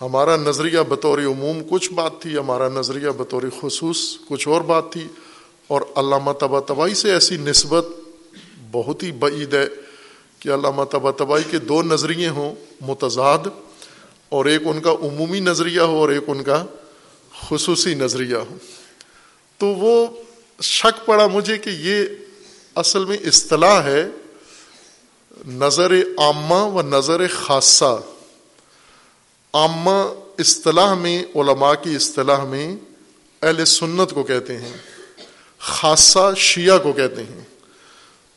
ہمارا 0.00 0.36
نظریہ 0.36 0.78
بطور 0.88 1.18
عموم 1.18 1.58
کچھ 1.70 1.92
بات 1.92 2.12
تھی، 2.18 2.36
ہمارا 2.36 2.68
نظریہ 2.68 3.08
بطور 3.08 3.42
خصوص 3.60 4.16
کچھ 4.28 4.48
اور 4.48 4.60
بات 4.60 4.92
تھی۔ 4.92 5.06
اور 5.66 5.80
علامہ 5.96 6.32
تبا 6.32 6.60
تبائی 6.60 6.94
سے 6.94 7.12
ایسی 7.12 7.36
نسبت 7.36 7.86
بہت 8.70 9.02
ہی 9.02 9.12
بعید 9.12 9.54
ہے 9.54 9.66
کہ 10.38 10.48
علامہ 10.48 10.84
تبا 10.84 11.10
تبائی 11.10 11.44
کے 11.50 11.58
دو 11.58 11.82
نظریے 11.82 12.28
ہوں 12.28 12.54
متضاد۔ 12.80 13.69
اور 14.30 14.44
ایک 14.44 14.62
ان 14.64 14.80
کا 14.80 14.90
عمومی 14.90 15.40
نظریہ 15.40 15.80
ہو 15.80 15.96
اور 15.96 16.08
ایک 16.08 16.22
ان 16.26 16.42
کا 16.42 16.64
خصوصی 17.48 17.94
نظریہ 17.94 18.36
ہو۔ 18.36 18.56
تو 19.58 19.66
وہ 19.66 20.06
شک 20.62 21.06
پڑا 21.06 21.26
مجھے 21.26 21.58
کہ 21.58 21.70
یہ 21.70 22.06
اصل 22.74 23.04
میں 23.04 23.16
اصطلاح 23.16 23.82
ہے 23.82 24.08
نظر 25.46 25.92
عامہ 26.18 26.54
و 26.54 26.82
نظر 26.82 27.28
خاصہ۔ 27.28 28.00
عامہ 29.52 30.14
اصطلاح 30.38 30.94
میں، 30.94 31.24
علماء 31.34 31.72
کی 31.74 31.94
اصطلاح 31.94 32.44
میں 32.44 32.76
اہل 33.42 33.64
سنت 33.64 34.14
کو 34.14 34.22
کہتے 34.22 34.58
ہیں، 34.58 34.72
خاصہ 35.58 36.34
شیعہ 36.36 36.78
کو 36.78 36.92
کہتے 36.92 37.22
ہیں۔ 37.22 37.40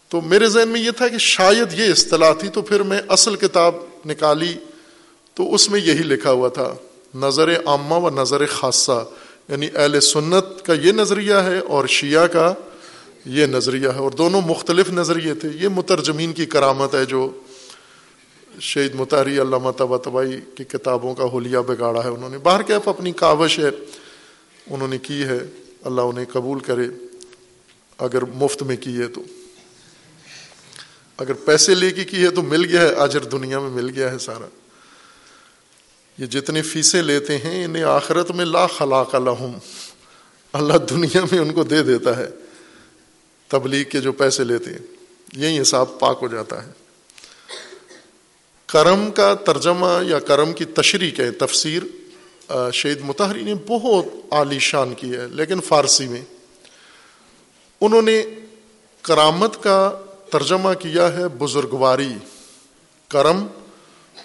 تو 0.10 0.22
میرے 0.22 0.48
ذہن 0.48 0.70
میں 0.70 0.82
یہ 0.82 0.92
تھا 0.92 1.08
کہ 1.08 1.18
شاید 1.18 1.80
یہ 1.80 1.92
اصطلاح 1.92 2.34
تھی، 2.34 2.50
تو 2.50 2.62
پھر 2.62 2.84
میں 2.84 3.02
اصل 3.08 3.36
کتاب 3.36 3.76
نکالی 4.06 4.54
تو 5.34 5.54
اس 5.54 5.70
میں 5.70 5.80
یہی 5.80 6.04
لکھا 6.04 6.32
ہوا 6.32 6.50
تھا، 6.50 6.74
نظر 7.16 7.50
عامہ 7.66 7.96
و 7.96 8.10
نظر 8.10 8.46
خاصہ 8.46 9.06
یعنی 9.50 9.68
اہل 9.76 10.00
سنت 10.00 10.66
کا 10.66 10.74
یہ 10.74 10.92
نظریہ 10.92 11.36
ہے 11.36 11.58
اور 11.60 11.88
شیعہ 11.88 12.28
کا 12.28 12.54
یہ 13.26 13.46
نظریہ 13.46 13.88
ہے، 13.88 14.00
اور 14.00 14.12
دونوں 14.12 14.42
مختلف 14.46 14.90
نظریے 14.90 15.34
تھے۔ 15.34 15.50
یہ 15.56 15.68
مترجمین 15.68 16.34
کی 16.34 16.46
کرامت 16.46 16.96
ہے 16.96 17.06
جو 17.06 17.30
شہید 18.60 18.96
متحری 18.96 19.38
علامہ 19.42 19.72
تبا 19.72 19.98
تبائی 19.98 20.40
کی 20.56 20.64
کتابوں 20.64 21.14
کا 21.16 21.26
حلیہ 21.36 21.58
بگاڑا 21.58 22.04
ہے۔ 22.04 22.10
انہوں 22.10 22.30
نے 22.30 22.38
باہر 22.38 22.62
کیف 22.62 22.88
اپنی 22.88 23.12
کاوش 23.12 23.60
ہے، 23.60 23.70
انہوں 24.68 24.88
نے 24.88 24.98
کی 24.98 25.24
ہے، 25.24 25.40
اللہ 25.84 26.02
انہیں 26.02 26.26
قبول 26.34 26.60
کرے۔ 26.60 26.88
اگر 27.98 28.26
مفت 28.26 28.64
میں 28.64 28.76
کی 28.80 28.98
ہے 28.98 29.08
تو۔ 29.08 29.24
اگر 31.18 31.34
پیسے 31.34 31.76
لے 31.76 31.92
کے 31.92 32.04
کی 32.04 32.24
ہے 32.24 32.30
تو 32.30 32.42
مل 32.42 32.66
گیا 32.66 32.82
ہے، 32.82 32.94
اجر 32.96 33.24
دنیا 33.24 33.60
میں 33.60 33.70
مل 33.70 33.90
گیا 33.90 34.12
ہے 34.12 34.18
سارا۔ 34.18 34.48
یہ 36.18 36.26
جتنے 36.26 36.62
فیسیں 36.62 37.02
لیتے 37.02 37.38
ہیں، 37.38 37.66
انہیں 37.66 37.84
آخرت 37.84 38.32
میں 38.32 38.46
لا 38.46 38.68
خلاق 38.68 39.16
لہم۔ 39.16 39.58
اللہ 40.54 40.74
دنیا 40.74 41.22
میں 41.32 41.40
ان 41.40 41.54
کو 41.54 41.64
دے 41.64 41.84
دیتا 41.84 42.18
ہے، 42.18 42.28
تبلیغ 43.48 43.84
کے 43.84 44.02
جو 44.02 44.12
پیسے 44.12 44.44
لیتے 44.44 44.72
ہیں۔ 44.72 44.80
یہی 45.34 45.62
حساب 45.62 46.00
پاک 46.00 46.20
ہو 46.22 46.28
جاتا 46.28 46.66
ہے۔ 46.66 46.72
کرم 48.66 49.12
کا 49.12 49.34
ترجمہ 49.34 50.04
یا 50.08 50.20
کرم 50.20 50.54
کی 50.54 50.66
تشریح 50.66 51.12
ہے 51.20 51.32
تفسیر 51.32 51.84
شہید 52.74 53.02
متحری 53.04 53.44
نے 53.44 53.56
بہت 53.68 54.06
عالی 54.32 54.60
شان 54.60 54.94
کی 54.94 55.12
ہے، 55.12 55.28
لیکن 55.28 55.62
فارسی 55.62 56.08
میں۔ 56.08 56.22
انہوں 57.82 58.02
نے 58.02 58.24
کرامت 59.02 59.64
کا 59.64 60.00
ترجمہ 60.32 60.74
کیا 60.74 61.14
ہے، 61.14 61.28
بزرگواری۔ 61.28 62.14
کرم، 63.08 63.48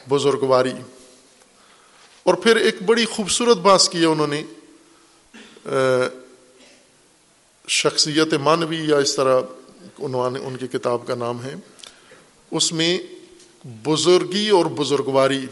بزرگواری۔ 0.08 0.72
اور 2.28 2.34
پھر 2.34 2.56
ایک 2.56 2.82
بڑی 2.82 3.04
خوبصورت 3.04 3.56
بات 3.56 3.88
کی 3.88 4.00
ہے 4.00 4.04
انہوں 4.04 4.26
نے 4.26 4.42
شخصیت 7.68 8.34
مانوی 8.34 8.88
یا 8.88 8.96
اس 8.96 9.16
طرح 9.16 9.40
ان 9.98 10.56
کی 10.56 10.66
کتاب 10.66 11.06
کا 11.06 11.14
نام 11.14 11.44
ہے۔ 11.44 11.54
اس 12.50 12.72
میں 12.72 12.98
بزرگی 13.64 14.48
اور 14.48 14.66
بزرگواری۔ 14.66 15.46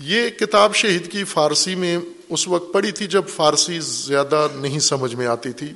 یہ 0.00 0.28
کتاب 0.28 0.74
شہید 0.74 1.12
کی 1.12 1.24
فارسی 1.24 1.74
میں 1.74 1.98
اس 2.28 2.48
وقت 2.48 2.72
پڑھی 2.72 2.92
تھی 2.92 3.06
جب 3.06 3.28
فارسی 3.28 3.78
زیادہ 3.80 4.48
نہیں 4.54 4.78
سمجھ 4.78 5.14
میں 5.14 5.26
آتی 5.26 5.52
تھی۔ 5.52 5.72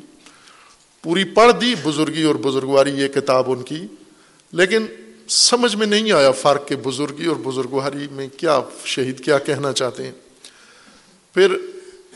پوری 1.03 1.25
پڑھ 1.25 1.53
دی 1.61 1.75
بزرگی 1.83 2.23
اور 2.23 2.35
بزرگواری 2.35 2.91
یہ 2.91 3.09
کتاب 3.09 3.51
ان 3.51 3.63
کی، 3.63 3.87
لیکن 4.53 4.87
سمجھ 5.29 5.77
میں 5.77 5.87
نہیں 5.87 6.13
آیا 6.13 6.31
فرق 6.31 6.69
کے 6.69 6.77
بزرگی 6.77 7.27
اور 7.27 7.37
بزرگواری 7.37 8.07
میں 8.13 8.29
کیا 8.37 8.61
شہید 8.85 9.21
کیا 9.21 9.39
کہنا 9.39 9.73
چاہتے 9.73 10.05
ہیں۔ 10.05 10.13
پھر 11.35 11.57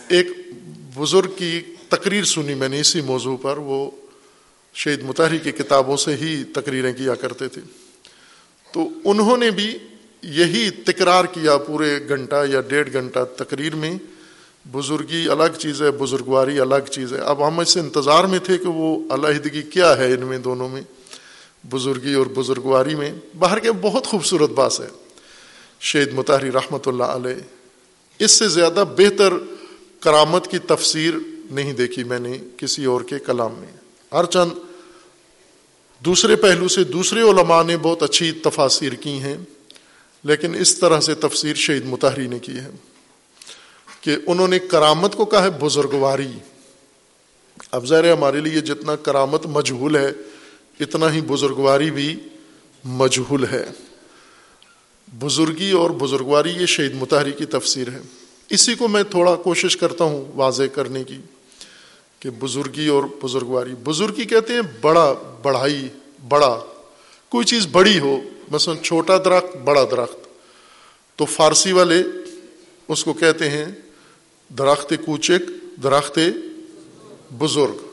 ایک 0.08 0.26
بزرگ 0.96 1.30
کی 1.36 1.60
تقریر 1.88 2.24
سنی 2.24 2.54
میں 2.54 2.68
نے 2.68 2.80
اسی 2.80 3.00
موضوع 3.00 3.36
پر، 3.36 3.56
وہ 3.56 3.90
شہید 4.74 5.02
متحری 5.02 5.38
کی 5.38 5.52
کتابوں 5.52 5.96
سے 5.96 6.16
ہی 6.16 6.44
تقریریں 6.44 6.92
کیا 6.92 7.14
کرتے 7.14 7.48
تھے۔ 7.48 7.60
تو 8.72 8.88
انہوں 9.04 9.36
نے 9.36 9.50
بھی 9.50 9.78
یہی 10.22 10.70
تکرار 10.70 11.24
کیا 11.24 11.56
پورے 11.56 12.08
گھنٹہ 12.08 12.44
یا 12.48 12.60
ڈیڑھ 12.60 12.92
گھنٹہ 12.92 13.18
تقریر 13.36 13.74
میں، 13.74 13.94
بزرگی 14.72 15.28
الگ 15.28 15.56
چیز 15.58 15.82
ہے، 15.82 15.90
بزرگواری 15.90 16.60
الگ 16.60 16.90
چیز 16.90 17.12
ہے۔ 17.12 17.18
اب 17.18 17.48
ہم 17.48 17.58
اس 17.58 17.76
انتظار 17.76 18.24
میں 18.24 18.38
تھے 18.38 18.58
کہ 18.58 18.68
وہ 18.68 19.14
علیحدگی 19.14 19.62
کیا 19.62 19.96
ہے 19.96 20.12
ان 20.12 20.20
میں 20.20 20.38
دونوں 20.38 20.68
میں۔ 20.68 20.82
بزرگی 21.64 22.14
اور 22.14 22.26
بزرگواری 22.26 22.94
میں 22.94 23.12
باہر 23.38 23.58
کے 23.58 23.72
بہت 23.72 24.06
خوبصورت 24.06 24.50
باس 24.50 24.80
ہے۔ 24.80 24.88
شہید 25.80 26.12
متحری 26.12 26.52
رحمۃ 26.52 26.86
اللہ 26.86 27.04
علیہ، 27.04 27.42
اس 28.18 28.30
سے 28.30 28.48
زیادہ 28.48 28.84
بہتر 28.96 29.32
کرامت 30.00 30.46
کی 30.48 30.58
تفسیر 30.58 31.14
نہیں 31.50 31.72
دیکھی 31.72 32.04
میں 32.04 32.18
نے 32.18 32.38
کسی 32.56 32.84
اور 32.84 33.00
کے 33.00 33.18
کلام 33.18 33.54
میں۔ 33.58 33.72
ہر 34.12 34.24
چند 34.24 34.50
دوسرے 36.04 36.36
پہلو 36.36 36.68
سے 36.68 36.84
دوسرے 36.84 37.20
علماء 37.20 37.62
نے 37.62 37.76
بہت 37.76 38.02
اچھی 38.02 38.32
تفاصیر 38.32 38.92
کی 38.92 39.18
ہیں، 39.20 39.36
لیکن 40.24 40.54
اس 40.54 40.78
طرح 40.78 41.00
سے 41.00 41.14
تفسیر 41.14 41.54
شہید 41.54 41.84
متحری 41.84 42.26
نے 42.26 42.38
کی 42.38 42.56
ہے 42.56 42.70
کہ 44.00 44.16
انہوں 44.26 44.48
نے 44.48 44.58
کرامت 44.58 45.14
کو 45.14 45.24
کہا 45.24 45.42
ہے 45.42 45.50
بزرگواری۔ 45.50 46.32
اب 47.70 47.86
ظاہر 47.86 48.12
ہمارے 48.12 48.40
لیے 48.40 48.60
جتنا 48.60 48.96
کرامت 48.96 49.46
مجہول 49.46 49.96
ہے 49.96 50.12
اتنا 50.80 51.12
ہی 51.12 51.20
بزرگواری 51.20 51.90
بھی 51.90 52.16
مجہول 52.84 53.46
ہے۔ 53.46 53.66
بزرگی 55.18 55.70
اور 55.70 55.90
بزرگواری 55.90 56.50
یہ 56.50 56.66
شہید 56.66 56.94
متحری 56.94 57.32
کی 57.32 57.44
تفسیر 57.44 57.88
ہے۔ 57.88 58.00
اسی 58.50 58.74
کو 58.74 58.88
میں 58.88 59.02
تھوڑا 59.02 59.34
کوشش 59.34 59.76
کرتا 59.76 60.04
ہوں 60.04 60.24
واضح 60.34 60.62
کرنے 60.62 61.04
کی 61.04 61.18
کہ 62.18 62.30
بزرگی 62.30 62.86
اور 62.86 63.04
بزرگواری۔ 63.22 63.74
بزرگی 63.84 64.24
کہتے 64.24 64.52
ہیں 64.52 64.60
بڑا 64.80 65.14
بڑھائی، 65.42 65.88
بڑا۔ 66.28 66.60
کوئی 67.28 67.46
چیز 67.46 67.66
بڑی 67.72 67.98
ہو، 67.98 68.20
مثلا 68.50 68.74
چھوٹا 68.82 69.18
درخت، 69.18 69.56
بڑا 69.56 69.84
درخت۔ 69.90 70.16
تو 71.16 71.24
فارسی 71.24 71.72
والے 71.72 72.02
اس 72.88 73.04
کو 73.04 73.12
کہتے 73.12 73.50
ہیں 73.50 73.64
درخت 74.58 74.94
کوچک، 75.06 75.50
درخت 75.82 76.18
بزرگ۔ 77.38 77.89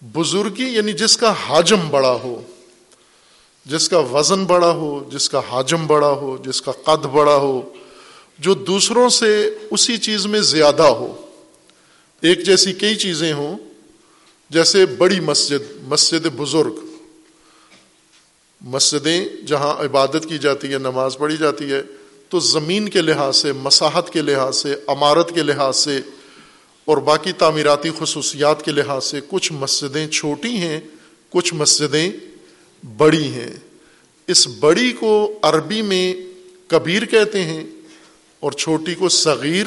بزرگی 0.00 0.64
یعنی 0.64 0.92
جس 0.92 1.16
کا 1.16 1.32
حاجم 1.32 1.88
بڑا 1.90 2.12
ہو، 2.12 2.42
جس 3.66 3.88
کا 3.88 3.98
وزن 3.98 4.44
بڑا 4.44 4.70
ہو، 4.70 5.08
جس 5.12 5.30
کا 5.30 5.40
حاجم 5.50 5.86
بڑا 5.86 6.10
ہو، 6.10 6.36
جس 6.36 6.62
کا 6.62 6.72
قد 6.72 7.06
بڑا 7.06 7.36
ہو، 7.36 7.72
جو 8.38 8.54
دوسروں 8.54 9.08
سے 9.08 9.50
اسی 9.70 9.96
چیز 9.96 10.26
میں 10.26 10.40
زیادہ 10.40 10.82
ہو۔ 10.82 11.26
ایک 12.20 12.46
جیسی 12.46 12.72
کئی 12.72 12.94
چیزیں 12.96 13.32
ہوں، 13.32 13.56
جیسے 14.50 14.86
بڑی 14.86 15.20
مسجد 15.20 15.76
مسجد 15.88 16.26
بزرگ۔ 16.36 16.74
مسجدیں 18.60 19.28
جہاں 19.46 19.84
عبادت 19.84 20.26
کی 20.28 20.38
جاتی 20.38 20.72
ہے، 20.72 20.78
نماز 20.78 21.16
پڑھی 21.18 21.36
جاتی 21.36 21.72
ہے، 21.72 21.82
تو 22.28 22.40
زمین 22.40 22.88
کے 22.88 23.00
لحاظ 23.00 23.36
سے، 23.36 23.52
مساحت 23.52 24.10
کے 24.10 24.22
لحاظ 24.22 24.56
سے، 24.56 24.74
عمارت 24.86 25.34
کے 25.34 25.42
لحاظ 25.42 25.76
سے 25.76 26.00
اور 26.84 26.96
باقی 26.96 27.32
تعمیراتی 27.32 27.90
خصوصیات 27.98 28.64
کے 28.64 28.70
لحاظ 28.70 29.04
سے 29.04 29.20
کچھ 29.28 29.52
مسجدیں 29.52 30.08
چھوٹی 30.08 30.56
ہیں، 30.56 30.80
کچھ 31.30 31.54
مسجدیں 31.54 32.12
بڑی 32.96 33.32
ہیں۔ 33.32 33.52
اس 34.26 34.48
بڑی 34.60 34.92
کو 34.92 35.38
عربی 35.42 35.82
میں 35.82 36.14
کبیر 36.66 37.04
کہتے 37.04 37.44
ہیں 37.44 37.64
اور 38.40 38.52
چھوٹی 38.52 38.94
کو 38.94 39.08
صغیر 39.08 39.66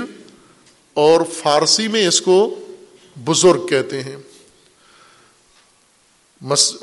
اور 0.94 1.22
فارسی 1.34 1.88
میں 1.88 2.08
اس 2.08 2.22
کو 2.22 2.68
بزرگ 3.26 3.68
کہتے 3.68 4.04
ہیں۔ 4.04 4.16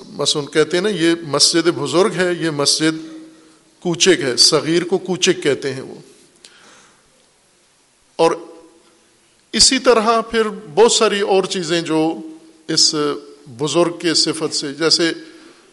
مسن 0.08 0.46
کہتے 0.46 0.76
ہیں 0.76 0.84
نا، 0.84 0.88
یہ 0.88 1.14
مسجد 1.22 1.68
بزرگ 1.68 2.12
ہے، 2.16 2.32
یہ 2.40 2.50
مسجد 2.50 3.06
کوچک 3.80 4.20
ہے، 4.20 4.36
صغیر 4.36 4.84
کو 4.84 4.98
کوچک 4.98 5.42
کہتے 5.42 5.74
ہیں 5.74 5.82
وہ۔ 5.82 5.94
اور 8.16 8.32
اسی 9.54 9.78
طرح 9.78 10.20
پھر 10.20 10.48
بہت 10.74 10.92
ساری 10.92 11.20
اور 11.20 11.44
چیزیں 11.44 11.80
جو 11.80 12.14
اس 12.68 12.94
بزرگ 13.46 13.98
کے 13.98 14.14
صفت 14.14 14.54
سے، 14.54 14.72
جیسے 14.72 15.12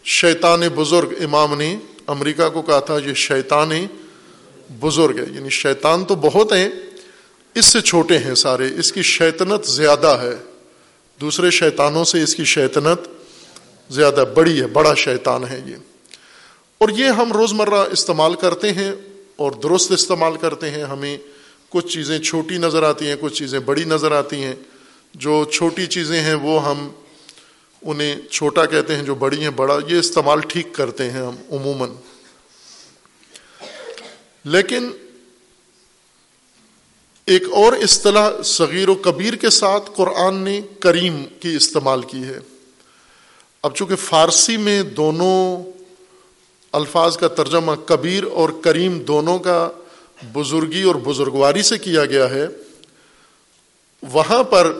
شیطان 0.04 0.60
بزرگ 0.74 1.22
امام 1.24 1.58
نے، 1.58 1.76
امریکہ 2.06 2.48
کو 2.48 2.62
کہا 2.62 2.80
تھا 2.80 2.98
یہ 3.06 3.14
شیطان 3.14 3.70
بزرگ 4.80 5.18
ہے 5.18 5.24
یعنی 5.34 5.48
شیطان 5.48 6.04
تو 6.04 6.14
بہت 6.14 6.52
ہیں، 6.52 6.68
اس 7.54 7.66
سے 7.66 7.80
چھوٹے 7.80 8.18
ہیں 8.18 8.34
سارے، 8.34 8.68
اس 8.78 8.92
کی 8.92 9.02
شیطنت 9.02 9.66
زیادہ 9.66 10.18
ہے۔ 10.22 10.36
دوسرے 11.20 11.50
شیطانوں 11.50 12.04
سے 12.04 12.22
اس 12.22 12.34
کی 12.34 12.44
شیطنت 12.44 12.98
زیادہ 13.92 14.24
بڑی 14.34 14.60
ہے، 14.60 14.66
بڑا 14.66 14.94
شیطان 14.94 15.44
ہے 15.44 15.60
یہ۔ 15.66 15.76
اور 16.78 16.88
یہ 16.88 17.04
ہم 17.04 17.32
روزمرہ 17.32 17.84
استعمال 17.92 18.34
کرتے 18.34 18.72
ہیں 18.72 18.92
اور 19.36 19.52
درست 19.52 19.92
استعمال 19.92 20.36
کرتے 20.36 20.70
ہیں، 20.70 20.84
ہمیں 20.84 21.18
کچھ 21.72 21.86
چیزیں 21.86 22.18
چھوٹی 22.18 22.58
نظر 22.58 22.82
آتی 22.82 23.08
ہیں، 23.08 23.16
کچھ 23.20 23.34
چیزیں 23.34 23.58
بڑی 23.58 23.84
نظر 23.84 24.12
آتی 24.12 24.44
ہیں۔ 24.44 24.54
جو 25.14 25.44
چھوٹی 25.44 25.86
چیزیں 25.86 26.20
ہیں، 26.20 26.34
وہ 26.34 26.64
ہم 26.64 26.88
انہیں 27.82 28.16
چھوٹا 28.30 28.66
کہتے 28.66 28.96
ہیں، 28.96 29.02
جو 29.02 29.14
بڑی 29.14 29.42
ہیں، 29.42 29.50
بڑا، 29.50 29.78
یہ 29.88 29.98
استعمال 29.98 30.40
ٹھیک 30.40 30.68
کرتے 30.72 31.10
ہیں 31.10 31.20
ہم، 31.20 31.34
عموماً۔ 31.50 31.90
لیکن 34.44 34.90
ایک 37.26 37.42
اور 37.52 37.72
اصطلاح 37.72 38.42
صغیر 38.44 38.88
و 38.88 38.94
کبیر 38.94 39.34
کے 39.34 39.50
ساتھ 39.50 39.90
قرآن 39.96 40.36
نے 40.36 40.60
کریم 40.80 41.24
کی 41.40 41.56
استعمال 41.56 42.02
کی 42.02 42.24
ہے۔ 42.24 42.38
اب 43.62 43.74
چونکہ 43.74 43.96
فارسی 43.96 44.56
میں 44.56 44.82
دونوں 44.82 45.70
الفاظ 46.72 47.16
کا 47.16 47.28
ترجمہ 47.28 47.72
کبیر 47.72 48.24
اور 48.24 48.48
کریم 48.62 48.98
دونوں 48.98 49.38
کا 49.38 49.70
بزرگی 50.32 50.82
اور 50.82 50.94
بزرگواری 50.94 51.62
سے 51.62 51.78
کیا 51.78 52.06
گیا 52.06 52.30
ہے، 52.30 52.46
وہاں 54.02 54.42
پر 54.42 54.72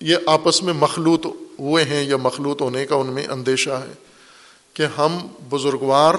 یہ 0.00 0.16
آپس 0.26 0.62
میں 0.62 0.72
مخلوط 0.72 1.26
ہوئے 1.58 1.84
ہیں 1.84 2.04
یا 2.04 2.16
مخلوط 2.16 2.62
ہونے 2.62 2.86
کا 2.86 2.94
ان 2.94 3.06
میں 3.06 3.26
اندیشہ 3.26 3.70
ہے 3.70 3.92
کہ 4.74 4.86
ہم 4.98 5.18
بزرگوار 5.50 6.14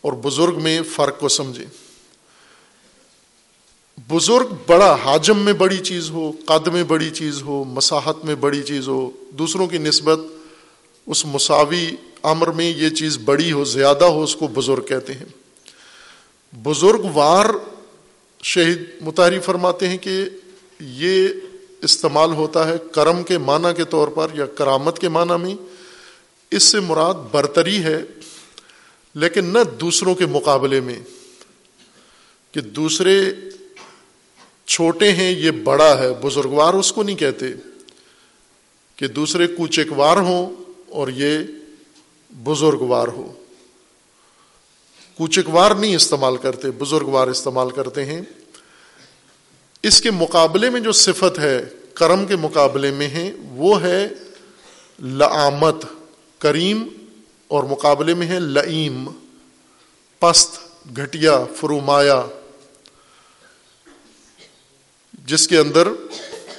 اور 0.00 0.12
بزرگ 0.12 0.62
میں 0.62 0.82
فرق 0.82 1.20
کو 1.20 1.28
سمجھیں۔ 1.28 1.66
بزرگ 4.10 4.54
بڑا 4.66 4.96
حاجم 5.04 5.38
میں 5.38 5.52
بڑی 5.52 5.78
چیز 5.78 6.10
ہو، 6.10 6.32
قد 6.44 6.66
میں 6.66 6.84
بڑی 6.84 7.10
چیز 7.10 7.42
ہو، 7.42 7.64
مساحت 7.64 8.24
میں 8.24 8.34
بڑی 8.34 8.62
چیز 8.62 8.88
ہو، 8.88 9.10
دوسروں 9.30 9.66
کی 9.66 9.78
نسبت 9.78 10.20
اس 11.06 11.26
مساوی 11.26 11.90
امر 12.22 12.46
میں 12.46 12.74
یہ 12.76 12.88
چیز 12.88 13.18
بڑی 13.24 13.52
ہو، 13.52 13.64
زیادہ 13.64 14.04
ہو، 14.04 14.22
اس 14.22 14.36
کو 14.36 14.46
بزرگ 14.46 14.82
کہتے 14.82 15.12
ہیں۔ 15.12 15.43
بزرگ 16.62 17.00
وار 17.14 17.46
شہید 18.42 18.82
متحری 19.00 19.38
فرماتے 19.38 19.88
ہیں 19.88 19.98
کہ 19.98 20.24
یہ 20.80 21.28
استعمال 21.82 22.32
ہوتا 22.32 22.68
ہے 22.68 22.74
کرم 22.92 23.22
کے 23.22 23.38
معنی 23.38 23.68
کے 23.76 23.84
طور 23.84 24.08
پر 24.08 24.28
یا 24.34 24.46
کرامت 24.46 24.98
کے 24.98 25.08
معنی 25.08 25.42
میں۔ 25.42 25.54
اس 26.50 26.62
سے 26.62 26.80
مراد 26.80 27.14
برتری 27.14 27.84
ہے، 27.84 28.02
لیکن 29.14 29.44
نہ 29.44 29.58
دوسروں 29.80 30.14
کے 30.14 30.26
مقابلے 30.26 30.80
میں۔ 30.80 31.00
کہ 32.52 32.60
دوسرے 32.60 33.34
چھوٹے 34.66 35.12
ہیں، 35.12 35.30
یہ 35.30 35.50
بڑا 35.50 35.98
ہے 35.98 36.08
بزرگوار 36.22 36.74
اس 36.74 36.92
کو 36.92 37.02
نہیں 37.02 37.16
کہتے۔ 37.16 37.46
کہ 38.96 39.06
دوسرے 39.06 39.46
کوچکوار 39.46 40.16
ہوں 40.16 40.54
اور 40.88 41.08
یہ 41.08 41.38
بزرگوار 42.30 43.08
ہو۔ 43.08 43.43
کوچکوار 45.16 45.70
نہیں 45.70 45.96
استعمال 45.96 46.36
کرتے 46.36 46.70
بزرگوار 46.70 47.28
استعمال 47.28 47.70
کرتے 47.70 48.04
ہیں۔ 48.04 48.22
اس 49.82 50.00
کے 50.00 50.10
مقابلے 50.10 50.70
میں 50.70 50.80
جو 50.80 50.92
صفت 50.92 51.38
ہے، 51.38 51.64
کرم 51.94 52.26
کے 52.26 52.36
مقابلے 52.36 52.90
میں 52.90 53.08
ہے، 53.08 53.32
وہ 53.50 53.82
ہے 53.82 54.08
لعامت، 55.02 55.84
کریم، 56.38 56.88
اور 57.48 57.64
مقابلے 57.64 58.14
میں 58.14 58.26
ہے 58.26 58.40
لئیم، 58.40 59.08
پست، 60.18 60.58
گھٹیا 60.96 61.44
فرومایا 61.56 62.22
جس 65.26 65.48
کے 65.48 65.58
اندر 65.58 65.88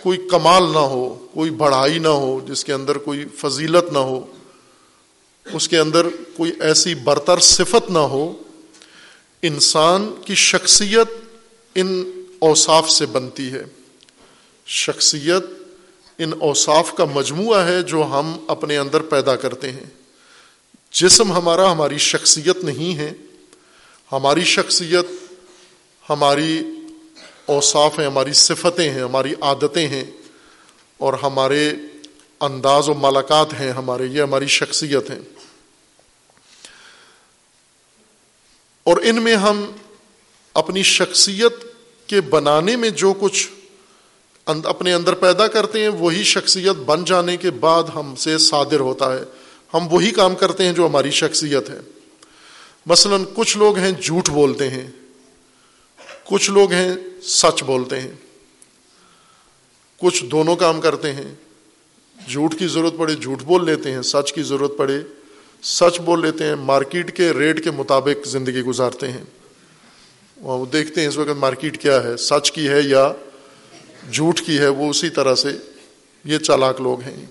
کوئی 0.04 0.28
کمال 0.32 0.64
نہ 0.64 0.78
ہو، 0.78 1.28
کوئی 1.34 1.52
بڑھائی 1.52 2.00
نہ 2.00 2.08
ہو، 2.08 2.40
جس 2.48 2.66
کے 2.66 2.74
اندر 2.74 2.98
کوئی 2.98 3.26
فضیلت 3.38 3.94
نہ 3.94 3.98
ہو۔ 3.98 4.26
اس 5.54 5.68
کے 5.68 5.78
اندر 5.78 6.06
کوئی 6.38 6.52
ایسی 6.60 6.96
برتر 6.96 7.40
صفت 7.40 7.92
نہ 7.92 8.00
ہو، 8.00 8.34
انسان 9.42 10.14
کی 10.26 10.36
شخصیت 10.36 11.08
ان 11.76 12.12
اوصاف 12.40 12.90
سے 12.90 13.06
بنتی 13.06 13.52
ہے۔ 13.52 13.64
شخصیت 14.66 15.44
ان 16.18 16.32
اوصاف 16.40 16.94
کا 16.94 17.06
مجموعہ 17.06 17.68
ہے 17.68 17.82
جو 17.82 18.04
ہم 18.04 18.46
اپنے 18.48 18.78
اندر 18.78 19.02
پیدا 19.02 19.36
کرتے 19.36 19.72
ہیں۔ 19.72 19.86
جسم 20.92 21.32
ہمارا 21.32 21.72
ہماری 21.72 21.98
شخصیت 21.98 22.64
نہیں 22.64 22.98
ہے۔ 22.98 23.14
ہماری 24.12 24.44
شخصیت 24.44 25.06
ہماری 26.10 26.62
اوصاف 27.46 28.00
ہیں، 28.00 28.06
ہماری 28.06 28.34
صفتیں 28.34 28.92
ہیں، 28.92 29.02
ہماری 29.02 29.34
عادتیں 29.42 29.88
ہیں۔ 29.88 30.04
اور 30.98 31.14
ہمارے 31.14 31.74
انداز 32.40 32.90
و 32.90 32.94
ملاقات 32.94 33.54
ہیں، 33.60 33.72
ہمارے، 33.72 34.06
یہ 34.06 34.22
ہماری 34.22 34.48
شخصیت 34.48 35.10
ہیں۔ 35.12 35.20
اور 38.86 38.98
ان 38.98 39.24
میں 39.24 39.36
ہم 39.36 39.72
اپنی 40.54 40.84
شخصیت 40.84 41.54
کے 42.08 42.22
بنانے 42.22 42.76
میں 42.76 42.90
جو 42.90 43.14
کچھ 43.20 43.50
اپنے 44.46 44.94
اندر 44.94 45.14
پیدا 45.14 45.48
کرتے 45.48 45.82
ہیں، 45.82 45.88
وہی 45.88 46.24
شخصیت 46.24 46.76
بن 46.76 47.06
جانے 47.06 47.38
کے 47.38 47.52
بعد 47.52 47.84
ہم 47.84 48.16
سے 48.16 48.38
صادر 48.38 48.80
ہوتا 48.80 49.14
ہے۔ 49.14 49.24
ہم 49.74 49.94
وہی 49.94 50.12
کام 50.12 50.36
کرتے 50.36 50.66
ہیں 50.66 50.74
جو 50.74 50.86
ہماری 50.86 51.12
شخصیت 51.12 51.70
ہے۔ 51.70 51.80
مثلا 52.86 53.18
کچھ 53.34 53.58
لوگ 53.58 53.78
ہیں 53.78 53.92
جھوٹ 53.92 54.30
بولتے 54.30 54.70
ہیں، 54.70 54.92
کچھ 56.24 56.52
لوگ 56.52 56.72
ہیں 56.72 56.96
سچ 57.22 57.64
بولتے 57.64 58.02
ہیں۔ 58.02 58.12
کچھ 59.98 60.26
دونوں 60.26 60.56
کام 60.56 60.82
کرتے 60.82 61.14
ہیں۔ 61.14 61.36
جھوٹ 62.30 62.60
کی 62.60 62.68
ضرورت 62.68 62.94
پڑے 62.98 63.16
جھوٹ 63.16 63.42
بول 63.42 63.66
لیتے 63.66 63.92
ہیں، 63.92 64.02
سچ 64.02 64.34
کی 64.34 64.42
ضرورت 64.42 64.72
پڑے 64.78 64.98
سچ 65.66 66.00
بول 66.00 66.22
لیتے 66.22 66.44
ہیں، 66.44 66.56
مارکیٹ 66.56 67.18
کے 67.18 67.32
ریٹ 67.32 67.64
کے 67.64 67.72
مطابق 67.72 68.28
زندگی 68.28 68.62
گزارتے 68.62 69.12
ہیں۔ 69.12 69.24
وہ 70.38 70.66
دیکھتے 70.66 71.02
ہیں 71.02 71.08
اس 71.08 71.18
وقت 71.18 71.30
مارکیٹ 71.30 71.82
کیا 71.82 72.04
ہے، 72.04 72.18
سچ 72.18 72.52
کی 72.52 72.70
ہے 72.70 72.82
یا 72.82 73.14
جھوٹ 74.12 74.42
کی 74.46 74.60
ہے، 74.60 74.68
وہ 74.68 74.90
اسی 74.90 75.10
طرح 75.10 75.36
سے 75.36 75.50
یہ 76.24 76.38
چالاک 76.38 76.82
لوگ 76.82 77.02
ہیں۔ 77.02 77.26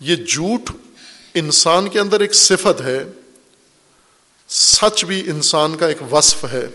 یہ 0.00 0.16
جھوٹ 0.16 0.70
انسان 1.34 1.88
کے 1.88 2.00
اندر 2.00 2.20
ایک 2.20 2.34
صفت 2.34 2.80
ہے، 2.80 3.04
سچ 4.48 5.04
بھی 5.04 5.20
انسان 5.20 5.76
کا 5.76 5.88
ایک 5.88 6.14
وصف 6.14 6.44
ہے۔ 6.52 6.66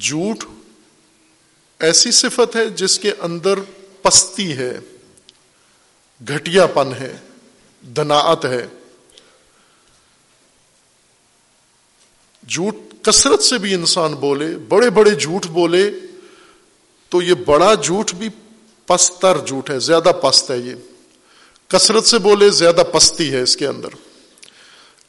جھوٹ 0.00 0.44
ایسی 1.78 2.10
صفت 2.10 2.56
ہے 2.56 2.70
جس 2.70 2.98
کے 2.98 3.12
اندر 3.20 3.58
پستی 4.02 4.52
ہے 4.52 4.78
گھٹیا 6.28 6.66
پن 6.66 6.92
ہے۔ 7.00 7.16
دناعت 7.82 8.44
ہے۔ 8.44 8.66
جھوٹ 12.48 12.76
کثرت 13.02 13.42
سے 13.42 13.58
بھی 13.58 13.74
انسان 13.74 14.14
بولے، 14.14 14.56
بڑے 14.56 14.90
بڑے 14.90 15.10
جھوٹ 15.10 15.46
بولے، 15.46 15.90
تو 17.08 17.22
یہ 17.22 17.34
بڑا 17.34 17.74
جھوٹ 17.74 18.14
بھی 18.14 18.28
پستر 18.86 19.36
جھوٹ 19.46 19.70
ہے، 19.70 19.78
زیادہ 19.78 20.12
پست 20.22 20.50
ہے 20.50 20.58
یہ۔ 20.58 20.74
کثرت 21.68 22.06
سے 22.06 22.18
بولے، 22.18 22.50
زیادہ 22.50 22.82
پستی 22.92 23.32
ہے 23.32 23.40
اس 23.40 23.56
کے 23.56 23.66
اندر۔ 23.66 23.88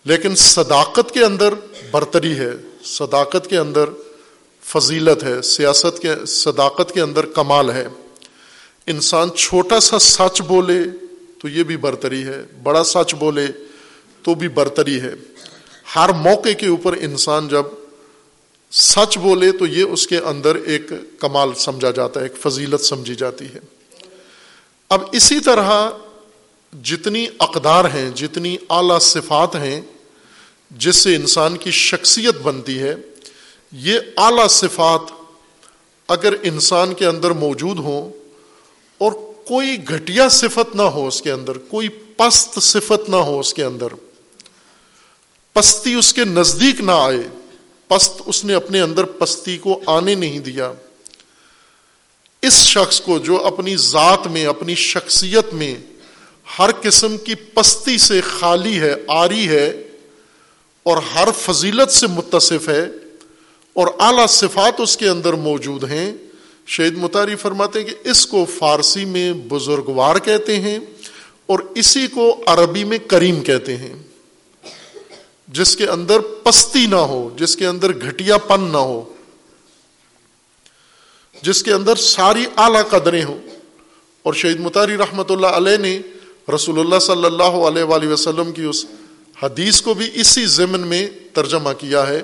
لیکن 0.05 0.35
صداقت 0.35 1.11
کے 1.13 1.25
اندر 1.25 1.53
برتری 1.91 2.39
ہے۔ 2.39 2.51
صداقت 2.83 3.49
کے 3.49 3.57
اندر 3.57 3.89
فضیلت 4.61 5.23
ہے۔ 5.23 5.41
سیاست 5.41 5.99
کے، 5.99 6.25
صداقت 6.27 6.91
کے 6.93 7.01
اندر 7.01 7.25
کمال 7.25 7.71
ہے۔ 7.71 7.87
انسان 8.87 9.31
چھوٹا 9.31 9.79
سا 9.79 9.99
سچ 9.99 10.41
بولے 10.41 10.79
تو 11.43 11.49
یہ 11.49 11.63
بھی 11.63 11.77
برتری 11.77 12.23
ہے۔ 12.23 12.43
بڑا 12.63 12.83
سچ 12.83 13.15
بولے 13.15 13.47
تو 14.23 14.35
بھی 14.35 14.47
برتری 14.47 15.01
ہے۔ 15.01 15.13
ہر 15.95 16.09
موقع 16.09 16.53
کے 16.57 16.67
اوپر 16.67 16.93
انسان 16.93 17.47
جب 17.47 17.63
سچ 18.71 19.17
بولے 19.17 19.51
تو 19.51 19.65
یہ 19.65 19.83
اس 19.83 20.07
کے 20.07 20.17
اندر 20.17 20.55
ایک 20.55 20.91
کمال 21.19 21.53
سمجھا 21.53 21.91
جاتا 21.91 22.19
ہے، 22.19 22.25
ایک 22.25 22.41
فضیلت 22.41 22.81
سمجھی 22.81 23.15
جاتی 23.15 23.45
ہے۔ 23.45 23.59
اب 24.89 25.01
اسی 25.11 25.39
طرح 25.39 25.89
جتنی 26.83 27.27
اقدار 27.39 27.85
ہیں، 27.85 28.09
جتنی 28.15 28.57
اعلی 28.69 28.99
صفات 29.01 29.55
ہیں، 29.55 29.81
جس 30.71 30.95
سے 30.95 31.15
انسان 31.15 31.57
کی 31.57 31.71
شخصیت 31.71 32.35
بنتی 32.35 32.79
ہے، 32.79 32.95
یہ 33.71 33.99
اعلی 34.17 34.47
صفات 34.49 35.11
اگر 36.07 36.33
انسان 36.43 36.93
کے 36.93 37.05
اندر 37.05 37.31
موجود 37.31 37.79
ہوں 37.79 38.11
اور 38.97 39.32
کوئی 39.47 39.77
گھٹیا 39.89 40.29
صفت 40.29 40.75
نہ 40.75 40.81
ہو 40.81 41.07
اس 41.07 41.21
کے 41.21 41.31
اندر، 41.31 41.57
کوئی 41.57 41.89
پست 41.89 42.59
صفت 42.61 43.09
نہ 43.09 43.15
ہو 43.15 43.39
اس 43.39 43.53
کے 43.53 43.63
اندر۔ 43.63 43.87
پستی 45.53 45.93
اس 45.93 46.13
کے 46.13 46.25
نزدیک 46.25 46.81
نہ 46.81 46.91
آئے، 46.91 47.27
پست 47.87 48.21
اس 48.25 48.45
نے 48.45 48.53
اپنے 48.53 48.81
اندر 48.81 49.03
پستی 49.03 49.57
کو 49.57 49.81
آنے 49.85 50.15
نہیں 50.15 50.39
دیا۔ 50.39 50.73
اس 52.41 52.53
شخص 52.53 53.01
کو 53.01 53.19
جو 53.19 53.45
اپنی 53.45 53.75
ذات 53.77 54.27
میں، 54.27 54.45
اپنی 54.45 54.75
شخصیت 54.75 55.53
میں 55.53 55.75
ہر 56.59 56.69
قسم 56.81 57.17
کی 57.17 57.35
پستی 57.35 57.97
سے 57.97 58.21
خالی 58.21 58.79
ہے، 58.79 58.93
آری 59.07 59.47
ہے 59.47 59.81
اور 60.83 60.97
ہر 60.97 61.27
فضیلت 61.37 61.91
سے 61.91 62.07
متصف 62.07 62.69
ہے 62.69 62.85
اور 63.73 63.87
اعلی 63.99 64.27
صفات 64.29 64.81
اس 64.81 64.97
کے 64.97 65.09
اندر 65.09 65.33
موجود 65.33 65.83
ہیں 65.83 66.13
شہید 66.65 66.97
متاری 66.97 67.35
فرماتے 67.35 67.79
ہیں 67.79 67.87
کہ 67.87 68.09
اس 68.09 68.27
کو 68.27 68.45
فارسی 68.45 69.05
میں 69.05 69.33
بزرگوار 69.33 70.15
کہتے 70.15 70.59
ہیں 70.59 70.79
اور 71.45 71.59
اسی 71.75 72.07
کو 72.07 72.43
عربی 72.45 72.83
میں 72.83 72.97
کریم 72.97 73.43
کہتے 73.43 73.77
ہیں۔ 73.77 73.93
جس 75.47 75.75
کے 75.75 75.87
اندر 75.87 76.19
پستی 76.19 76.85
نہ 76.85 76.95
ہو، 76.95 77.29
جس 77.37 77.55
کے 77.55 77.67
اندر 77.67 77.91
گھٹیا 77.93 78.37
پن 78.37 78.61
نہ 78.61 78.77
ہو، 78.77 79.13
جس 81.41 81.63
کے 81.63 81.73
اندر 81.73 81.95
ساری 81.95 82.45
اعلی 82.57 82.77
قدریں 82.89 83.23
ہوں۔ 83.23 83.37
اور 84.23 84.33
شہید 84.33 84.59
متاری 84.59 84.97
رحمت 84.97 85.31
اللہ 85.31 85.47
علیہ 85.47 85.77
نے 85.77 85.99
رسول 86.55 86.79
اللہ 86.79 86.99
صلی 86.99 87.25
اللہ 87.25 87.43
علیہ 87.43 87.83
وآلہ 87.83 88.07
وسلم 88.07 88.51
کی 88.51 88.63
اس 88.63 88.85
حدیث 89.43 89.81
کو 89.81 89.93
بھی 89.93 90.09
اسی 90.13 90.45
ضمن 90.45 90.87
میں 90.87 91.09
ترجمہ 91.33 91.69
کیا 91.77 92.07
ہے۔ 92.07 92.21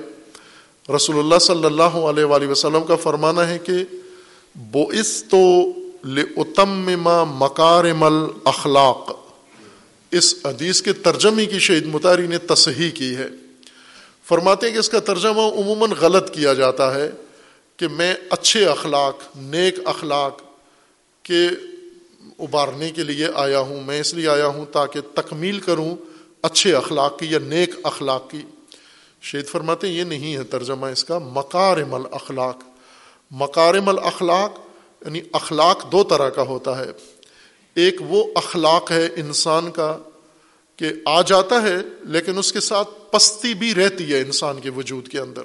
رسول 0.96 1.20
اللہ 1.20 1.40
صلی 1.40 1.66
اللہ 1.66 1.84
علیہ 1.84 2.24
وآلہ 2.24 2.48
وسلم 2.48 2.84
کا 2.84 2.96
فرمانا 2.96 3.50
ہے 3.50 3.58
کہ 3.60 3.74
بو 4.60 4.90
اس 4.90 5.24
تو 5.24 5.72
لتم 6.06 7.04
مکارم 7.30 8.04
الاخلاق 8.04 9.12
اس 10.12 10.36
حدیث 10.46 10.82
کے 10.82 10.94
ترجمے 10.94 11.46
کی 11.46 11.60
شہید 11.60 11.86
متاری 11.86 12.28
نے 12.28 12.38
تصحیح 12.38 12.92
کی 12.92 13.16
ہے۔ 13.16 13.28
فرماتے 14.24 14.68
ہیں 14.68 14.74
کہ 14.74 14.80
اس 14.80 14.90
کا 14.90 15.00
ترجمہ 15.00 15.42
عموماً 15.42 15.92
غلط 16.00 16.34
کیا 16.34 16.54
جاتا 16.54 16.96
ہے 16.96 17.10
کہ 17.78 17.88
میں 17.88 18.16
اچھے 18.30 18.66
اخلاق، 18.66 19.18
نیک 19.36 19.76
اخلاق 19.86 20.42
کے 21.24 21.48
ابارنے 22.40 22.92
کے 22.92 23.04
لیے 23.04 23.28
آیا 23.36 23.60
ہوں، 23.60 23.84
میں 23.84 24.00
اس 24.00 24.14
لیے 24.14 24.28
آیا 24.28 24.48
ہوں 24.48 24.66
تاکہ 24.66 25.00
تکمیل 25.16 25.60
کروں 25.60 25.96
اچھے 26.42 26.76
اخلاق 26.76 27.20
کی 27.20 27.26
یا 27.26 27.40
نیک 27.40 27.76
اخلاق 27.84 28.30
کی۔ 28.30 28.42
شہید 29.22 29.46
فرماتے 29.46 29.88
ہیں، 29.88 29.94
یہ 29.94 30.04
نہیں 30.04 30.36
ہے 30.36 30.44
ترجمہ 30.44 30.86
اس 30.86 31.04
کا، 31.04 31.20
مکارم 31.20 31.94
الاخلاق 31.94 32.69
مکارم 33.32 33.90
الاخلاق 33.90 34.60
یعنی 35.06 35.22
اخلاق 35.32 35.92
دو 35.92 36.04
طرح 36.04 36.30
کا 36.30 36.42
ہوتا 36.42 36.80
ہے۔ 36.80 36.92
ایک 37.76 37.96
وہ 38.00 38.24
اخلاق 38.36 38.92
ہے 38.92 39.10
انسان 39.16 39.72
کا 39.72 39.98
کہ 40.76 40.90
آ 41.06 41.22
جاتا 41.22 41.62
ہے، 41.62 41.76
لیکن 42.02 42.38
اس 42.38 42.54
کے 42.54 42.60
ساتھ 42.60 42.90
پستی 43.12 43.54
بھی 43.54 43.76
رہتی 43.76 44.14
ہے 44.14 44.22
انسان 44.22 44.60
کے 44.60 44.70
وجود 44.70 45.08
کے 45.08 45.20
اندر۔ 45.20 45.42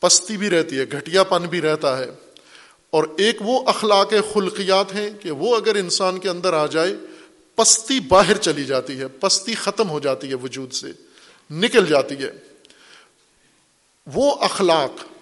پستی 0.00 0.36
بھی 0.36 0.50
رہتی 0.50 0.78
ہے، 0.78 0.84
گھٹیا 0.92 1.22
پن 1.22 1.42
بھی 1.42 1.60
رہتا 1.60 1.98
ہے۔ 1.98 2.10
اور 2.90 3.04
ایک 3.18 3.36
وہ 3.40 3.62
اخلاق 3.66 4.12
خلقیات 4.32 4.94
ہیں 4.94 5.10
کہ 5.20 5.30
وہ 5.30 5.56
اگر 5.56 5.74
انسان 5.74 6.18
کے 6.18 6.28
اندر 6.28 6.52
آ 6.52 6.66
جائے، 6.66 6.94
پستی 7.54 8.00
باہر 8.00 8.36
چلی 8.36 8.64
جاتی 8.64 8.98
ہے، 8.98 9.08
پستی 9.08 9.54
ختم 9.54 9.90
ہو 9.90 10.00
جاتی 10.00 10.28
ہے 10.28 10.34
وجود 10.34 10.72
سے، 10.72 10.86
نکل 11.50 11.86
جاتی 11.86 12.14
ہے۔ 12.14 12.32
وہ 14.14 14.34
اخلاق 14.40 15.13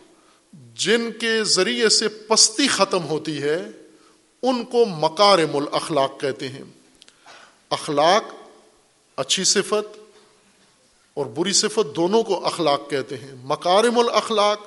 جن 0.53 1.11
کے 1.21 1.45
ذریعے 1.45 1.89
سے 1.89 2.09
پستی 2.09 2.69
ختم 2.69 3.05
ہوتی 3.05 3.43
ہے، 3.43 3.71
ان 4.43 4.65
کو 4.65 4.85
مکارم 4.85 5.57
الاخلاق 5.57 6.21
کہتے 6.21 6.49
ہیں۔ 6.49 6.63
اخلاق 7.71 8.25
اچھی 9.17 9.45
صفت 9.45 9.99
اور 11.15 11.27
بری 11.27 11.53
صفت 11.53 11.97
دونوں 11.97 12.23
کو 12.23 12.47
اخلاق 12.47 12.91
کہتے 12.91 13.17
ہیں۔ 13.17 13.33
مکارم 13.45 13.99
الاخلاق 13.99 14.61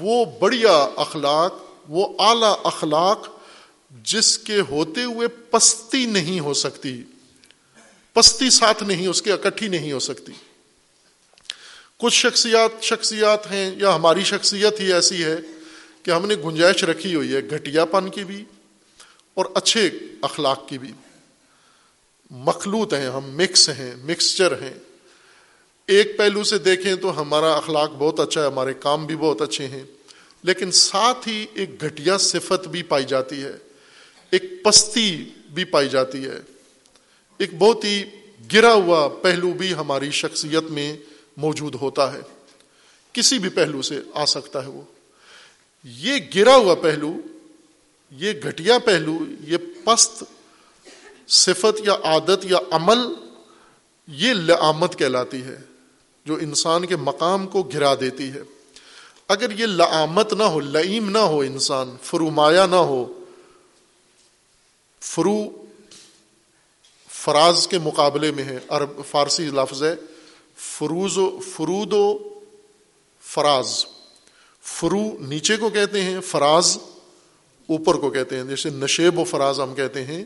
وہ 0.00 0.24
بڑھیا 0.24 0.88
اخلاق، 0.96 1.54
وہ 1.88 2.14
اعلی 2.18 2.60
اخلاق 2.64 3.28
جس 4.04 4.38
کے 4.38 4.60
ہوتے 4.60 5.04
ہوئے 5.04 5.28
پستی 5.28 6.06
نہیں 6.06 6.40
ہو 6.40 6.54
سکتی۔ 6.54 7.02
پستی 8.12 8.50
ساتھ 8.50 8.82
نہیں، 8.82 9.06
اس 9.06 9.22
کے 9.22 9.32
اکٹھی 9.32 9.68
نہیں 9.68 9.92
ہو 9.92 9.98
سکتی۔ 9.98 10.32
کچھ 12.04 12.14
شخصیات 12.14 12.82
شخصیات 12.82 13.50
ہیں 13.50 13.74
یا 13.78 13.94
ہماری 13.94 14.24
شخصیت 14.24 14.80
ہی 14.80 14.92
ایسی 14.92 15.24
ہے 15.24 15.36
کہ 16.02 16.10
ہم 16.10 16.26
نے 16.26 16.34
گنجائش 16.34 16.84
رکھی 16.84 17.14
ہوئی 17.14 17.34
ہے 17.34 17.40
گھٹیا 17.50 17.84
پن 17.84 18.08
کی 18.08 18.24
بھی 18.24 18.44
اور 19.34 19.46
اچھے 19.54 19.90
اخلاق 20.22 20.68
کی 20.68 20.78
بھی۔ 20.78 20.92
مخلوط 22.30 22.94
ہیں، 22.94 23.06
ہم 23.06 23.24
مکس 23.24 23.68
ہیں 23.68 23.94
مکسچر 23.96 24.52
ہیں۔ 24.52 24.74
ایک 25.86 26.18
پہلو 26.18 26.44
سے 26.44 26.58
دیکھیں 26.58 26.94
تو 26.94 27.20
ہمارا 27.20 27.54
اخلاق 27.54 27.90
بہت 27.90 28.20
اچھا 28.20 28.42
ہے، 28.42 28.46
ہمارے 28.46 28.74
کام 28.74 29.06
بھی 29.06 29.16
بہت 29.16 29.42
اچھے 29.42 29.66
ہیں، 29.66 29.82
لیکن 30.42 30.70
ساتھ 30.70 31.28
ہی 31.28 31.46
ایک 31.54 31.84
گھٹیا 31.84 32.18
صفت 32.18 32.68
بھی 32.68 32.82
پائی 32.82 33.04
جاتی 33.04 33.42
ہے۔ 33.42 33.52
ایک 34.30 34.64
پستی 34.64 35.24
بھی 35.54 35.64
پائی 35.64 35.88
جاتی 35.88 36.24
ہے۔ 36.24 36.38
ایک 37.38 37.54
بہت 37.58 37.84
ہی 37.84 38.04
گرا 38.52 38.72
ہوا 38.72 39.08
پہلو 39.08 39.52
بھی 39.52 39.74
ہماری 39.74 40.10
شخصیت 40.10 40.70
میں 40.70 40.96
موجود 41.36 41.74
ہوتا 41.74 42.12
ہے۔ 42.12 42.20
کسی 43.12 43.38
بھی 43.38 43.48
پہلو 43.48 43.82
سے 43.82 44.00
آ 44.14 44.24
سکتا 44.24 44.62
ہے 44.62 44.68
وہ۔ 44.68 44.82
یہ 45.84 46.16
گرا 46.34 46.56
ہوا 46.56 46.74
پہلو، 46.74 47.16
یہ 48.10 48.32
گھٹیا 48.42 48.78
پہلو، 48.78 49.18
یہ 49.40 49.56
پست، 49.84 50.24
صفت 51.28 51.80
یا 51.84 51.94
عادت 52.04 52.44
یا 52.44 52.58
عمل، 52.70 52.98
یہ 54.06 54.32
لعامت 54.32 54.98
کہلاتی 54.98 55.42
ہے 55.42 55.56
جو 56.26 56.34
انسان 56.34 56.86
کے 56.86 56.96
مقام 56.96 57.46
کو 57.46 57.62
گرا 57.62 57.94
دیتی 57.94 58.30
ہے۔ 58.30 58.42
اگر 59.28 59.60
یہ 59.60 59.66
لعامت 59.66 60.32
نہ 60.32 60.42
ہو 60.42 60.60
لئیم 60.60 61.10
نہ 61.10 61.18
ہو 61.18 61.40
انسان 61.40 61.96
فرومایا 62.02 62.66
نہ 62.66 62.76
ہو، 62.76 63.24
فرو، 65.00 65.64
فراز 67.08 67.68
کے 67.68 67.78
مقابلے 67.78 68.32
میں 68.32 68.44
ہے۔ 68.44 68.58
عرب، 68.68 68.90
فارسی 69.10 69.46
لفظ 69.46 69.82
ہے۔ 69.82 69.94
فروز 70.72 71.18
و 71.18 71.38
فرود 71.38 71.92
و 71.92 72.18
فراز. 73.22 73.86
فرو 74.62 75.16
نیچے 75.20 75.56
کو 75.56 75.70
کہتے 75.70 76.02
ہیں، 76.02 76.20
فراز 76.20 76.78
اوپر 77.66 77.94
کو 77.94 78.10
کہتے 78.10 78.36
ہیں، 78.36 78.44
جیسے 78.44 78.70
نشیب 78.70 79.18
و 79.18 79.24
فراز 79.24 79.60
ہم 79.60 79.74
کہتے 79.74 80.04
ہیں، 80.04 80.24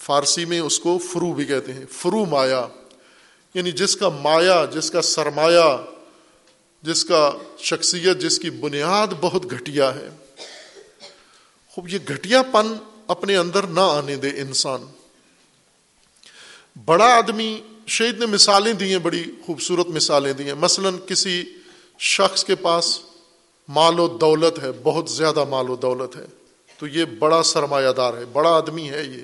فارسی 0.00 0.44
میں 0.44 0.60
اس 0.60 0.80
کو 0.80 0.98
فرو 0.98 1.32
بھی 1.32 1.44
کہتے 1.44 1.72
ہیں، 1.72 1.84
فرو 1.90 2.24
مایا. 2.24 2.66
یعنی 3.54 3.72
جس 3.72 3.96
کا 3.96 4.08
مایا، 4.08 4.64
جس 4.74 4.90
کا 4.90 5.02
سرمایہ، 5.02 5.84
جس 6.82 7.04
کا 7.04 7.30
شخصیت، 7.58 8.18
جس 8.18 8.38
کی 8.38 8.50
بنیاد 8.50 9.06
بہت 9.20 9.50
گھٹیا 9.50 9.94
ہے. 9.94 10.08
خوب، 11.70 11.88
یہ 11.88 11.98
گھٹیا 12.08 12.42
پن 12.42 12.66
اپنے 13.06 13.36
اندر 13.36 13.62
نہ 13.62 13.80
آنے 13.80 14.16
دے 14.16 14.28
انسان. 14.28 14.84
بڑا 16.84 17.16
آدمی 17.16 17.60
شہید 17.88 18.18
نے 18.18 18.26
مثالیں 18.26 18.72
دی 18.72 18.90
ہیں، 18.90 18.98
بڑی 18.98 19.24
خوبصورت 19.46 19.86
مثالیں 19.86 20.32
دی 20.32 20.44
ہیں۔ 20.44 20.54
مثلا 20.54 20.90
کسی 21.06 21.44
شخص 21.98 22.44
کے 22.44 22.54
پاس 22.54 23.00
مال 23.68 24.00
و 24.00 24.08
دولت 24.08 24.58
ہے، 24.58 24.68
بہت 24.82 25.10
زیادہ 25.10 25.44
مال 25.44 25.70
و 25.70 25.76
دولت 25.76 26.16
ہے، 26.16 26.24
تو 26.78 26.86
یہ 26.86 27.04
بڑا 27.04 27.42
سرمایہ 27.42 27.92
دار 27.92 28.14
ہے۔ 28.14 28.24
بڑا 28.24 28.50
آدمی 28.50 28.90
ہے 28.90 29.02
یہ۔ 29.02 29.22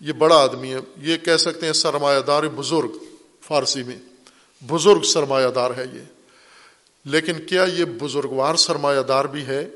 یہ 0.00 0.12
بڑا 0.12 0.36
آدمی 0.36 0.74
ہے۔ 0.74 0.78
یہ 0.96 1.16
کہہ 1.16 1.36
سکتے 1.36 1.66
ہیں 1.66 1.72
سرمایہ 1.72 2.20
دار 2.20 2.42
بزرگ 2.42 2.90
فارسی 3.40 3.82
میں۔ 3.82 3.96
بزرگ 4.68 5.02
سرمایہ 5.02 5.48
دار 5.48 5.70
ہے 5.76 5.84
یہ۔ 5.92 6.00
لیکن 7.04 7.46
کیا 7.46 7.64
یہ 7.64 7.84
بزرگوار 7.84 8.54
سرمایہ 8.54 9.02
دار 9.02 9.24
بھی 9.24 9.46
ہے؟ 9.46 9.68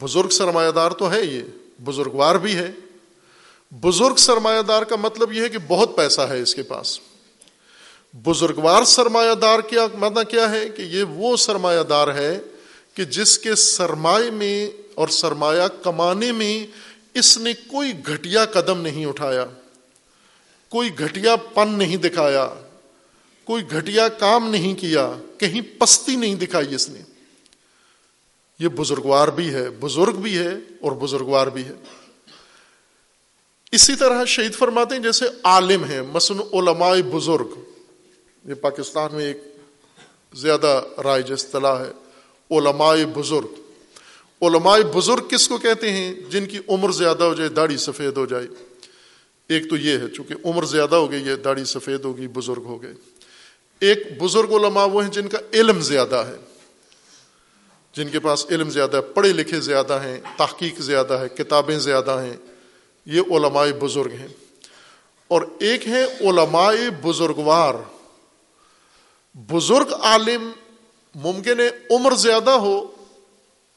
بزرگ 0.00 0.28
سرمایہ 0.28 0.70
دار 0.70 0.90
تو 0.90 1.10
ہے 1.10 1.24
یہ۔ 1.24 1.42
بزرگوار 1.84 2.34
بھی 2.34 2.56
ہے۔ 2.56 2.70
بزرگ 3.72 4.14
سرمایہ 4.14 4.62
دار 4.62 4.82
کا 4.82 4.96
مطلب 4.96 5.32
یہ 5.32 5.42
ہے 5.42 5.48
کہ 5.48 5.58
بہت 5.66 5.96
پیسہ 5.96 6.20
ہے 6.20 6.42
اس 6.42 6.54
کے 6.54 6.62
پاس۔ 6.62 7.00
بزرگوار 8.12 8.84
سرمایہ 8.84 9.34
دار 9.34 9.58
کیا 9.60 9.86
مطلب 9.94 10.30
کیا 10.30 10.50
ہے 10.50 10.68
کہ 10.68 10.82
یہ 10.82 11.02
وہ 11.02 11.36
سرمایہ 11.36 11.82
دار 11.82 12.14
ہے 12.14 12.40
کہ 12.94 13.04
جس 13.04 13.38
کے 13.38 13.54
سرمایہ 13.54 14.30
میں 14.30 14.70
اور 14.94 15.08
سرمایہ 15.08 15.68
کمانے 15.82 16.32
میں 16.32 16.66
اس 17.14 17.38
نے 17.38 17.52
کوئی 17.54 17.92
گھٹیا 18.06 18.44
قدم 18.44 18.80
نہیں 18.80 19.06
اٹھایا، 19.06 19.44
کوئی 20.68 20.90
گھٹیا 20.98 21.36
پن 21.36 21.68
نہیں 21.68 21.96
دکھایا، 21.96 22.48
کوئی 23.44 23.62
گھٹیا 23.70 24.08
کام 24.08 24.50
نہیں 24.50 24.74
کیا، 24.74 25.12
کہیں 25.38 25.60
پستی 25.78 26.16
نہیں 26.16 26.34
دکھائی 26.34 26.74
اس 26.74 26.88
نے۔ 26.88 27.00
یہ 28.58 28.68
بزرگوار 28.68 29.28
بھی 29.28 29.54
ہے، 29.54 29.70
بزرگ 29.70 30.12
بھی 30.12 30.38
ہے 30.38 30.54
اور 30.80 30.92
بزرگوار 30.92 31.46
بھی 31.46 31.64
ہے۔ 31.64 31.74
اسی 33.72 33.94
طرح 33.94 34.24
شہید 34.24 34.54
فرماتے 34.54 34.94
ہیں 34.94 35.02
جیسے 35.02 35.24
عالم 35.42 35.84
ہیں، 35.84 36.02
مثلاً 36.02 36.40
علماء 36.52 36.94
بزرگ۔ 37.12 37.48
یہ 38.44 38.54
پاکستان 38.54 39.14
میں 39.14 39.24
ایک 39.24 39.42
زیادہ 40.34 40.82
رائج 41.04 41.32
اصطلاح 41.32 41.84
ہے، 41.84 41.90
علماء 42.50 42.94
بزرگ۔ 43.14 43.48
علماء 44.42 44.78
بزرگ 44.94 45.28
کس 45.28 45.48
کو 45.48 45.58
کہتے 45.58 45.92
ہیں؟ 45.92 46.14
جن 46.14 46.46
کی 46.46 46.58
عمر 46.68 46.90
زیادہ 46.90 47.24
ہو 47.24 47.34
جائے، 47.34 47.48
داڑھی 47.48 47.76
سفید 47.76 48.16
ہو 48.16 48.26
جائے۔ 48.26 48.46
ایک 49.48 49.70
تو 49.70 49.76
یہ 49.76 49.98
ہے، 49.98 50.08
چونکہ 50.08 50.34
عمر 50.44 50.62
زیادہ 50.62 50.94
ہو 50.94 51.10
گئی 51.10 51.24
ہے 51.24 51.36
داڑھی 51.36 51.64
سفید 51.64 52.04
ہوگی، 52.04 52.28
بزرگ 52.28 52.62
ہو 52.64 52.82
گئے۔ 52.82 52.94
ایک 53.80 54.22
بزرگ 54.22 54.52
علماء 54.52 54.86
وہ 54.86 55.04
ہیں 55.04 55.10
جن 55.10 55.28
کا 55.28 55.38
علم 55.52 55.80
زیادہ 55.80 56.16
ہے۔ 56.16 56.36
جن 57.92 58.08
کے 58.08 58.18
پاس 58.18 58.46
علم 58.50 58.70
زیادہ 58.70 58.96
ہے، 58.96 59.02
پڑھے 59.02 59.32
لکھے 59.32 59.60
زیادہ 59.60 60.02
ہیں، 60.02 60.20
تحقیق 60.36 60.80
زیادہ 60.80 61.14
ہے، 61.14 61.28
کتابیں 61.28 61.78
زیادہ 61.78 62.10
ہیں۔ 62.10 62.36
یہ 63.08 63.20
علماء 63.20 63.66
بزرگ 63.80 64.12
ہیں۔ 64.12 64.28
اور 65.28 65.42
ایک 65.58 65.88
ہے 65.88 66.04
علماء 66.04 66.72
بزرگوار۔ 67.02 67.74
بزرگ 69.34 69.92
عالم 70.02 70.50
ممکن 71.14 71.60
ہے 71.60 71.94
عمر 71.94 72.14
زیادہ 72.14 72.50
ہو، 72.50 72.86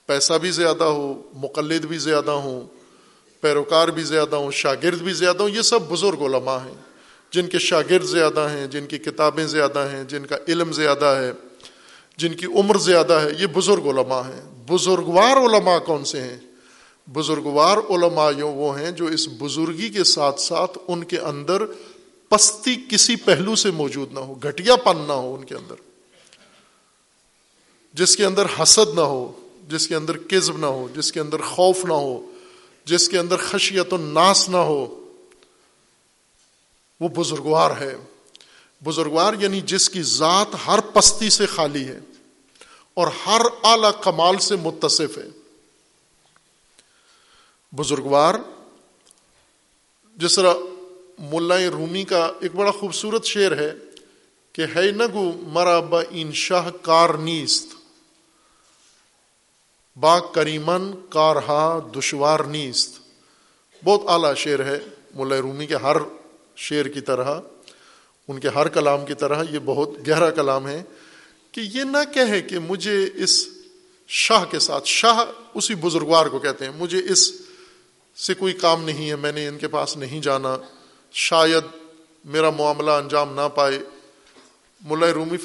پیسہ 0.06 0.34
بھی 0.34 0.52
زیادہ 0.52 0.84
ہو، 0.84 1.22
مقلد 1.34 1.86
بھی 1.86 1.98
زیادہ 1.98 2.32
ہوں، 2.32 2.62
پیروکار 3.42 3.88
بھی 3.88 4.04
زیادہ 4.04 4.36
ہوں، 4.36 4.52
شاگرد 4.52 5.00
بھی 5.02 5.14
زیادہ 5.14 5.44
ہوں، 5.44 5.50
یہ 5.50 5.62
سب 5.62 5.82
بزرگ 5.82 6.22
علماء 6.22 6.58
ہیں۔ 6.58 6.82
جن 7.32 7.48
کے 7.48 7.60
شاگرد 7.60 8.04
زیادہ 8.04 8.48
ہیں، 8.52 8.68
جن 8.68 8.86
کی 8.86 8.98
کتابیں 8.98 9.46
زیادہ 9.46 9.88
ہیں، 9.92 10.04
جن 10.04 10.26
کا 10.26 10.36
علم 10.48 10.72
زیادہ 10.72 11.06
ہے، 11.06 11.32
جن 12.18 12.34
کی 12.34 12.46
عمر 12.46 12.78
زیادہ 12.78 13.14
ہے، 13.14 13.30
یہ 13.40 13.48
بزرگ 13.48 13.86
علماء 13.86 14.22
ہیں۔ 14.22 14.42
بزرگوار 14.70 15.38
علماء 15.38 15.78
کون 15.78 16.06
سے 16.06 16.22
ہیں؟ 16.22 16.38
بزرگوار 17.08 17.78
علماء 17.78 18.32
وہ 18.42 18.80
ہیں 18.80 18.92
جو 18.92 19.06
اس 19.06 19.28
بزرگی 19.28 19.90
کے 19.90 20.04
ساتھ 20.04 20.42
ساتھ 20.42 20.78
ان 20.88 21.04
کے 21.04 21.20
اندر 21.20 21.64
پستی 22.30 22.76
کسی 22.92 23.16
پہلو 23.16 23.56
سے 23.56 23.72
موجود 23.72 24.14
نہ 24.14 24.20
ہو، 24.20 24.36
گھٹیا 24.44 24.76
پن 24.76 24.98
نہ 25.08 25.14
ہو 25.14 25.36
ان 25.36 25.46
کے 25.46 25.56
اندر۔ 25.56 25.76
جس 27.94 28.16
کے 28.16 28.26
اندر 28.26 28.46
حسد 28.60 28.96
نہ 28.96 29.02
ہو، 29.02 29.32
جس 29.70 29.88
کے 29.88 29.96
اندر 29.96 30.18
کزب 30.18 30.58
نہ 30.58 30.66
ہو، 30.66 30.88
جس 30.96 31.12
کے 31.12 31.20
اندر 31.20 31.38
خوف 31.38 31.86
نہ 31.86 31.94
ہو، 31.94 32.32
جس 32.86 33.10
کے 33.10 33.20
اندر 33.20 33.36
خشیت 33.38 33.94
و 33.94 33.98
ناس 33.98 34.50
نہ 34.50 34.58
ہو، 34.58 35.08
وہ 37.00 37.08
بزرگوار 37.08 37.72
ہے۔ 37.80 37.96
بزرگوار 38.84 39.34
یعنی 39.40 39.62
جس 39.62 39.90
کی 39.90 40.02
ذات 40.04 40.48
ہر 40.68 40.80
پستی 40.94 41.30
سے 41.30 41.46
خالی 41.46 41.86
ہے 41.86 42.00
اور 42.94 43.08
ہر 43.26 43.42
اعلی 43.64 43.88
کمال 44.02 44.38
سے 44.38 44.56
متصف 44.56 45.18
ہے۔ 45.18 45.41
بزرگوار، 47.74 48.36
جس 50.18 50.36
طرح 50.36 50.54
ملا 51.32 51.58
رومی 51.72 52.04
کا 52.04 52.32
ایک 52.40 52.56
بڑا 52.56 52.72
خوبصورت 52.72 53.26
شعر 53.26 53.52
ہے 53.58 53.74
کہ 54.56 54.66
ہے 54.76 54.90
نگو 54.92 55.32
مرا 55.48 55.80
با 55.80 56.02
ان 56.12 56.32
شاہ 56.34 56.70
کار 56.82 57.10
نیست، 57.20 57.76
با 59.98 60.20
کریمن 60.20 60.92
کارہا 61.10 61.80
دشوار 61.96 62.40
نیست۔ 62.48 63.00
بہت 63.84 64.02
اعلیٰ 64.08 64.34
شعر 64.36 64.60
ہے 64.60 64.80
ملا 65.16 65.40
رومی 65.42 65.66
کے 65.68 65.76
ہر 65.76 65.98
شعر 66.58 66.86
کی 66.86 67.02
طرح، 67.02 67.40
ان 68.28 68.40
کے 68.40 68.50
ہر 68.50 68.68
کلام 68.68 69.06
کی 69.06 69.14
طرح 69.14 69.44
یہ 69.50 69.60
بہت 69.66 69.90
گہرا 70.08 70.30
کلام 70.32 70.68
ہے 70.68 70.82
کہ 71.52 71.62
یہ 71.64 71.84
نہ 71.84 72.04
کہے 72.14 72.42
کہ 72.42 72.60
مجھے 72.60 72.98
اس 73.16 73.46
شاہ 74.10 74.46
کے 74.52 74.60
ساتھ، 74.60 74.88
شاہ 74.88 75.24
اسی 75.54 75.76
بزرگوار 75.76 76.26
کو 76.26 76.40
کہتے 76.40 76.66
ہیں، 76.66 76.72
مجھے 76.78 77.02
اس 77.10 77.32
سے 78.16 78.34
کوئی 78.34 78.54
کام 78.54 78.84
نہیں 78.84 79.10
ہے، 79.10 79.16
میں 79.16 79.32
نے 79.32 79.48
ان 79.48 79.58
کے 79.58 79.68
پاس 79.68 79.98
نہیں 79.98 80.20
جانا۔ 80.20 80.58
شاید 81.12 81.64
میرا 82.26 82.50
معاملہ 82.50 82.92
انجام 82.92 83.34
نہ 83.34 83.50
پائے۔ 83.56 83.80
ملا 84.82 85.14
رومی 85.14 85.38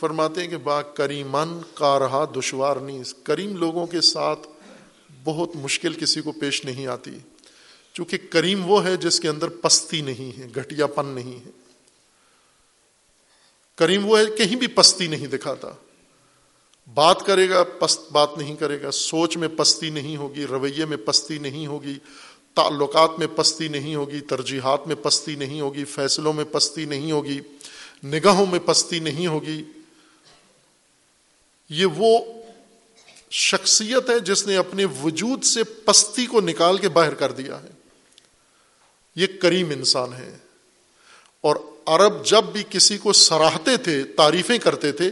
فرماتے 0.00 0.40
ہیں 0.40 0.48
کہ 0.48 0.56
با 0.56 0.82
کریمن 0.82 1.60
کا 1.74 1.98
رہا 1.98 2.24
دشوار 2.36 2.76
نہیں۔ 2.76 3.02
کریم 3.22 3.56
لوگوں 3.56 3.86
کے 3.86 4.00
ساتھ 4.00 4.48
بہت 5.24 5.56
مشکل 5.56 5.92
کسی 5.92 6.20
کو 6.20 6.32
پیش 6.32 6.64
نہیں 6.64 6.86
آتی۔ 6.86 7.10
چونکہ 7.92 8.18
کریم 8.30 8.70
وہ 8.70 8.84
ہے 8.84 8.96
جس 8.96 9.20
کے 9.20 9.28
اندر 9.28 9.48
پستی 9.48 10.00
نہیں 10.00 10.38
ہے، 10.38 10.46
گھٹیا 10.54 10.86
پن 10.86 11.06
نہیں 11.06 11.46
ہے۔ 11.46 11.50
کریم 13.76 14.06
وہ 14.06 14.18
ہے، 14.18 14.26
کہیں 14.26 14.56
بھی 14.56 14.66
پستی 14.66 15.06
نہیں 15.06 15.26
دکھاتا۔ 15.26 15.68
بات 16.94 17.26
کرے 17.26 17.48
گا، 17.48 17.64
پست 17.64 18.12
بات 18.12 18.38
نہیں 18.38 18.56
کرے 18.56 18.82
گا، 18.82 18.90
سوچ 18.90 19.36
میں 19.36 19.48
پستی 19.48 19.90
نہیں 19.90 20.16
ہوگی، 20.16 20.46
رویے 20.46 20.84
میں 20.84 20.96
پستی 20.96 21.38
نہیں 21.38 21.66
ہوگی، 21.66 21.98
تعلقات 22.54 23.10
میں 23.18 23.26
پستی 23.36 23.68
نہیں 23.68 23.94
ہوگی، 23.94 24.20
ترجیحات 24.20 24.86
میں 24.86 24.96
پستی 24.96 25.34
نہیں 25.34 25.60
ہوگی، 25.60 25.84
فیصلوں 25.84 26.32
میں 26.32 26.44
پستی 26.44 26.84
نہیں 26.84 27.12
ہوگی، 27.12 27.40
نگاہوں 28.04 28.46
میں 28.46 28.58
پستی 28.58 28.98
نہیں 28.98 29.26
ہوگی، 29.26 29.64
یہ 31.70 31.86
وہ 31.86 32.18
شخصیت 33.30 34.10
ہے 34.10 34.20
جس 34.20 34.46
نے 34.46 34.56
اپنے 34.56 34.84
وجود 34.84 35.44
سے 35.44 35.64
پستی 35.64 36.26
کو 36.26 36.40
نکال 36.40 36.78
کے 36.78 36.88
باہر 36.88 37.14
کر 37.14 37.32
دیا 37.32 37.62
ہے۔ 37.62 37.70
یہ 39.16 39.26
کریم 39.42 39.70
انسان 39.70 40.12
ہے۔ 40.12 40.36
اور 41.40 41.56
عرب 41.86 42.26
جب 42.26 42.44
بھی 42.44 42.64
کسی 42.70 42.98
کو 42.98 43.12
سراہتے 43.12 43.76
تھے، 43.76 44.04
تعریفیں 44.04 44.58
کرتے 44.58 44.92
تھے، 44.92 45.10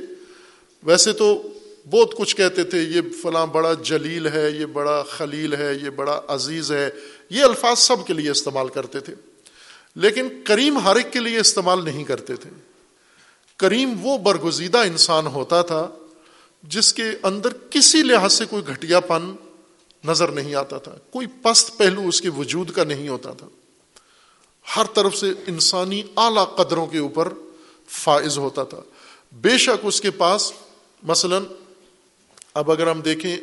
ویسے 0.82 1.12
تو 1.12 1.51
بہت 1.90 2.14
کچھ 2.16 2.36
کہتے 2.36 2.64
تھے، 2.64 2.78
یہ 2.78 3.00
فلاں 3.22 3.46
بڑا 3.46 3.72
جلیل 3.74 4.26
ہے، 4.26 4.50
یہ 4.50 4.66
بڑا 4.66 5.02
خلیل 5.02 5.54
ہے، 5.54 5.74
یہ 5.82 5.90
بڑا 5.90 6.20
عزیز 6.28 6.72
ہے۔ 6.72 6.90
یہ 7.30 7.42
الفاظ 7.44 7.78
سب 7.78 8.06
کے 8.06 8.12
لیے 8.12 8.30
استعمال 8.30 8.68
کرتے 8.68 9.00
تھے، 9.00 9.14
لیکن 9.96 10.28
کریم 10.44 10.78
ہر 10.78 10.96
ایک 10.96 11.12
کے 11.12 11.20
لیے 11.20 11.38
استعمال 11.38 11.84
نہیں 11.84 12.04
کرتے 12.04 12.36
تھے۔ 12.36 12.50
کریم 13.56 13.94
وہ 14.02 14.18
برگزیدہ 14.18 14.78
انسان 14.78 15.26
ہوتا 15.26 15.62
تھا 15.62 15.88
جس 16.62 16.92
کے 16.94 17.04
اندر 17.22 17.48
کسی 17.70 18.02
لحاظ 18.02 18.32
سے 18.32 18.44
کوئی 18.44 18.62
گھٹیا 18.66 19.00
پن 19.00 19.32
نظر 20.04 20.28
نہیں 20.28 20.54
آتا 20.54 20.78
تھا، 20.78 20.92
کوئی 21.10 21.26
پست 21.42 21.76
پہلو 21.78 22.08
اس 22.08 22.20
کے 22.20 22.28
وجود 22.28 22.70
کا 22.70 22.84
نہیں 22.84 23.08
ہوتا 23.08 23.30
تھا۔ 23.30 23.46
ہر 24.76 24.84
طرف 24.84 25.16
سے 25.16 25.32
انسانی 25.46 26.02
اعلی 26.16 26.44
قدروں 26.56 26.86
کے 26.86 26.98
اوپر 26.98 27.28
فائز 27.88 28.38
ہوتا 28.38 28.64
تھا۔ 28.64 28.80
بے 29.32 29.58
شک 29.58 29.80
اس 29.82 30.00
کے 30.00 30.10
پاس 30.10 30.52
مثلا 31.02 31.38
اب 32.54 32.70
اگر 32.70 32.90
ہم 32.90 33.00
دیکھیں 33.00 33.36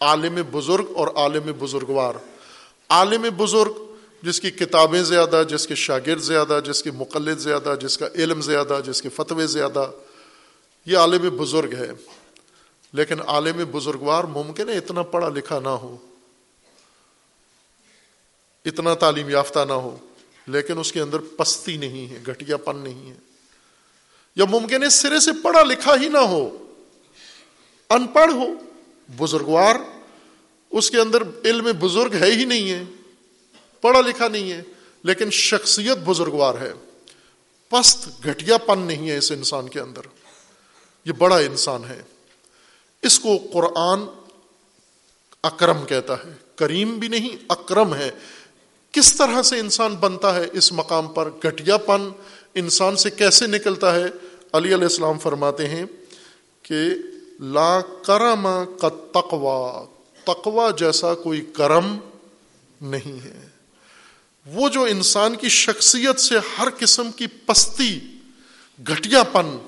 عالم 0.00 0.38
بزرگ 0.50 0.84
اور 0.96 1.08
عالم 1.14 1.52
بزرگوار، 1.58 2.14
عالم 2.88 3.26
بزرگ 3.36 3.72
جس 4.22 4.40
کی 4.40 4.50
کتابیں 4.50 5.02
زیادہ، 5.02 5.42
جس 5.48 5.66
کے 5.66 5.74
شاگرد 5.74 6.20
زیادہ، 6.20 6.60
جس 6.64 6.82
کے 6.82 6.90
مقلد 6.90 7.38
زیادہ، 7.38 7.74
جس 7.80 7.98
کا 7.98 8.06
علم 8.14 8.40
زیادہ، 8.40 8.80
جس 8.86 9.02
کے 9.02 9.08
فتوے 9.08 9.46
زیادہ، 9.46 9.90
یہ 10.86 10.96
عالم 10.96 11.36
بزرگ 11.36 11.74
ہے۔ 11.74 11.90
لیکن 12.92 13.20
عالم 13.26 13.64
بزرگوار 13.72 14.24
ممکن 14.24 14.68
ہے 14.68 14.76
اتنا 14.76 15.02
پڑھا 15.02 15.28
لکھا 15.28 15.58
نہ 15.58 15.68
ہو، 15.68 15.96
اتنا 18.64 18.94
تعلیم 18.94 19.28
یافتہ 19.28 19.58
نہ 19.68 19.72
ہو، 19.72 19.96
لیکن 20.46 20.78
اس 20.78 20.92
کے 20.92 21.00
اندر 21.00 21.18
پستی 21.36 21.76
نہیں 21.76 22.10
ہے 22.10 22.18
گٹیا 22.28 22.56
پن 22.56 22.76
نہیں 22.76 23.10
ہے۔ 23.10 23.16
یا 24.36 24.44
ممکن 24.44 24.82
ہے 24.82 24.88
سرے 24.88 25.20
سے 25.20 25.30
پڑھا 25.42 25.62
لکھا 25.62 25.94
ہی 26.00 26.08
نہ 26.08 26.18
ہو۔ 26.18 26.69
ان 27.90 28.06
پڑھ 28.06 28.32
ہو 28.32 28.46
بزرگوار، 29.18 29.74
اس 30.70 30.90
کے 30.90 31.00
اندر 31.00 31.22
علم 31.44 31.68
بزرگ 31.78 32.14
ہے 32.14 32.32
ہی 32.32 32.44
نہیں 32.44 32.70
ہے، 32.70 32.84
پڑھا 33.80 34.00
لکھا 34.00 34.28
نہیں 34.28 34.52
ہے، 34.52 34.62
لیکن 35.02 35.30
شخصیت 35.30 35.98
بزرگوار 35.98 36.54
ہے۔ 36.54 36.72
پست 37.68 38.26
گٹیا 38.26 38.58
پن 38.58 38.78
نہیں 38.78 39.08
ہے 39.08 39.18
اس 39.18 39.32
انسان 39.32 39.68
کے 39.68 39.80
اندر۔ 39.80 40.00
یہ 41.04 41.12
بڑا 41.12 41.36
انسان 41.36 41.84
ہے۔ 41.84 42.02
اس 43.02 43.20
کو 43.20 43.38
قرآن 43.52 44.00
اکرم 45.42 45.86
کہتا 45.86 46.14
ہے۔ 46.14 46.32
کریم 46.56 46.98
بھی 46.98 47.08
نہیں، 47.08 47.36
اکرم 47.48 47.94
ہے۔ 47.94 48.10
کس 48.92 49.16
طرح 49.16 49.42
سے 49.42 49.58
انسان 49.58 49.94
بنتا 49.94 50.34
ہے 50.34 50.46
اس 50.52 50.72
مقام 50.72 51.08
پر؟ 51.08 51.30
گٹیا 51.44 51.76
پن 51.76 52.08
انسان 52.54 52.96
سے 52.96 53.10
کیسے 53.10 53.46
نکلتا 53.46 53.94
ہے؟ 53.94 54.06
علی 54.52 54.74
علیہ 54.74 54.84
السلام 54.84 55.18
فرماتے 55.18 55.68
ہیں 55.68 55.84
کہ 56.62 56.90
لا 57.40 57.80
کرم 57.80 58.48
کا 58.80 58.88
تقوا 58.88 59.84
تقوا 60.24 60.70
جیسا 60.70 61.14
کوئی 61.14 61.40
کرم 61.40 61.98
نہیں 62.80 63.24
ہے۔ 63.24 63.48
وہ 64.46 64.68
جو 64.68 64.82
انسان 64.82 65.36
کی 65.36 65.48
شخصیت 65.48 66.20
سے 66.20 66.34
ہر 66.58 66.68
قسم 66.78 67.12
کی 67.12 67.26
پستی 67.26 68.00
گٹیا 68.88 69.22
پن 69.22 69.58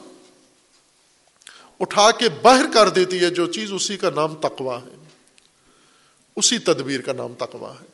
اٹھا 1.80 2.10
کے 2.10 2.28
باہر 2.42 2.64
کر 2.74 2.88
دیتی 2.88 3.18
ہے، 3.18 3.30
جو 3.30 3.46
چیز 3.46 3.72
اسی 3.72 3.96
کا 3.96 4.10
نام 4.10 4.34
تقوا 4.34 4.82
ہے۔ 4.82 5.04
اسی 6.36 6.58
تدبیر 6.58 7.00
کا 7.00 7.12
نام 7.12 7.34
تقوا 7.38 7.74
ہے۔ 7.80 7.86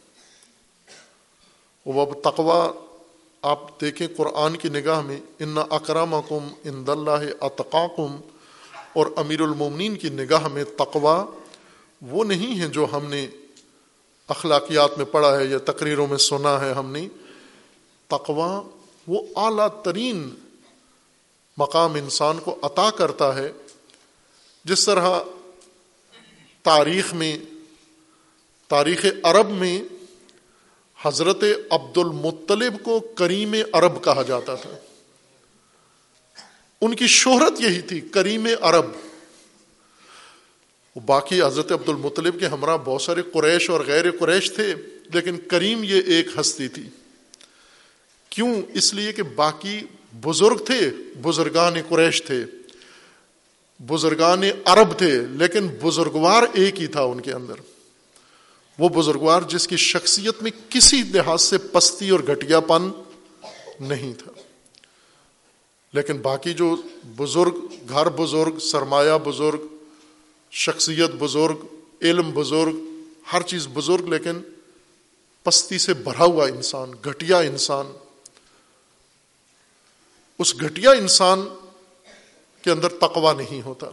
وہ 1.86 2.06
تقوا 2.24 2.72
آپ 3.42 3.80
دیکھیں 3.80 4.06
قرآن 4.16 4.56
کی 4.56 4.68
نگاہ 4.68 5.00
میں، 5.00 5.20
ان 5.38 5.58
اکرام 5.70 6.14
کم 6.28 6.48
ان 6.64 6.86
دلہ 6.86 7.44
اطقاکم 7.44 8.16
اور 8.98 9.06
امیر 9.16 9.40
المومنین 9.40 9.96
کی 9.96 10.08
نگاہ 10.08 10.48
میں 10.48 10.64
تقوا 10.64 11.24
وہ 12.02 12.24
نہیں 12.24 12.60
ہے 12.60 12.68
جو 12.68 12.86
ہم 12.92 13.06
نے 13.06 13.28
اخلاقیات 14.28 14.90
میں 14.96 15.06
پڑھا 15.06 15.38
ہے 15.38 15.44
یا 15.44 15.58
تقریروں 15.58 16.06
میں 16.06 16.16
سنا 16.16 16.60
ہے 16.60 16.72
ہم 16.72 16.92
نے۔ 16.92 17.08
تقوا 18.08 18.62
وہ 19.06 19.22
اعلیٰ 19.36 19.82
ترین 19.82 20.30
مقام 21.58 21.94
انسان 21.94 22.38
کو 22.38 22.58
عطا 22.62 22.90
کرتا 22.90 23.36
ہے۔ 23.36 23.52
جس 24.64 24.84
طرح 24.84 25.20
تاریخ 26.62 27.14
میں، 27.14 27.38
تاریخ 28.68 29.06
عرب 29.22 29.50
میں 29.50 29.82
حضرت 31.02 31.44
عبد 31.70 31.98
المطلب 31.98 32.84
کو 32.84 33.00
کریم 33.00 33.54
عرب 33.72 34.04
کہا 34.04 34.22
جاتا 34.22 34.54
تھا۔ 34.54 34.70
ان 36.80 36.94
کی 36.94 37.06
شہرت 37.06 37.60
یہی 37.60 37.80
تھی، 37.80 38.00
کریم 38.00 38.48
عرب۔ 38.60 38.84
باقی 41.06 41.42
حضرت 41.42 41.72
عبد 41.72 41.88
المطلب 41.88 42.40
کے 42.40 42.46
ہمراہ 42.46 42.76
بہت 42.76 43.02
سارے 43.02 43.22
قریش 43.22 43.70
اور 43.70 43.80
غیر 43.86 44.10
قریش 44.10 44.52
تھے، 44.52 44.74
لیکن 45.14 45.36
کریم 45.48 45.84
یہ 45.84 46.02
ایک 46.06 46.26
ہستی 46.40 46.68
تھی۔ 46.68 46.82
کیوں؟ 48.30 48.62
اس 48.74 48.94
لیے 48.94 49.12
کہ 49.12 49.22
باقی 49.22 49.80
بزرگ 50.20 50.56
تھے، 50.56 50.90
بزرگان 51.22 51.74
قریش 51.88 52.22
تھے۔ 52.22 52.44
بزرگان 53.86 54.42
عرب 54.64 54.98
تھے، 54.98 55.20
لیکن 55.30 55.66
بزرگوار 55.66 56.42
ایک 56.52 56.80
ہی 56.80 56.86
تھا 56.86 57.02
ان 57.02 57.20
کے 57.20 57.32
اندر۔ 57.32 57.54
وہ 58.78 58.88
بزرگوار 58.88 59.42
جس 59.42 59.68
کی 59.68 59.76
شخصیت 59.76 60.42
میں 60.42 60.50
کسی 60.68 61.02
لحاظ 61.02 61.42
سے 61.42 61.58
پستی 61.58 62.10
اور 62.10 62.20
گھٹیا 62.20 62.60
پن 62.60 62.82
نہیں 63.80 64.12
تھا۔ 64.12 64.37
لیکن 65.92 66.18
باقی 66.18 66.52
جو 66.54 66.76
بزرگ، 67.16 67.54
گھر 67.88 68.08
بزرگ، 68.08 68.58
سرمایہ 68.58 69.18
بزرگ، 69.24 69.60
شخصیت 70.50 71.10
بزرگ، 71.18 71.56
علم 72.02 72.30
بزرگ، 72.34 72.76
ہر 73.32 73.42
چیز 73.42 73.68
بزرگ، 73.72 74.08
لیکن 74.08 74.40
پستی 75.42 75.78
سے 75.78 75.94
بھرا 75.94 76.24
ہوا 76.24 76.46
انسان، 76.46 76.92
گھٹیا 77.04 77.38
انسان، 77.38 77.86
اس 80.38 80.60
گھٹیا 80.60 80.90
انسان 80.90 81.48
کے 82.62 82.70
اندر 82.70 82.88
تقوا 82.88 83.32
نہیں 83.32 83.62
ہوتا۔ 83.62 83.86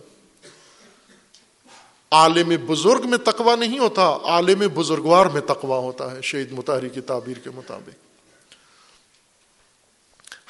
عالم 2.12 2.54
بزرگ 2.66 3.10
میں 3.10 3.18
تقوا 3.18 3.56
نہیں 3.56 3.80
ہوتا، 3.80 4.18
عالم 4.24 4.64
بزرگوار 4.74 5.26
میں 5.26 5.42
تقوا 5.42 5.78
ہوتا 5.78 6.16
ہے، 6.16 6.22
شہید 6.22 6.52
متحری 6.52 6.90
کی 6.90 7.02
تعبیر 7.02 7.38
کے 7.38 7.50
مطابق۔ 7.50 8.05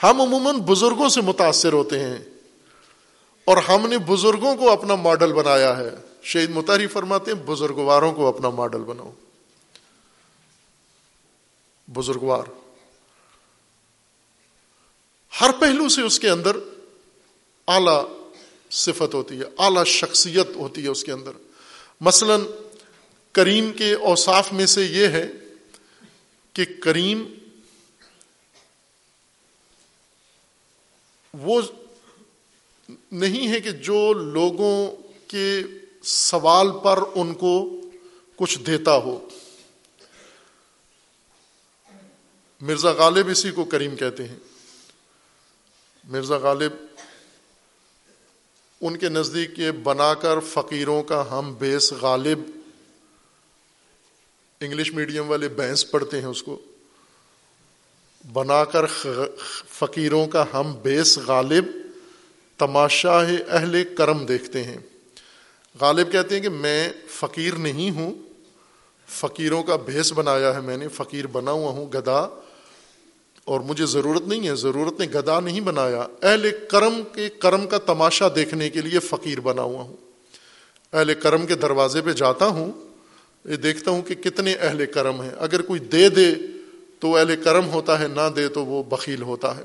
ہم 0.04 0.22
عموماً 0.22 0.58
بزرگوں 0.58 1.10
سے 1.10 1.22
متاثر 1.22 1.74
ہوتے 1.74 2.00
ہیں 2.00 2.20
اور 3.46 3.58
ہم 3.58 3.89
نے 3.89 3.98
بزرگوں 3.98 4.56
کو 4.56 4.72
اپنا 4.72 4.96
ماڈل 4.96 5.34
بنایا 5.34 5.78
ہے۔ 5.78 5.89
شہید 6.22 6.50
متحری 6.50 6.88
فرماتے 6.88 7.32
ہیں، 7.32 7.43
بزرگواروں 7.46 8.12
کو 8.12 8.28
اپنا 8.28 8.50
ماڈل 8.50 8.84
بناؤ۔ 8.84 9.12
بزرگوار۔ 11.88 12.43
ہر 15.41 15.50
پہلو 15.60 15.89
سے 15.89 16.02
اس 16.02 16.20
کے 16.20 16.30
اندر 16.30 16.58
اعلی 17.68 18.26
صفت 18.72 19.14
ہوتی 19.14 19.39
ہے، 19.39 19.43
اعلی 19.58 19.86
شخصیت 19.86 20.56
ہوتی 20.56 20.84
ہے 20.84 20.88
اس 20.88 21.04
کے 21.04 21.12
اندر۔ 21.12 21.32
مثلا 22.02 22.38
کریم 23.32 23.72
کے 23.72 23.93
اوصاف 23.93 24.54
میں 24.54 24.66
سے 24.66 24.84
یہ 24.84 25.08
ہے 25.08 25.28
کہ 26.54 26.66
کریم 26.84 27.34
وہ 31.42 31.62
نہیں 33.12 33.52
ہے 33.52 33.60
کہ 33.60 33.72
جو 33.72 34.14
لوگوں 34.14 34.96
کے 35.28 35.62
سوال 36.04 36.68
پر 36.84 37.00
ان 37.16 37.34
کو 37.34 37.82
کچھ 38.36 38.60
دیتا 38.60 38.96
ہو۔ 38.96 39.28
مرزا 42.62 42.92
غالب 42.92 43.28
اسی 43.28 43.52
کو 43.52 43.66
کریم 43.66 43.96
کہتے 43.96 44.28
ہیں۔ 44.28 44.36
مرزا 46.04 46.38
غالب 46.38 46.74
ان 48.82 48.98
کے 48.98 49.10
نزدیک 49.10 49.60
یہ 49.60 49.72
بنا 49.72 50.14
کر 50.14 50.40
فقیروں 50.40 51.04
کا 51.04 51.40
ہم 51.40 51.54
بیس 51.60 51.92
غالب 51.92 52.40
انگلش 54.60 54.94
میڈیم 54.94 55.30
والے 55.30 55.48
بینس 55.48 55.92
پڑھتے 55.92 56.20
ہیں 56.20 56.28
اس 56.28 56.44
کو۔ 56.44 56.62
بنا 58.34 58.66
کر 58.66 58.86
فقیروں 59.70 60.28
کا 60.28 60.46
ہم 60.54 60.74
بیس 60.84 61.18
غالب 61.18 61.66
تماشا 62.58 63.20
اہل 63.50 63.84
کرم 63.98 64.26
دیکھتے 64.26 64.64
ہیں۔ 64.64 64.78
غالب 65.82 66.12
کہتے 66.12 66.36
ہیں 66.36 66.42
کہ 66.42 66.50
میں 66.50 66.90
فقیر 67.08 67.54
نہیں 67.54 67.92
ہوں، 67.92 68.16
فقیروں 69.08 69.64
کا 69.64 69.76
بھیس 69.76 70.14
بنایا 70.14 70.56
ہے 70.56 70.62
میں 70.62 70.78
نے، 70.78 70.88
فقیر 70.88 71.28
بنا 71.28 71.52
ہوا 71.52 71.72
ہوں 71.72 71.86
گدا۔ 71.86 72.28
اور 73.46 73.60
مجھے 73.60 73.86
ضرورت 73.86 74.22
نہیں 74.28 74.48
ہے، 74.48 74.56
ضرورت 74.56 75.00
نے 75.00 75.06
گدا 75.06 75.40
نہیں 75.40 75.62
بنایا۔ 75.62 76.08
اہل 76.22 76.50
کرم 76.70 77.02
کے 77.16 77.30
کرم 77.30 77.68
کا 77.68 77.78
تماشا 77.78 78.28
دیکھنے 78.36 78.70
کے 78.70 78.82
لیے 78.82 79.00
فقیر 79.00 79.40
بنا 79.40 79.62
ہوا 79.62 79.84
ہوں۔ 79.84 79.98
اہل 80.94 81.14
کرم 81.14 81.46
کے 81.46 81.56
دروازے 81.56 82.02
پہ 82.02 82.12
جاتا 82.12 82.46
ہوں، 82.46 82.72
یہ 83.46 83.56
دیکھتا 83.56 83.92
ہوں 83.92 84.02
کہ 84.02 84.16
کتنے 84.16 84.54
اہل 84.54 84.86
کرم 84.86 85.22
ہیں۔ 85.22 85.32
اگر 85.38 85.62
کوئی 85.62 85.80
دے 85.80 86.10
دے 86.10 86.36
تو 87.00 87.16
اہل 87.16 87.36
کرم 87.43 87.70
ہوتا 87.70 88.00
ہے، 88.00 88.08
نہ 88.08 88.30
دے 88.36 88.48
تو 88.48 88.66
وہ 88.66 88.84
بخیل 88.84 89.22
ہوتا 89.22 89.58
ہے۔ 89.58 89.64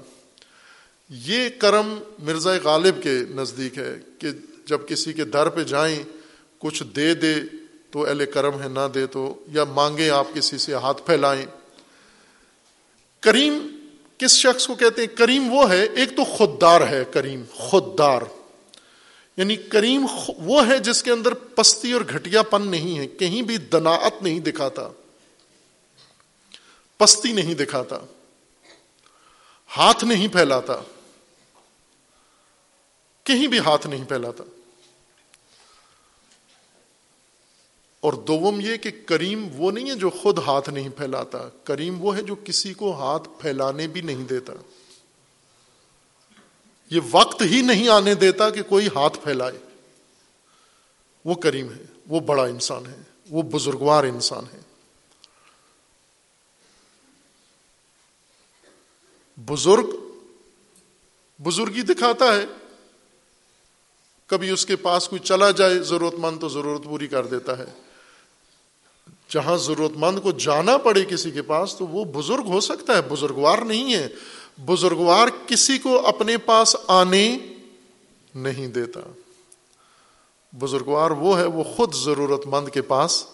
یہ 1.09 1.49
کرم 1.59 1.99
مرزا 2.19 2.51
غالب 2.65 3.03
کے 3.03 3.11
نزدیک 3.11 3.79
ہے 3.79 3.97
کہ 4.19 4.29
جب 4.67 4.79
کسی 4.89 5.13
کے 5.13 5.25
در 5.25 5.49
پہ 5.49 5.65
جائیں، 5.65 6.03
کچھ 6.59 6.83
دے 6.83 7.15
دے 7.15 7.35
تو 7.91 8.07
اہل 8.07 8.25
کرم 8.25 8.63
ہے 8.63 8.69
نہ 8.69 8.87
دے 8.95 9.07
تو، 9.07 9.45
یا 9.53 9.65
مانگیں 9.65 10.11
آپ 10.11 10.27
کسی 10.35 10.59
سے 10.59 10.75
ہاتھ 10.75 11.03
پھیلائیں۔ 11.07 11.47
کریم 13.21 13.77
کس 14.19 14.31
شخص 14.31 14.67
کو 14.67 14.75
کہتے 14.75 15.03
ہیں؟ 15.03 15.17
کریم 15.17 15.53
وہ 15.53 15.71
ہے، 15.71 15.87
ایک 15.97 16.17
تو 16.17 16.25
خوددار 16.25 16.81
ہے، 16.81 17.05
کریم، 17.11 17.43
خوددار۔ 17.53 18.23
یعنی 19.37 19.57
کریم 19.57 20.07
وہ 20.39 20.67
ہے 20.67 20.79
جس 20.79 21.03
کے 21.03 21.11
اندر 21.11 21.35
پستی 21.35 21.93
اور 21.93 22.01
گھٹیا 22.15 22.43
پن 22.43 22.69
نہیں 22.69 22.99
ہے، 22.99 23.07
کہیں 23.07 23.43
بھی 23.43 23.57
دناعت 23.57 24.23
نہیں 24.23 24.41
دکھاتا۔ 24.41 24.89
پستی 27.01 27.33
نہیں 27.33 27.55
دکھاتا، 27.55 27.99
ہاتھ 29.77 30.05
نہیں 30.05 30.29
پھیلاتا، 30.29 30.81
کہیں 33.25 33.47
بھی 33.47 33.59
ہاتھ 33.59 33.87
نہیں 33.87 34.05
پھیلاتا۔ 34.05 34.45
اور 38.01 38.13
دوم 38.13 38.61
یہ 38.61 38.77
کہ 38.77 38.91
کریم 39.07 39.49
وہ 39.55 39.71
نہیں 39.71 39.91
ہے 39.91 39.95
جو 39.95 40.11
خود 40.11 40.39
ہاتھ 40.39 40.71
نہیں 40.71 40.89
پھیلاتا، 40.89 41.49
کریم 41.65 42.03
وہ 42.03 42.17
ہے 42.17 42.23
جو 42.23 42.35
کسی 42.45 42.75
کو 42.75 42.93
ہاتھ 42.93 43.29
پھیلانے 43.39 43.89
بھی 43.89 44.01
نہیں 44.01 44.25
دیتا۔ 44.25 44.53
یہ 46.91 47.01
وقت 47.11 47.43
ہی 47.43 47.63
نہیں 47.63 47.89
آنے 47.89 48.15
دیتا 48.15 48.51
کہ 48.51 48.63
کوئی 48.63 48.87
ہاتھ 48.87 49.19
پھیلائے۔ 49.19 49.59
وہ 51.25 51.35
کریم 51.35 51.73
ہے، 51.73 51.83
وہ 52.07 52.21
بڑا 52.21 52.45
انسان 52.45 52.87
ہے، 52.87 52.97
وہ 53.31 53.43
بزرگوار 53.43 54.05
انسان 54.05 54.45
ہے۔ 54.53 54.70
بزرگ 59.49 59.87
بزرگی 61.43 61.83
دکھاتا 61.83 62.35
ہے۔ 62.35 62.45
کبھی 64.27 64.51
اس 64.51 64.67
کے 64.67 64.77
پاس 64.77 65.09
کوئی 65.09 65.19
چلا 65.19 65.51
جائے 65.51 65.79
ضرورت 65.79 66.15
مند 66.19 66.41
تو 66.41 66.49
ضرورت 66.49 66.85
پوری 66.85 67.07
کر 67.07 67.27
دیتا 67.27 67.59
ہے۔ 67.59 67.65
جہاں 69.29 69.57
ضرورت 69.57 69.93
مند 69.97 70.19
کو 70.19 70.33
جانا 70.33 70.77
پڑے 70.79 71.05
کسی 71.05 71.31
کے 71.31 71.43
پاس، 71.43 71.77
تو 71.77 71.87
وہ 71.87 72.05
بزرگ 72.05 72.47
ہو 72.47 72.61
سکتا 72.61 72.97
ہے۔ 72.97 73.03
بزرگوار 73.03 73.59
نہیں 73.59 73.95
ہے۔ 73.95 74.09
بزرگوار 74.67 75.29
کسی 75.47 75.79
کو 75.79 76.07
اپنے 76.07 76.37
پاس 76.37 76.77
آنے 76.89 77.39
نہیں 78.35 78.69
دیتا۔ 78.69 79.01
بزرگوار 80.53 81.11
وہ 81.11 81.39
ہے، 81.39 81.45
وہ 81.45 81.65
خود 81.65 81.95
ضرورت 81.95 82.47
مند 82.47 82.69
کے 82.69 82.83
پاس 82.83 83.27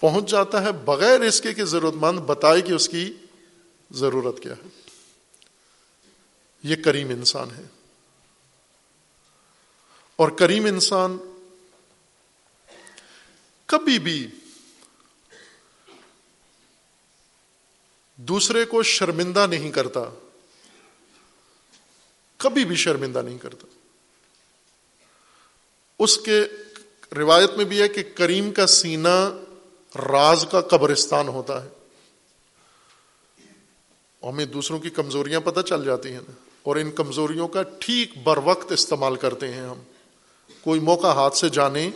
پہنچ 0.00 0.30
جاتا 0.30 0.62
ہے۔ 0.62 0.72
بغیر 0.72 1.20
اس 1.20 1.40
کے 1.40 1.54
کہ 1.54 1.64
ضرورت 1.64 1.94
مند 1.94 2.20
بتائے 2.20 2.60
کہ 2.60 2.72
اس 2.72 2.88
کی 2.88 3.12
ضرورت 3.90 4.40
کیا 4.40 4.52
ہے۔ 4.52 4.85
یہ 6.66 6.76
کریم 6.76 7.08
انسان 7.08 7.48
ہے۔ 7.56 7.62
اور 10.16 10.28
کریم 10.28 10.64
انسان 10.64 11.18
کبھی 13.66 13.98
بھی 13.98 14.28
دوسرے 18.16 18.64
کو 18.64 18.82
شرمندہ 18.82 19.46
نہیں 19.50 19.70
کرتا۔ 19.70 20.00
کبھی 22.36 22.64
بھی 22.64 22.76
شرمندہ 22.76 23.22
نہیں 23.22 23.38
کرتا۔ 23.38 23.66
اس 25.98 26.18
کے 26.18 26.44
روایت 27.16 27.50
میں 27.50 27.64
بھی 27.64 27.82
ہے 27.82 27.88
کہ 27.88 28.02
کریم 28.14 28.52
کا 28.52 28.66
سینہ 28.66 29.36
راز 29.94 30.44
کا 30.50 30.60
قبرستان 30.60 31.28
ہوتا 31.28 31.64
ہے۔ 31.64 31.68
ہمیں 34.22 34.46
دوسروں 34.46 34.78
کی 34.78 34.90
کمزوریاں 34.90 35.40
پتہ 35.40 35.60
چل 35.60 35.84
جاتی 35.84 36.12
ہیں۔ 36.12 36.20
نا 36.28 36.45
اور 36.66 36.76
ان 36.76 36.90
کمزوریوں 36.90 37.48
کا 37.48 37.62
ٹھیک 37.78 38.18
بر 38.24 38.38
وقت 38.44 38.72
استعمال 38.72 39.16
کرتے 39.16 39.52
ہیں 39.52 39.60
ہم۔ 39.60 39.82
کوئی 40.60 40.80
موقع 40.80 41.06
ہاتھ 41.06 41.36
سے 41.36 41.48
جانے 41.48 41.90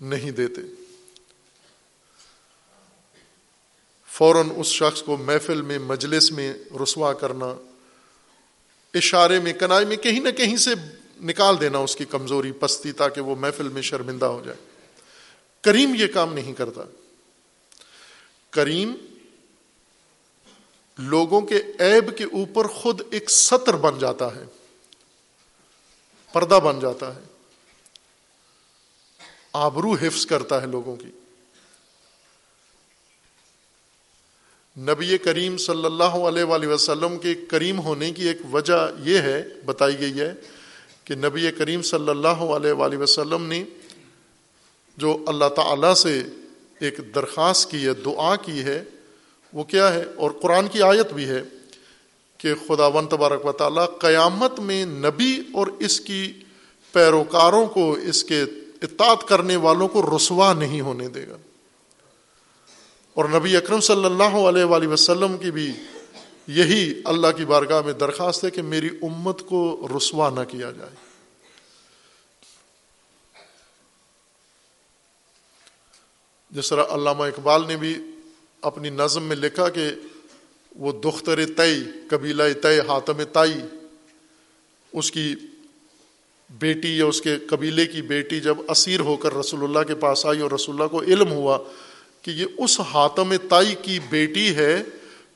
نہیں 0.00 0.30
دیتے۔ 0.30 0.60
فوراً 4.06 4.48
اس 4.56 4.66
شخص 4.66 5.02
کو 5.02 5.16
محفل 5.16 5.62
میں، 5.62 5.78
مجلس 5.78 6.32
میں 6.32 6.54
رسوا 6.82 7.12
کرنا، 7.12 7.54
اشارے 8.94 9.40
میں، 9.40 9.52
کنائی 9.52 9.86
میں 9.86 9.96
کہیں 9.96 10.20
نہ 10.20 10.30
کہیں 10.30 10.56
سے 10.56 10.70
نکال 11.20 11.60
دینا 11.60 11.78
اس 11.78 11.96
کی 11.96 12.04
کمزوری 12.04 12.52
پستی 12.52 12.92
تاکہ 12.92 13.20
وہ 13.20 13.36
محفل 13.36 13.68
میں 13.68 13.82
شرمندہ 13.82 14.26
ہو 14.26 14.42
جائے۔ 14.44 14.58
کریم 15.62 15.94
یہ 15.94 16.06
کام 16.06 16.34
نہیں 16.34 16.52
کرتا۔ 16.52 16.82
کریم 18.50 18.94
لوگوں 20.98 21.40
کے 21.40 21.56
عیب 21.80 22.16
کے 22.18 22.24
اوپر 22.24 22.66
خود 22.66 23.00
ایک 23.10 23.30
سطر 23.30 23.76
بن 23.76 23.98
جاتا 23.98 24.34
ہے، 24.36 24.44
پردہ 26.32 26.58
بن 26.64 26.80
جاتا 26.80 27.14
ہے۔ 27.14 27.20
آبرو 29.52 29.92
حفظ 29.92 30.26
کرتا 30.26 30.60
ہے 30.62 30.66
لوگوں 30.66 30.96
کی۔ 30.96 31.10
نبی 34.76 35.18
کریم 35.18 35.56
صلی 35.56 35.84
اللہ 35.84 36.16
علیہ 36.28 36.44
وآلہ 36.44 36.66
وسلم 36.66 37.18
کے 37.18 37.34
کریم 37.34 37.80
ہونے 37.80 38.10
کی 38.12 38.28
ایک 38.28 38.40
وجہ 38.52 38.90
یہ 38.98 39.18
ہے، 39.18 39.42
بتائی 39.64 39.98
گئی 40.00 40.20
ہے 40.20 40.32
کہ 41.04 41.14
نبی 41.14 41.50
کریم 41.50 41.82
صلی 41.82 42.08
اللہ 42.08 42.42
علیہ 42.56 42.72
وآلہ 42.72 42.96
وسلم 42.96 43.44
نے 43.46 43.64
جو 44.96 45.24
اللہ 45.26 45.48
تعالی 45.48 45.94
سے 45.94 46.22
ایک 46.78 47.00
درخواست 47.14 47.70
کی 47.70 47.86
ہے، 47.86 47.94
دعا 47.94 48.36
کی 48.36 48.64
ہے 48.64 48.84
وہ 49.54 49.64
کیا 49.64 49.94
ہے؟ 49.94 50.04
اور 50.16 50.30
قرآن 50.30 50.68
کی 50.68 50.82
آیت 50.82 51.12
بھی 51.12 51.24
ہے 51.24 51.42
کہ 52.38 52.54
خدا 52.54 52.86
ون 52.86 53.08
تبارک 53.08 53.46
و 53.46 53.52
تعالیٰ 53.52 53.86
قیامت 53.98 54.60
میں 54.60 54.84
نبی 54.84 55.42
اور 55.54 55.66
اس 55.66 56.00
کی 56.00 56.32
پیروکاروں 56.92 57.66
کو، 57.66 57.92
اس 57.92 58.24
کے 58.24 58.42
اطاعت 58.82 59.28
کرنے 59.28 59.56
والوں 59.56 59.88
کو 59.88 60.16
رسوا 60.16 60.52
نہیں 60.52 60.80
ہونے 60.80 61.08
دے 61.08 61.28
گا۔ 61.28 61.36
اور 63.14 63.24
نبی 63.24 63.56
اکرم 63.56 63.80
صلی 63.80 64.04
اللہ 64.04 64.36
علیہ 64.48 64.64
وآلہ 64.64 64.88
وسلم 64.88 65.38
کی 65.38 65.50
بھی 65.50 65.72
یہی 66.46 67.00
اللہ 67.04 67.26
کی 67.36 67.44
بارگاہ 67.44 67.80
میں 67.80 67.92
درخواست 67.92 68.44
ہے 68.44 68.50
کہ 68.50 68.62
میری 68.62 68.88
امت 69.02 69.42
کو 69.46 69.88
رسوا 69.96 70.30
نہ 70.30 70.40
کیا 70.48 70.70
جائے۔ 70.70 70.90
جس 76.50 76.68
طرح 76.68 76.84
علامہ 76.90 77.24
اقبال 77.24 77.66
نے 77.66 77.76
بھی 77.76 77.98
اپنی 78.64 78.90
نظم 78.90 79.22
میں 79.22 79.36
لکھا 79.36 79.68
کہ 79.68 79.90
وہ 80.76 80.92
دختر 80.92 81.46
طے، 81.46 81.74
قبیلہ 82.08 82.42
طے، 82.62 82.80
حاتم 82.80 83.22
تائی 83.24 83.54
اس 84.92 85.10
کی 85.10 85.34
بیٹی 86.50 86.98
یا 86.98 87.06
اس 87.06 87.22
کے 87.22 87.38
قبیلے 87.38 87.86
کی 87.86 88.02
بیٹی 88.02 88.40
جب 88.40 88.56
اسیر 88.68 89.00
ہو 89.00 89.16
کر 89.16 89.34
رسول 89.34 89.62
اللہ 89.64 89.78
کے 89.88 89.94
پاس 89.94 90.26
آئی 90.26 90.40
اور 90.40 90.50
رسول 90.50 90.76
اللہ 90.76 90.88
کو 90.88 91.02
علم 91.02 91.32
ہوا 91.32 91.58
کہ 92.22 92.30
یہ 92.30 92.46
اس 92.58 92.80
حاتم 92.80 93.36
تائی 93.48 93.74
کی 93.82 93.98
بیٹی 94.10 94.54
ہے، 94.54 94.82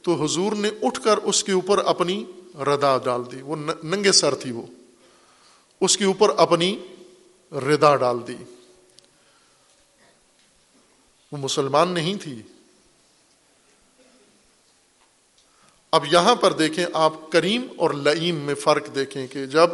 تو 0.02 0.24
حضور 0.24 0.52
نے 0.52 0.70
اٹھ 0.82 1.00
کر 1.04 1.16
اس 1.16 1.44
کے 1.44 1.52
اوپر 1.52 1.78
اپنی 1.78 2.24
ردا 2.54 2.98
ڈال 3.04 3.20
دی۔ 3.32 3.42
وہ 3.42 3.56
ننگے 3.82 4.12
سر 4.12 4.34
تھی 4.34 4.52
وہ۔ 4.52 4.62
اس 5.80 5.96
کے 5.96 6.04
اوپر 6.04 6.30
اپنی 6.36 6.78
ردا 7.52 7.96
ڈال 7.96 8.16
دی۔ 8.28 8.36
وہ 11.32 11.36
مسلمان 11.36 11.88
نہیں 11.88 12.14
تھی۔ 12.22 12.42
اب 15.92 16.04
یہاں 16.12 16.34
پر 16.34 16.52
دیکھیں، 16.52 16.84
آپ 16.92 17.30
کریم 17.32 17.66
اور 17.76 17.90
لئیم 17.90 18.36
میں 18.36 18.54
فرق 18.54 18.94
دیکھیں 18.94 19.26
کہ 19.26 19.46
جب 19.46 19.70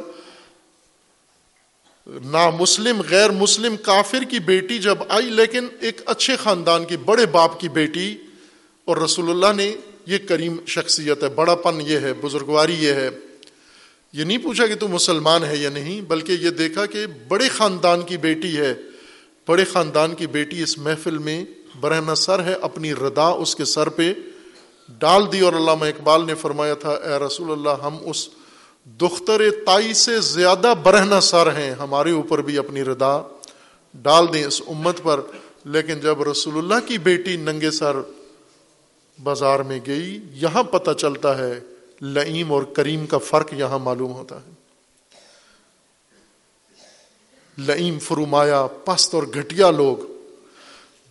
نا 2.24 2.48
مسلم 2.50 3.00
غیر 3.10 3.30
مسلم 3.30 3.76
کافر 3.76 4.22
کی 4.22 4.38
بیٹی 4.38 4.78
جب 4.78 4.98
آئی، 5.08 5.30
لیکن 5.30 5.66
ایک 5.80 6.00
اچھے 6.06 6.36
خاندان 6.36 6.84
کی 6.84 6.96
بڑے 6.96 7.26
باپ 7.26 7.58
کی 7.60 7.68
بیٹی، 7.68 8.16
اور 8.84 8.96
رسول 8.96 9.30
اللہ 9.30 9.52
نے 9.56 9.74
یہ 10.06 10.18
کریم 10.28 10.56
شخصیت 10.66 11.22
ہے، 11.22 11.28
بڑا 11.28 11.54
پن 11.54 11.80
یہ 11.80 11.98
ہے، 11.98 12.12
بزرگواری 12.12 12.76
یہ 12.80 12.92
ہے۔ 12.92 13.08
یہ 14.14 14.24
نہیں 14.24 14.38
پوچھا 14.38 14.66
کہ 14.66 14.74
تو 14.74 14.88
مسلمان 14.88 15.44
ہے 15.44 15.56
یا 15.56 15.70
نہیں، 15.70 16.00
بلکہ 16.00 16.32
یہ 16.32 16.50
دیکھا 16.50 16.86
کہ 16.86 17.06
بڑے 17.28 17.48
خاندان 17.48 18.02
کی 18.02 18.16
بیٹی 18.16 18.56
ہے۔ 18.56 18.74
بڑے 19.46 19.64
خاندان 19.64 20.14
کی 20.14 20.26
بیٹی 20.26 20.62
اس 20.62 20.76
محفل 20.78 21.18
میں 21.18 21.44
برہنہ 21.80 22.14
سر 22.14 22.42
ہے، 22.44 22.54
اپنی 22.60 22.94
ردا 22.94 23.28
اس 23.28 23.56
کے 23.56 23.64
سر 23.64 23.88
پہ 23.88 24.12
ڈال 24.88 25.32
دی 25.32 25.40
اور 25.40 25.52
علامہ 25.52 25.84
اقبال 25.84 26.26
نے 26.26 26.34
فرمایا 26.34 26.74
تھا، 26.74 26.90
اے 26.90 27.26
رسول 27.26 27.50
اللہ، 27.50 27.82
ہم 27.82 27.96
اس 28.00 28.28
دختر 28.84 29.50
تائی 29.66 29.94
سے 29.94 30.20
زیادہ 30.20 30.74
برہنہ 30.82 31.20
سر 31.20 31.56
ہیں، 31.56 31.70
ہمارے 31.70 32.10
اوپر 32.10 32.38
بھی 32.38 32.58
اپنی 32.58 32.84
ردا 32.84 33.22
ڈال 33.94 34.32
دیں 34.34 34.44
اس 34.44 34.62
امت 34.66 35.02
پر. 35.02 35.20
لیکن 35.64 36.00
جب 36.00 36.22
رسول 36.22 36.58
اللہ 36.58 36.86
کی 36.86 36.98
بیٹی 36.98 37.36
ننگے 37.36 37.70
سر 37.70 37.96
بازار 39.22 39.60
میں 39.60 39.80
گئی، 39.86 40.20
یہاں 40.32 40.62
پتہ 40.62 40.90
چلتا 40.90 41.38
ہے 41.38 41.60
لئیم 42.00 42.52
اور 42.52 42.62
کریم 42.62 43.06
کا 43.06 43.18
فرق 43.18 43.52
یہاں 43.52 43.78
معلوم 43.78 44.12
ہوتا 44.12 44.36
ہے۔ 44.36 44.50
لئیم 47.58 47.98
فرمایا 47.98 48.66
پست 48.66 49.14
اور 49.14 49.22
گھٹیا 49.34 49.70
لوگ 49.70 50.13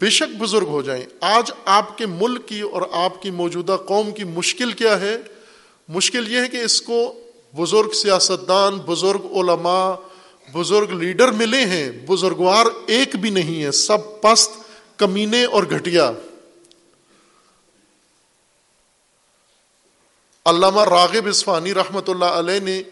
بے 0.02 0.10
شک 0.10 0.36
بزرگ 0.38 0.66
ہو 0.66 0.82
جائیں۔ 0.82 1.06
آج 1.22 1.52
آپ 1.66 1.98
کے 1.98 2.06
ملک 2.06 2.48
کی 2.48 2.62
اور 2.62 2.82
آپ 2.92 3.22
کی 3.22 3.32
موجودہ 3.32 3.78
قوم 3.86 4.12
کی 4.12 4.24
مشکل 4.24 4.72
کیا 4.72 5.02
ہے؟ 5.02 5.18
مشکل 5.88 6.32
یہ 6.32 6.42
ہے 6.42 6.48
کہ 6.48 6.58
اس 6.58 6.82
کو 6.82 7.20
بزرگ 7.56 7.90
سیاستدان، 7.92 8.78
بزرگ 8.78 9.26
علماء، 9.36 9.94
بزرگ 10.54 10.92
لیڈر 10.92 11.32
ملے 11.32 11.66
ہیں۔ 11.66 11.92
بزرگوار 12.08 12.66
ایک 12.88 13.16
بھی 13.16 13.30
نہیں 13.30 13.64
ہے۔ 13.64 13.72
سب 13.72 14.22
پست، 14.22 14.52
کمینے 14.98 15.46
اور 15.46 15.64
گھٹیا۔ 15.64 16.12
علامہ 20.46 20.84
راغب 20.84 21.28
اسفانی 21.28 21.74
رحمۃ 21.74 22.08
اللہ 22.08 22.26
علیہ 22.26 22.60
نے 22.60 22.84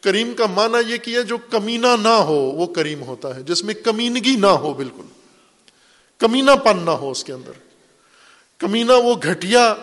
کریم 0.00 0.34
کا 0.34 0.46
معنی 0.46 0.92
یہ 0.92 0.96
کیا 0.96 1.20
جو 1.20 1.36
کمینہ 1.50 1.86
نہ 2.02 2.08
ہو، 2.08 2.34
وہ 2.34 2.66
کریم 2.66 3.02
ہوتا 3.02 3.36
ہے۔ 3.36 3.42
جس 3.42 3.64
میں 3.64 3.74
کمینگی 3.74 4.36
نہ 4.36 4.46
ہو، 4.46 4.72
بالکل۔ 4.72 5.21
کمینہ 6.22 6.50
پن 6.50 6.78
نہ 6.82 6.90
ہو 6.90 7.10
اس 7.10 7.24
کے 7.24 7.32
اندر۔ 7.32 7.52
کمینہ 8.58 8.92
وہ 8.92 9.14
گھٹیا 9.22 9.74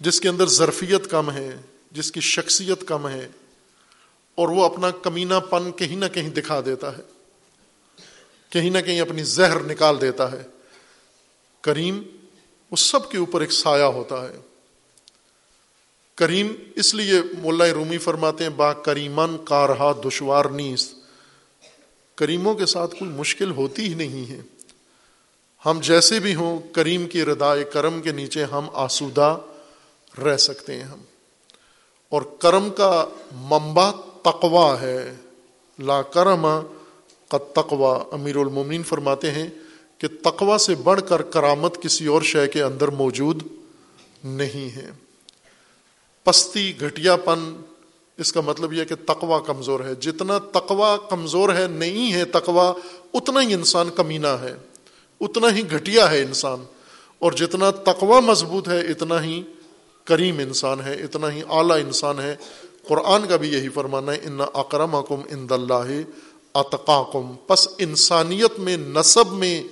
جس 0.00 0.20
کے 0.20 0.28
اندر 0.28 0.46
ظرفیت 0.46 1.10
کم 1.10 1.30
ہے، 1.30 1.56
جس 1.92 2.12
کی 2.12 2.20
شخصیت 2.20 2.88
کم 2.88 3.08
ہے، 3.08 3.28
اور 4.34 4.48
وہ 4.48 4.64
اپنا 4.64 4.90
کمینہ 4.90 5.34
پن 5.50 5.72
کہیں 5.72 5.96
نہ 5.96 6.04
کہیں 6.12 6.30
دکھا 6.30 6.60
دیتا 6.66 6.98
ہے۔ 6.98 7.02
کہیں 8.50 8.70
نہ 8.70 8.78
کہیں 8.78 9.00
اپنی 9.00 9.22
زہر 9.22 9.60
نکال 9.60 10.00
دیتا 10.00 10.32
ہے۔ 10.32 10.42
کریم 11.60 12.02
وہ 12.70 12.76
سب 12.76 13.10
کے 13.10 13.18
اوپر 13.18 13.40
ایک 13.40 13.52
سایہ 13.52 13.82
ہوتا 13.82 14.28
ہے۔ 14.28 14.38
کریم 16.14 16.54
اس 16.76 16.94
لیے 16.94 17.22
مولا 17.38 17.64
رومی 17.74 17.98
فرماتے 17.98 18.44
ہیں، 18.44 18.50
با 18.50 18.72
کریمن 18.72 19.44
کارہا 19.44 19.92
دشوار 19.92 20.44
نیس 20.44 20.93
کریموں 22.14 22.54
کے 22.54 22.66
ساتھ 22.66 22.94
کوئی 22.98 23.10
مشکل 23.10 23.50
ہوتی 23.50 23.82
ہی 23.82 23.94
نہیں 23.94 24.30
ہے۔ 24.30 24.40
ہم 25.66 25.78
جیسے 25.82 26.20
بھی 26.20 26.34
ہوں، 26.34 26.58
کریم 26.72 27.06
کی 27.06 27.24
ردائے 27.24 27.64
کرم 27.64 28.02
کے 28.02 28.12
نیچے 28.12 28.44
ہم 28.44 28.66
آسودہ 28.72 29.38
رہ 30.24 30.36
سکتے 30.36 30.74
ہیں 30.74 30.84
ہم۔ 30.84 30.98
اور 32.08 32.22
کرم 32.22 32.70
کا 32.70 33.08
منبع 33.32 33.90
تقوا 34.22 34.80
ہے۔ 34.80 35.14
لا 35.78 36.02
کرم 36.02 36.46
کا 37.28 37.38
تقوا 37.52 38.04
امیر 38.12 38.36
المومن 38.36 38.82
فرماتے 38.82 39.30
ہیں 39.30 39.48
کہ 39.98 40.08
تقوا 40.22 40.58
سے 40.58 40.74
بڑھ 40.74 41.00
کر 41.08 41.22
کرامت 41.22 41.82
کسی 41.82 42.06
اور 42.06 42.22
شے 42.22 42.48
کے 42.48 42.62
اندر 42.62 42.88
موجود 42.88 43.42
نہیں 44.24 44.76
ہے۔ 44.76 44.90
پستی 46.24 46.80
گھٹیا 46.80 47.16
پن 47.16 47.60
اس 48.18 48.32
کا 48.32 48.40
مطلب 48.40 48.72
یہ 48.72 48.84
کہ 48.84 48.94
تقوا 48.94 49.40
کمزور 49.40 49.80
ہے۔ 49.80 49.94
جتنا 49.94 50.38
تقوا 50.38 50.96
کمزور 51.10 51.48
ہے، 51.48 51.66
نہیں 51.66 52.12
ہے 52.12 52.24
تقوا 52.24 52.72
اتنا 53.14 53.40
ہی 53.40 53.54
انسان 53.54 53.90
کمینہ 53.90 54.26
ہے۔ 54.26 54.54
اتنا 55.20 55.54
ہی 55.54 55.70
گھٹیا 55.70 56.10
ہے 56.10 56.22
انسان۔ 56.22 56.64
اور 57.18 57.32
جتنا 57.32 57.70
تقوا 57.70 58.20
مضبوط 58.20 58.68
ہے، 58.68 58.80
اتنا 58.80 59.22
ہی 59.22 59.42
کریم 60.04 60.38
انسان 60.38 60.80
ہے، 60.80 60.94
اتنا 60.94 61.32
ہی 61.32 61.42
اعلیٰ 61.50 61.76
انسان 61.76 62.20
ہے۔ 62.20 62.36
قرآن 62.88 63.26
کا 63.26 63.36
بھی 63.36 63.48
یہی 63.48 63.68
فرمانا 63.68 64.12
ہے، 64.12 64.18
ان 64.22 64.40
اکرم 64.54 64.94
اکم 64.94 65.20
ان 65.30 65.48
دلہ 65.48 65.86
اطقاکم 66.54 67.32
پس 67.46 67.68
انسانیت 67.78 68.58
میں 68.58 68.76
نصب 68.76 69.32
میں، 69.32 69.62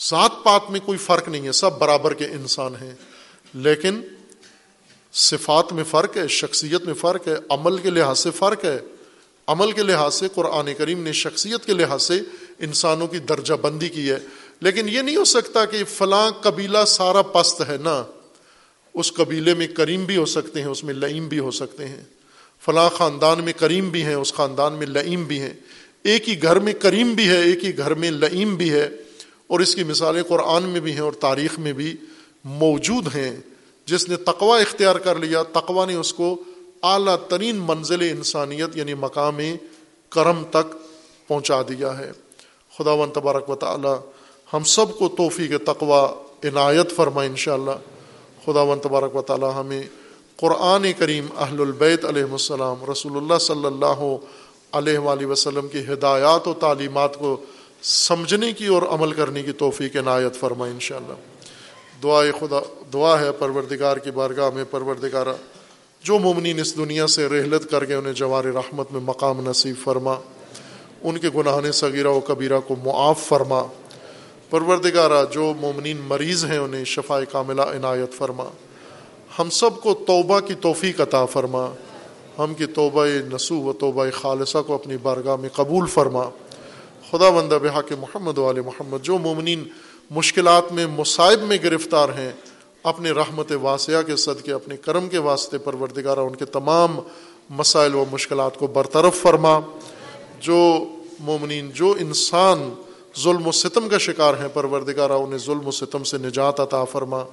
ذات 0.00 0.30
پات 0.44 0.70
میں 0.70 0.80
کوئی 0.84 0.98
فرق 0.98 1.28
نہیں 1.28 1.46
ہے۔ 1.46 1.52
سب 1.52 1.78
برابر 1.78 2.14
کے 2.14 2.24
انسان 2.24 2.74
ہیں۔ 2.80 2.94
لیکن 3.54 4.00
صفات 5.16 5.72
میں 5.72 5.84
فرق 5.84 6.16
ہے، 6.16 6.28
شخصیت 6.28 6.82
میں 6.84 6.94
فرق 6.94 7.28
ہے، 7.28 7.34
عمل 7.48 7.78
کے 7.78 7.90
لحاظ 7.90 8.18
سے 8.18 8.30
فرق 8.30 8.64
ہے۔ 8.64 8.78
عمل 9.46 9.72
کے 9.72 9.82
لحاظ 9.82 10.14
سے 10.14 10.28
قرآن 10.34 10.74
کریم 10.78 11.02
نے 11.02 11.12
شخصیت 11.12 11.64
کے 11.64 11.72
لحاظ 11.72 12.02
سے 12.02 12.20
انسانوں 12.58 13.06
کی 13.06 13.18
درجہ 13.18 13.54
بندی 13.54 13.88
کی 13.88 14.10
ہے۔ 14.10 14.18
لیکن 14.60 14.88
یہ 14.88 15.02
نہیں 15.02 15.16
ہو 15.16 15.24
سکتا 15.24 15.64
کہ 15.64 15.84
فلاں 15.84 16.30
قبیلہ 16.30 16.78
سارا 16.86 17.22
پست 17.22 17.62
ہے 17.68 17.76
نا۔ 17.84 18.04
اس 18.94 19.12
قبیلے 19.12 19.54
میں 19.54 19.66
کریم 19.66 20.04
بھی 20.04 20.16
ہو 20.16 20.24
سکتے 20.24 20.60
ہیں، 20.60 20.68
اس 20.68 20.84
میں 20.84 20.94
لئیم 20.94 21.28
بھی 21.28 21.38
ہو 21.38 21.50
سکتے 21.50 21.88
ہیں۔ 21.88 22.04
فلاں 22.64 22.88
خاندان 22.88 23.44
میں 23.44 23.52
کریم 23.52 23.88
بھی 23.88 24.02
ہیں، 24.02 24.14
اس 24.14 24.32
خاندان 24.32 24.72
میں 24.72 24.86
لئیم 24.86 25.24
بھی 25.24 25.40
ہیں۔ 25.40 25.54
ایک 26.02 26.28
ہی 26.28 26.42
گھر 26.42 26.58
میں 26.58 26.72
کریم 26.72 27.14
بھی 27.14 27.28
ہے، 27.28 27.42
ایک 27.42 27.64
ہی 27.64 27.78
گھر 27.78 27.94
میں 27.94 28.10
لئیم 28.10 28.56
بھی 28.56 28.70
ہے۔ 28.70 28.90
اور 29.46 29.60
اس 29.60 29.74
کی 29.74 29.84
مثالیں 29.84 30.22
قرآن 30.22 30.62
میں 30.62 30.80
بھی 30.80 30.92
ہیں 30.92 31.00
اور 31.00 31.12
تاریخ 31.12 31.58
میں 31.58 31.72
بھی 31.72 31.96
موجود 32.44 33.16
ہیں۔ 33.16 33.36
جس 33.86 34.08
نے 34.08 34.16
تقوا 34.16 34.58
اختیار 34.58 34.96
کر 34.96 35.16
لیا 35.16 35.42
تقوا 35.42 35.84
نے 35.86 35.94
اس 35.94 36.12
کو 36.14 36.36
اعلیٰ 36.82 37.16
ترین 37.28 37.56
منزل 37.66 38.02
انسانیت 38.02 38.76
یعنی 38.76 38.94
مقام 38.94 39.38
کرم 40.10 40.42
تک 40.50 40.74
پہنچا 41.28 41.62
دیا 41.62 41.98
ہے۔ 41.98 42.12
خدا 42.76 42.92
و 42.92 43.06
تبارک 43.06 43.50
و 43.50 43.54
تعالی 43.54 43.94
ہم 44.52 44.64
سب 44.64 44.98
کو 44.98 45.08
توفیق 45.08 45.64
تقوا 45.66 46.08
عنایت 46.44 46.96
فرمائے 46.96 47.28
ان 47.28 47.36
شاء 47.36 47.54
اللہ 47.54 47.78
خدا 48.44 48.62
و 48.62 48.74
تبارک 48.76 49.16
و 49.16 49.22
تعالی 49.22 49.46
ہمیں 49.56 49.82
قرآن 50.36 50.92
کریم 50.98 51.26
اہل 51.36 51.60
البیت 51.60 52.04
علیہ 52.04 52.24
السلام 52.32 52.90
رسول 52.90 53.16
اللہ 53.16 53.38
صلی 53.38 53.66
اللہ 53.66 54.02
علیہ 54.72 54.98
وآلہ 54.98 55.26
وسلم 55.26 55.68
کی 55.68 55.80
ہدایات 55.92 56.48
و 56.48 56.54
تعلیمات 56.54 57.18
کو 57.18 57.36
سمجھنے 57.82 58.52
کی 58.52 58.66
اور 58.66 58.82
عمل 58.82 59.12
کرنے 59.12 59.42
کی 59.42 59.52
توفیق 59.52 59.96
عنایت 59.96 60.36
فرمائے 60.36 60.72
ان 60.72 60.80
شاء 60.80 60.96
اللہ 60.96 61.35
دعائے 62.02 62.32
خدا، 62.40 62.60
دعا 62.92 63.20
ہے 63.20 63.32
پروردگار 63.32 63.96
کی 63.96 64.10
بارگاہ 64.10 64.50
میں 64.50 64.64
پروردگارہ، 64.70 65.34
جو 66.02 66.18
ممنین 66.18 66.60
اس 66.60 66.76
دنیا 66.76 67.06
سے 67.06 67.26
رحلت 67.26 67.70
کر 67.70 67.84
کے 67.84 67.94
انہیں 67.94 68.12
جوار 68.12 68.44
رحمت 68.44 68.92
میں 68.92 69.00
مقام 69.00 69.50
نصیب 69.50 69.76
فرما، 69.84 70.14
ان 71.02 71.18
کے 71.18 71.28
گناہ 71.34 71.70
صغیرہ 71.70 72.08
و 72.08 72.20
کبیرہ 72.20 72.60
کو 72.60 72.76
معاف 72.84 73.20
فرما۔ 73.20 73.62
پروردگارہ، 74.50 75.24
جو 75.32 75.54
مومنین 75.60 75.96
مریض 76.06 76.44
ہیں 76.44 76.58
انہیں 76.58 76.84
شفا 76.84 77.24
کاملہ 77.24 77.62
عنایت 77.62 78.12
فرما۔ 78.12 78.44
ہم 79.38 79.50
سب 79.50 79.70
کو 79.82 79.94
توبہ 79.94 80.40
کی 80.40 80.54
توفیق 80.54 81.00
عطا 81.00 81.24
فرما۔ 81.24 81.66
ہم 82.38 82.54
کی 82.54 82.66
توبہ 82.66 83.06
نسو 83.32 83.60
و 83.60 83.72
توبہ 83.72 84.06
خالصہ 84.12 84.58
کو 84.66 84.74
اپنی 84.74 84.96
بارگاہ 84.96 85.36
میں 85.36 85.48
قبول 85.48 85.86
فرما۔ 85.86 86.22
خدا 87.10 87.30
بندہ 87.30 87.58
بحا 87.62 87.82
کے 87.82 87.94
محمد 87.94 88.38
وال 88.38 88.60
محمد، 88.60 88.98
جو 89.02 89.18
مومنین 89.18 89.64
مشکلات 90.10 90.72
میں، 90.72 90.86
مصائب 90.86 91.42
میں 91.42 91.56
گرفتار 91.64 92.08
ہیں، 92.08 92.32
اپنے 92.82 93.10
رحمت 93.10 93.52
واسعہ 93.62 94.02
کے 94.02 94.16
صدقے، 94.16 94.52
اپنے 94.52 94.76
کرم 94.76 95.08
کے 95.08 95.18
واسطے 95.18 95.58
پروردگارہ 95.58 96.20
ان 96.20 96.36
کے 96.36 96.44
تمام 96.44 97.00
مسائل 97.50 97.94
و 97.94 98.04
مشکلات 98.12 98.58
کو 98.58 98.66
برطرف 98.66 99.14
فرما۔ 99.14 99.60
جو 100.40 100.84
مومنین، 101.20 101.70
جو 101.74 101.94
انسان 102.00 102.74
ظلم 103.18 103.46
و 103.46 103.52
ستم 103.52 103.88
کا 103.88 103.98
شکار 103.98 104.34
ہیں، 104.34 104.48
پروردگارہ 104.54 105.12
انہیں 105.12 105.38
ظلم 105.38 105.68
و 105.68 105.70
ستم 105.70 106.04
سے 106.04 106.18
نجات 106.18 106.60
عطا 106.60 106.84
فرما۔ 106.84 107.24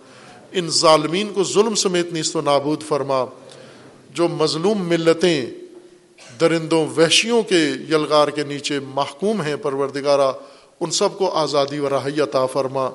ان 0.52 0.70
ظالمین 0.70 1.34
کو 1.34 1.44
ظلم 1.44 1.76
سمیت 1.76 2.14
نیست 2.14 2.36
و 2.36 2.42
نابود 2.42 2.84
فرما۔ 2.84 3.26
جو 4.14 4.28
مظلوم 4.28 4.88
ملتیں 4.88 5.46
درندوں، 6.40 6.88
وحشیوں 6.98 7.44
کے 7.44 7.66
یلغار 7.90 8.28
کے 8.28 8.44
نیچے 8.44 8.80
محکوم 8.80 9.42
ہیں، 9.42 9.56
پروردگارہ 9.56 10.32
ان 10.80 10.92
سب 10.92 11.18
کو 11.18 11.30
آزادی 11.30 11.80
و 11.80 11.90
راہی 11.90 12.22
عطا 12.22 12.46
فرما، 12.46 12.90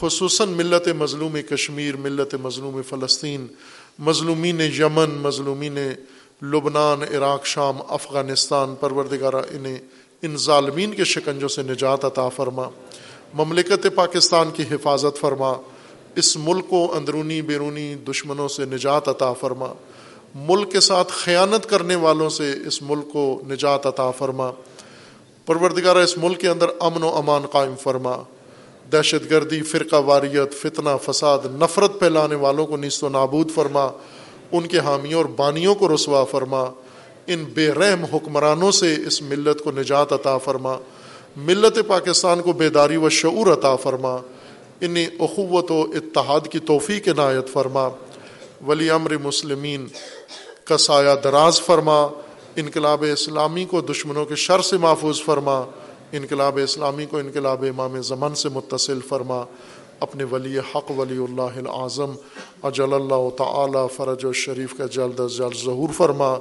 خصوصاً 0.00 0.48
ملت 0.48 0.88
مظلوم 0.88 1.36
کشمیر، 1.50 1.96
ملت 1.96 2.34
مظلوم 2.34 2.82
فلسطین، 2.82 3.46
مظلومین 3.98 4.60
یمن، 4.60 5.10
مظلومین 5.10 5.78
لبنان، 6.42 7.16
عراق، 7.16 7.46
شام، 7.46 7.76
افغانستان، 7.88 8.74
پروردگارہ، 8.80 9.36
انہیں 9.36 9.78
ان 10.22 10.36
ظالمین 10.36 10.94
کے 10.94 11.04
شکنجوں 11.04 11.48
سے 11.48 11.62
نجات 11.62 12.04
عطا 12.04 12.28
فرما۔ 12.28 12.68
مملکت 13.34 13.86
پاکستان 13.94 14.50
کی 14.50 14.62
حفاظت 14.70 15.18
فرما۔ 15.18 15.52
اس 16.16 16.36
ملک 16.36 16.68
کو 16.68 16.96
اندرونی 16.96 17.42
بیرونی 17.42 17.94
دشمنوں 17.94 18.48
سے 18.48 18.64
نجات 18.64 19.08
عطا 19.08 19.32
فرما۔ 19.32 19.66
ملک 20.34 20.72
کے 20.72 20.80
ساتھ 20.80 21.12
خیانت 21.12 21.66
کرنے 21.66 21.96
والوں 21.96 22.30
سے 22.30 22.54
اس 22.66 22.82
ملک 22.82 23.12
کو 23.12 23.42
نجات 23.50 23.86
عطا 23.86 24.10
فرما۔ 24.10 24.50
پروردگارہ 25.48 25.98
اس 25.98 26.18
ملک 26.18 26.40
کے 26.40 26.48
اندر 26.48 26.66
امن 26.80 27.02
و 27.02 27.08
امان 27.08 27.46
قائم 27.46 27.74
فرما۔ 27.80 28.16
دہشت 28.92 29.30
گردی، 29.30 29.62
فرقہ 29.62 29.96
واریت، 29.96 30.54
فتنہ، 30.54 30.88
فساد، 31.02 31.38
نفرت 31.44 31.98
پھیلانے 31.98 32.34
والوں 32.34 32.66
کو 32.66 32.76
نیست 32.76 33.04
و 33.04 33.08
نابود 33.08 33.50
فرما۔ 33.50 33.88
ان 34.52 34.66
کے 34.66 34.78
حامیوں 34.78 35.20
اور 35.20 35.24
بانیوں 35.24 35.74
کو 35.74 35.94
رسوا 35.94 36.24
فرما۔ 36.24 36.64
ان 37.26 37.44
بے 37.44 37.68
رحم 37.68 38.04
حکمرانوں 38.04 38.70
سے 38.70 38.96
اس 39.06 39.22
ملت 39.22 39.64
کو 39.64 39.70
نجات 39.70 40.12
عطا 40.12 40.38
فرما۔ 40.38 40.76
ملت 41.36 41.78
پاکستان 41.86 42.42
کو 42.42 42.52
بیداری 42.52 42.96
و 42.96 43.08
شعور 43.08 43.52
عطا 43.52 43.76
فرما۔ 43.76 44.16
انہیں 44.80 45.06
اخوت 45.06 45.70
و 45.70 45.82
اتحاد 45.82 46.40
کی 46.50 46.58
توفیق 46.58 47.08
عنایت 47.08 47.48
فرما۔ 47.48 47.88
ولی 48.66 48.90
امر 48.90 49.16
مسلمین 49.16 49.86
کا 50.64 50.76
سایہ 50.76 51.14
دراز 51.24 51.60
فرما۔ 51.60 52.08
انقلاب 52.58 53.04
اسلامی 53.12 53.64
کو 53.64 53.80
دشمنوں 53.80 54.24
کے 54.24 54.34
شر 54.34 54.60
سے 54.60 54.76
محفوظ 54.76 55.22
فرما، 55.22 55.64
انقلاب 56.12 56.58
اسلامی 56.62 57.06
کو 57.06 57.18
انقلاب 57.18 57.62
امام 57.62 58.00
زمن 58.00 58.34
سے 58.34 58.48
متصل 58.48 58.98
فرما۔ 59.08 59.44
اپنے 60.00 60.24
ولی 60.24 60.58
حق، 60.58 60.90
ولی 60.90 61.24
اللہ 61.24 61.68
اعظم 61.68 62.12
اجل 62.62 62.94
اللہ 62.94 63.30
تعالی 63.38 63.78
فرج 63.96 64.24
و 64.24 64.32
شریف 64.32 64.78
کا 64.78 64.86
جلد 64.86 65.20
از 65.20 65.32
جلد 65.32 65.64
ظہور 65.64 65.88
فرما۔ 65.92 66.36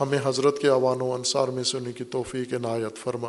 ہمیں 0.00 0.18
حضرت 0.24 0.58
کے 0.58 0.68
عوان 0.68 1.00
و 1.00 1.12
انصار 1.12 1.48
میں 1.48 1.64
سے 1.64 1.78
انہیں 1.78 1.92
کی 1.92 2.04
توفیق 2.04 2.54
عنایت 2.54 2.96
فرما۔ 2.96 3.28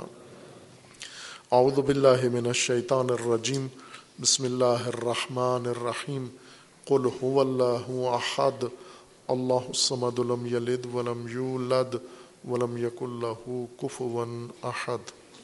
اعوذ 1.51 1.79
باللہ 1.79 2.29
من 2.33 2.47
الشیطان 2.47 3.07
الرجیم۔ 3.09 3.67
بسم 4.21 4.43
اللہ 4.43 4.87
الرحمن 4.87 5.69
الرحیم۔ 5.69 6.25
قل 6.85 7.07
هو 7.23 7.39
اللہ 7.39 8.07
احد۔ 8.07 8.63
اللہ 9.27 9.67
الصمد 9.67 10.19
لم 10.19 10.45
یلد 10.45 10.95
ولم 10.95 11.25
یولد۔ 11.31 11.95
ولم 12.45 12.77
يكن 12.77 13.19
له 13.19 13.67
كفوا 13.81 14.47
احد 14.65 14.99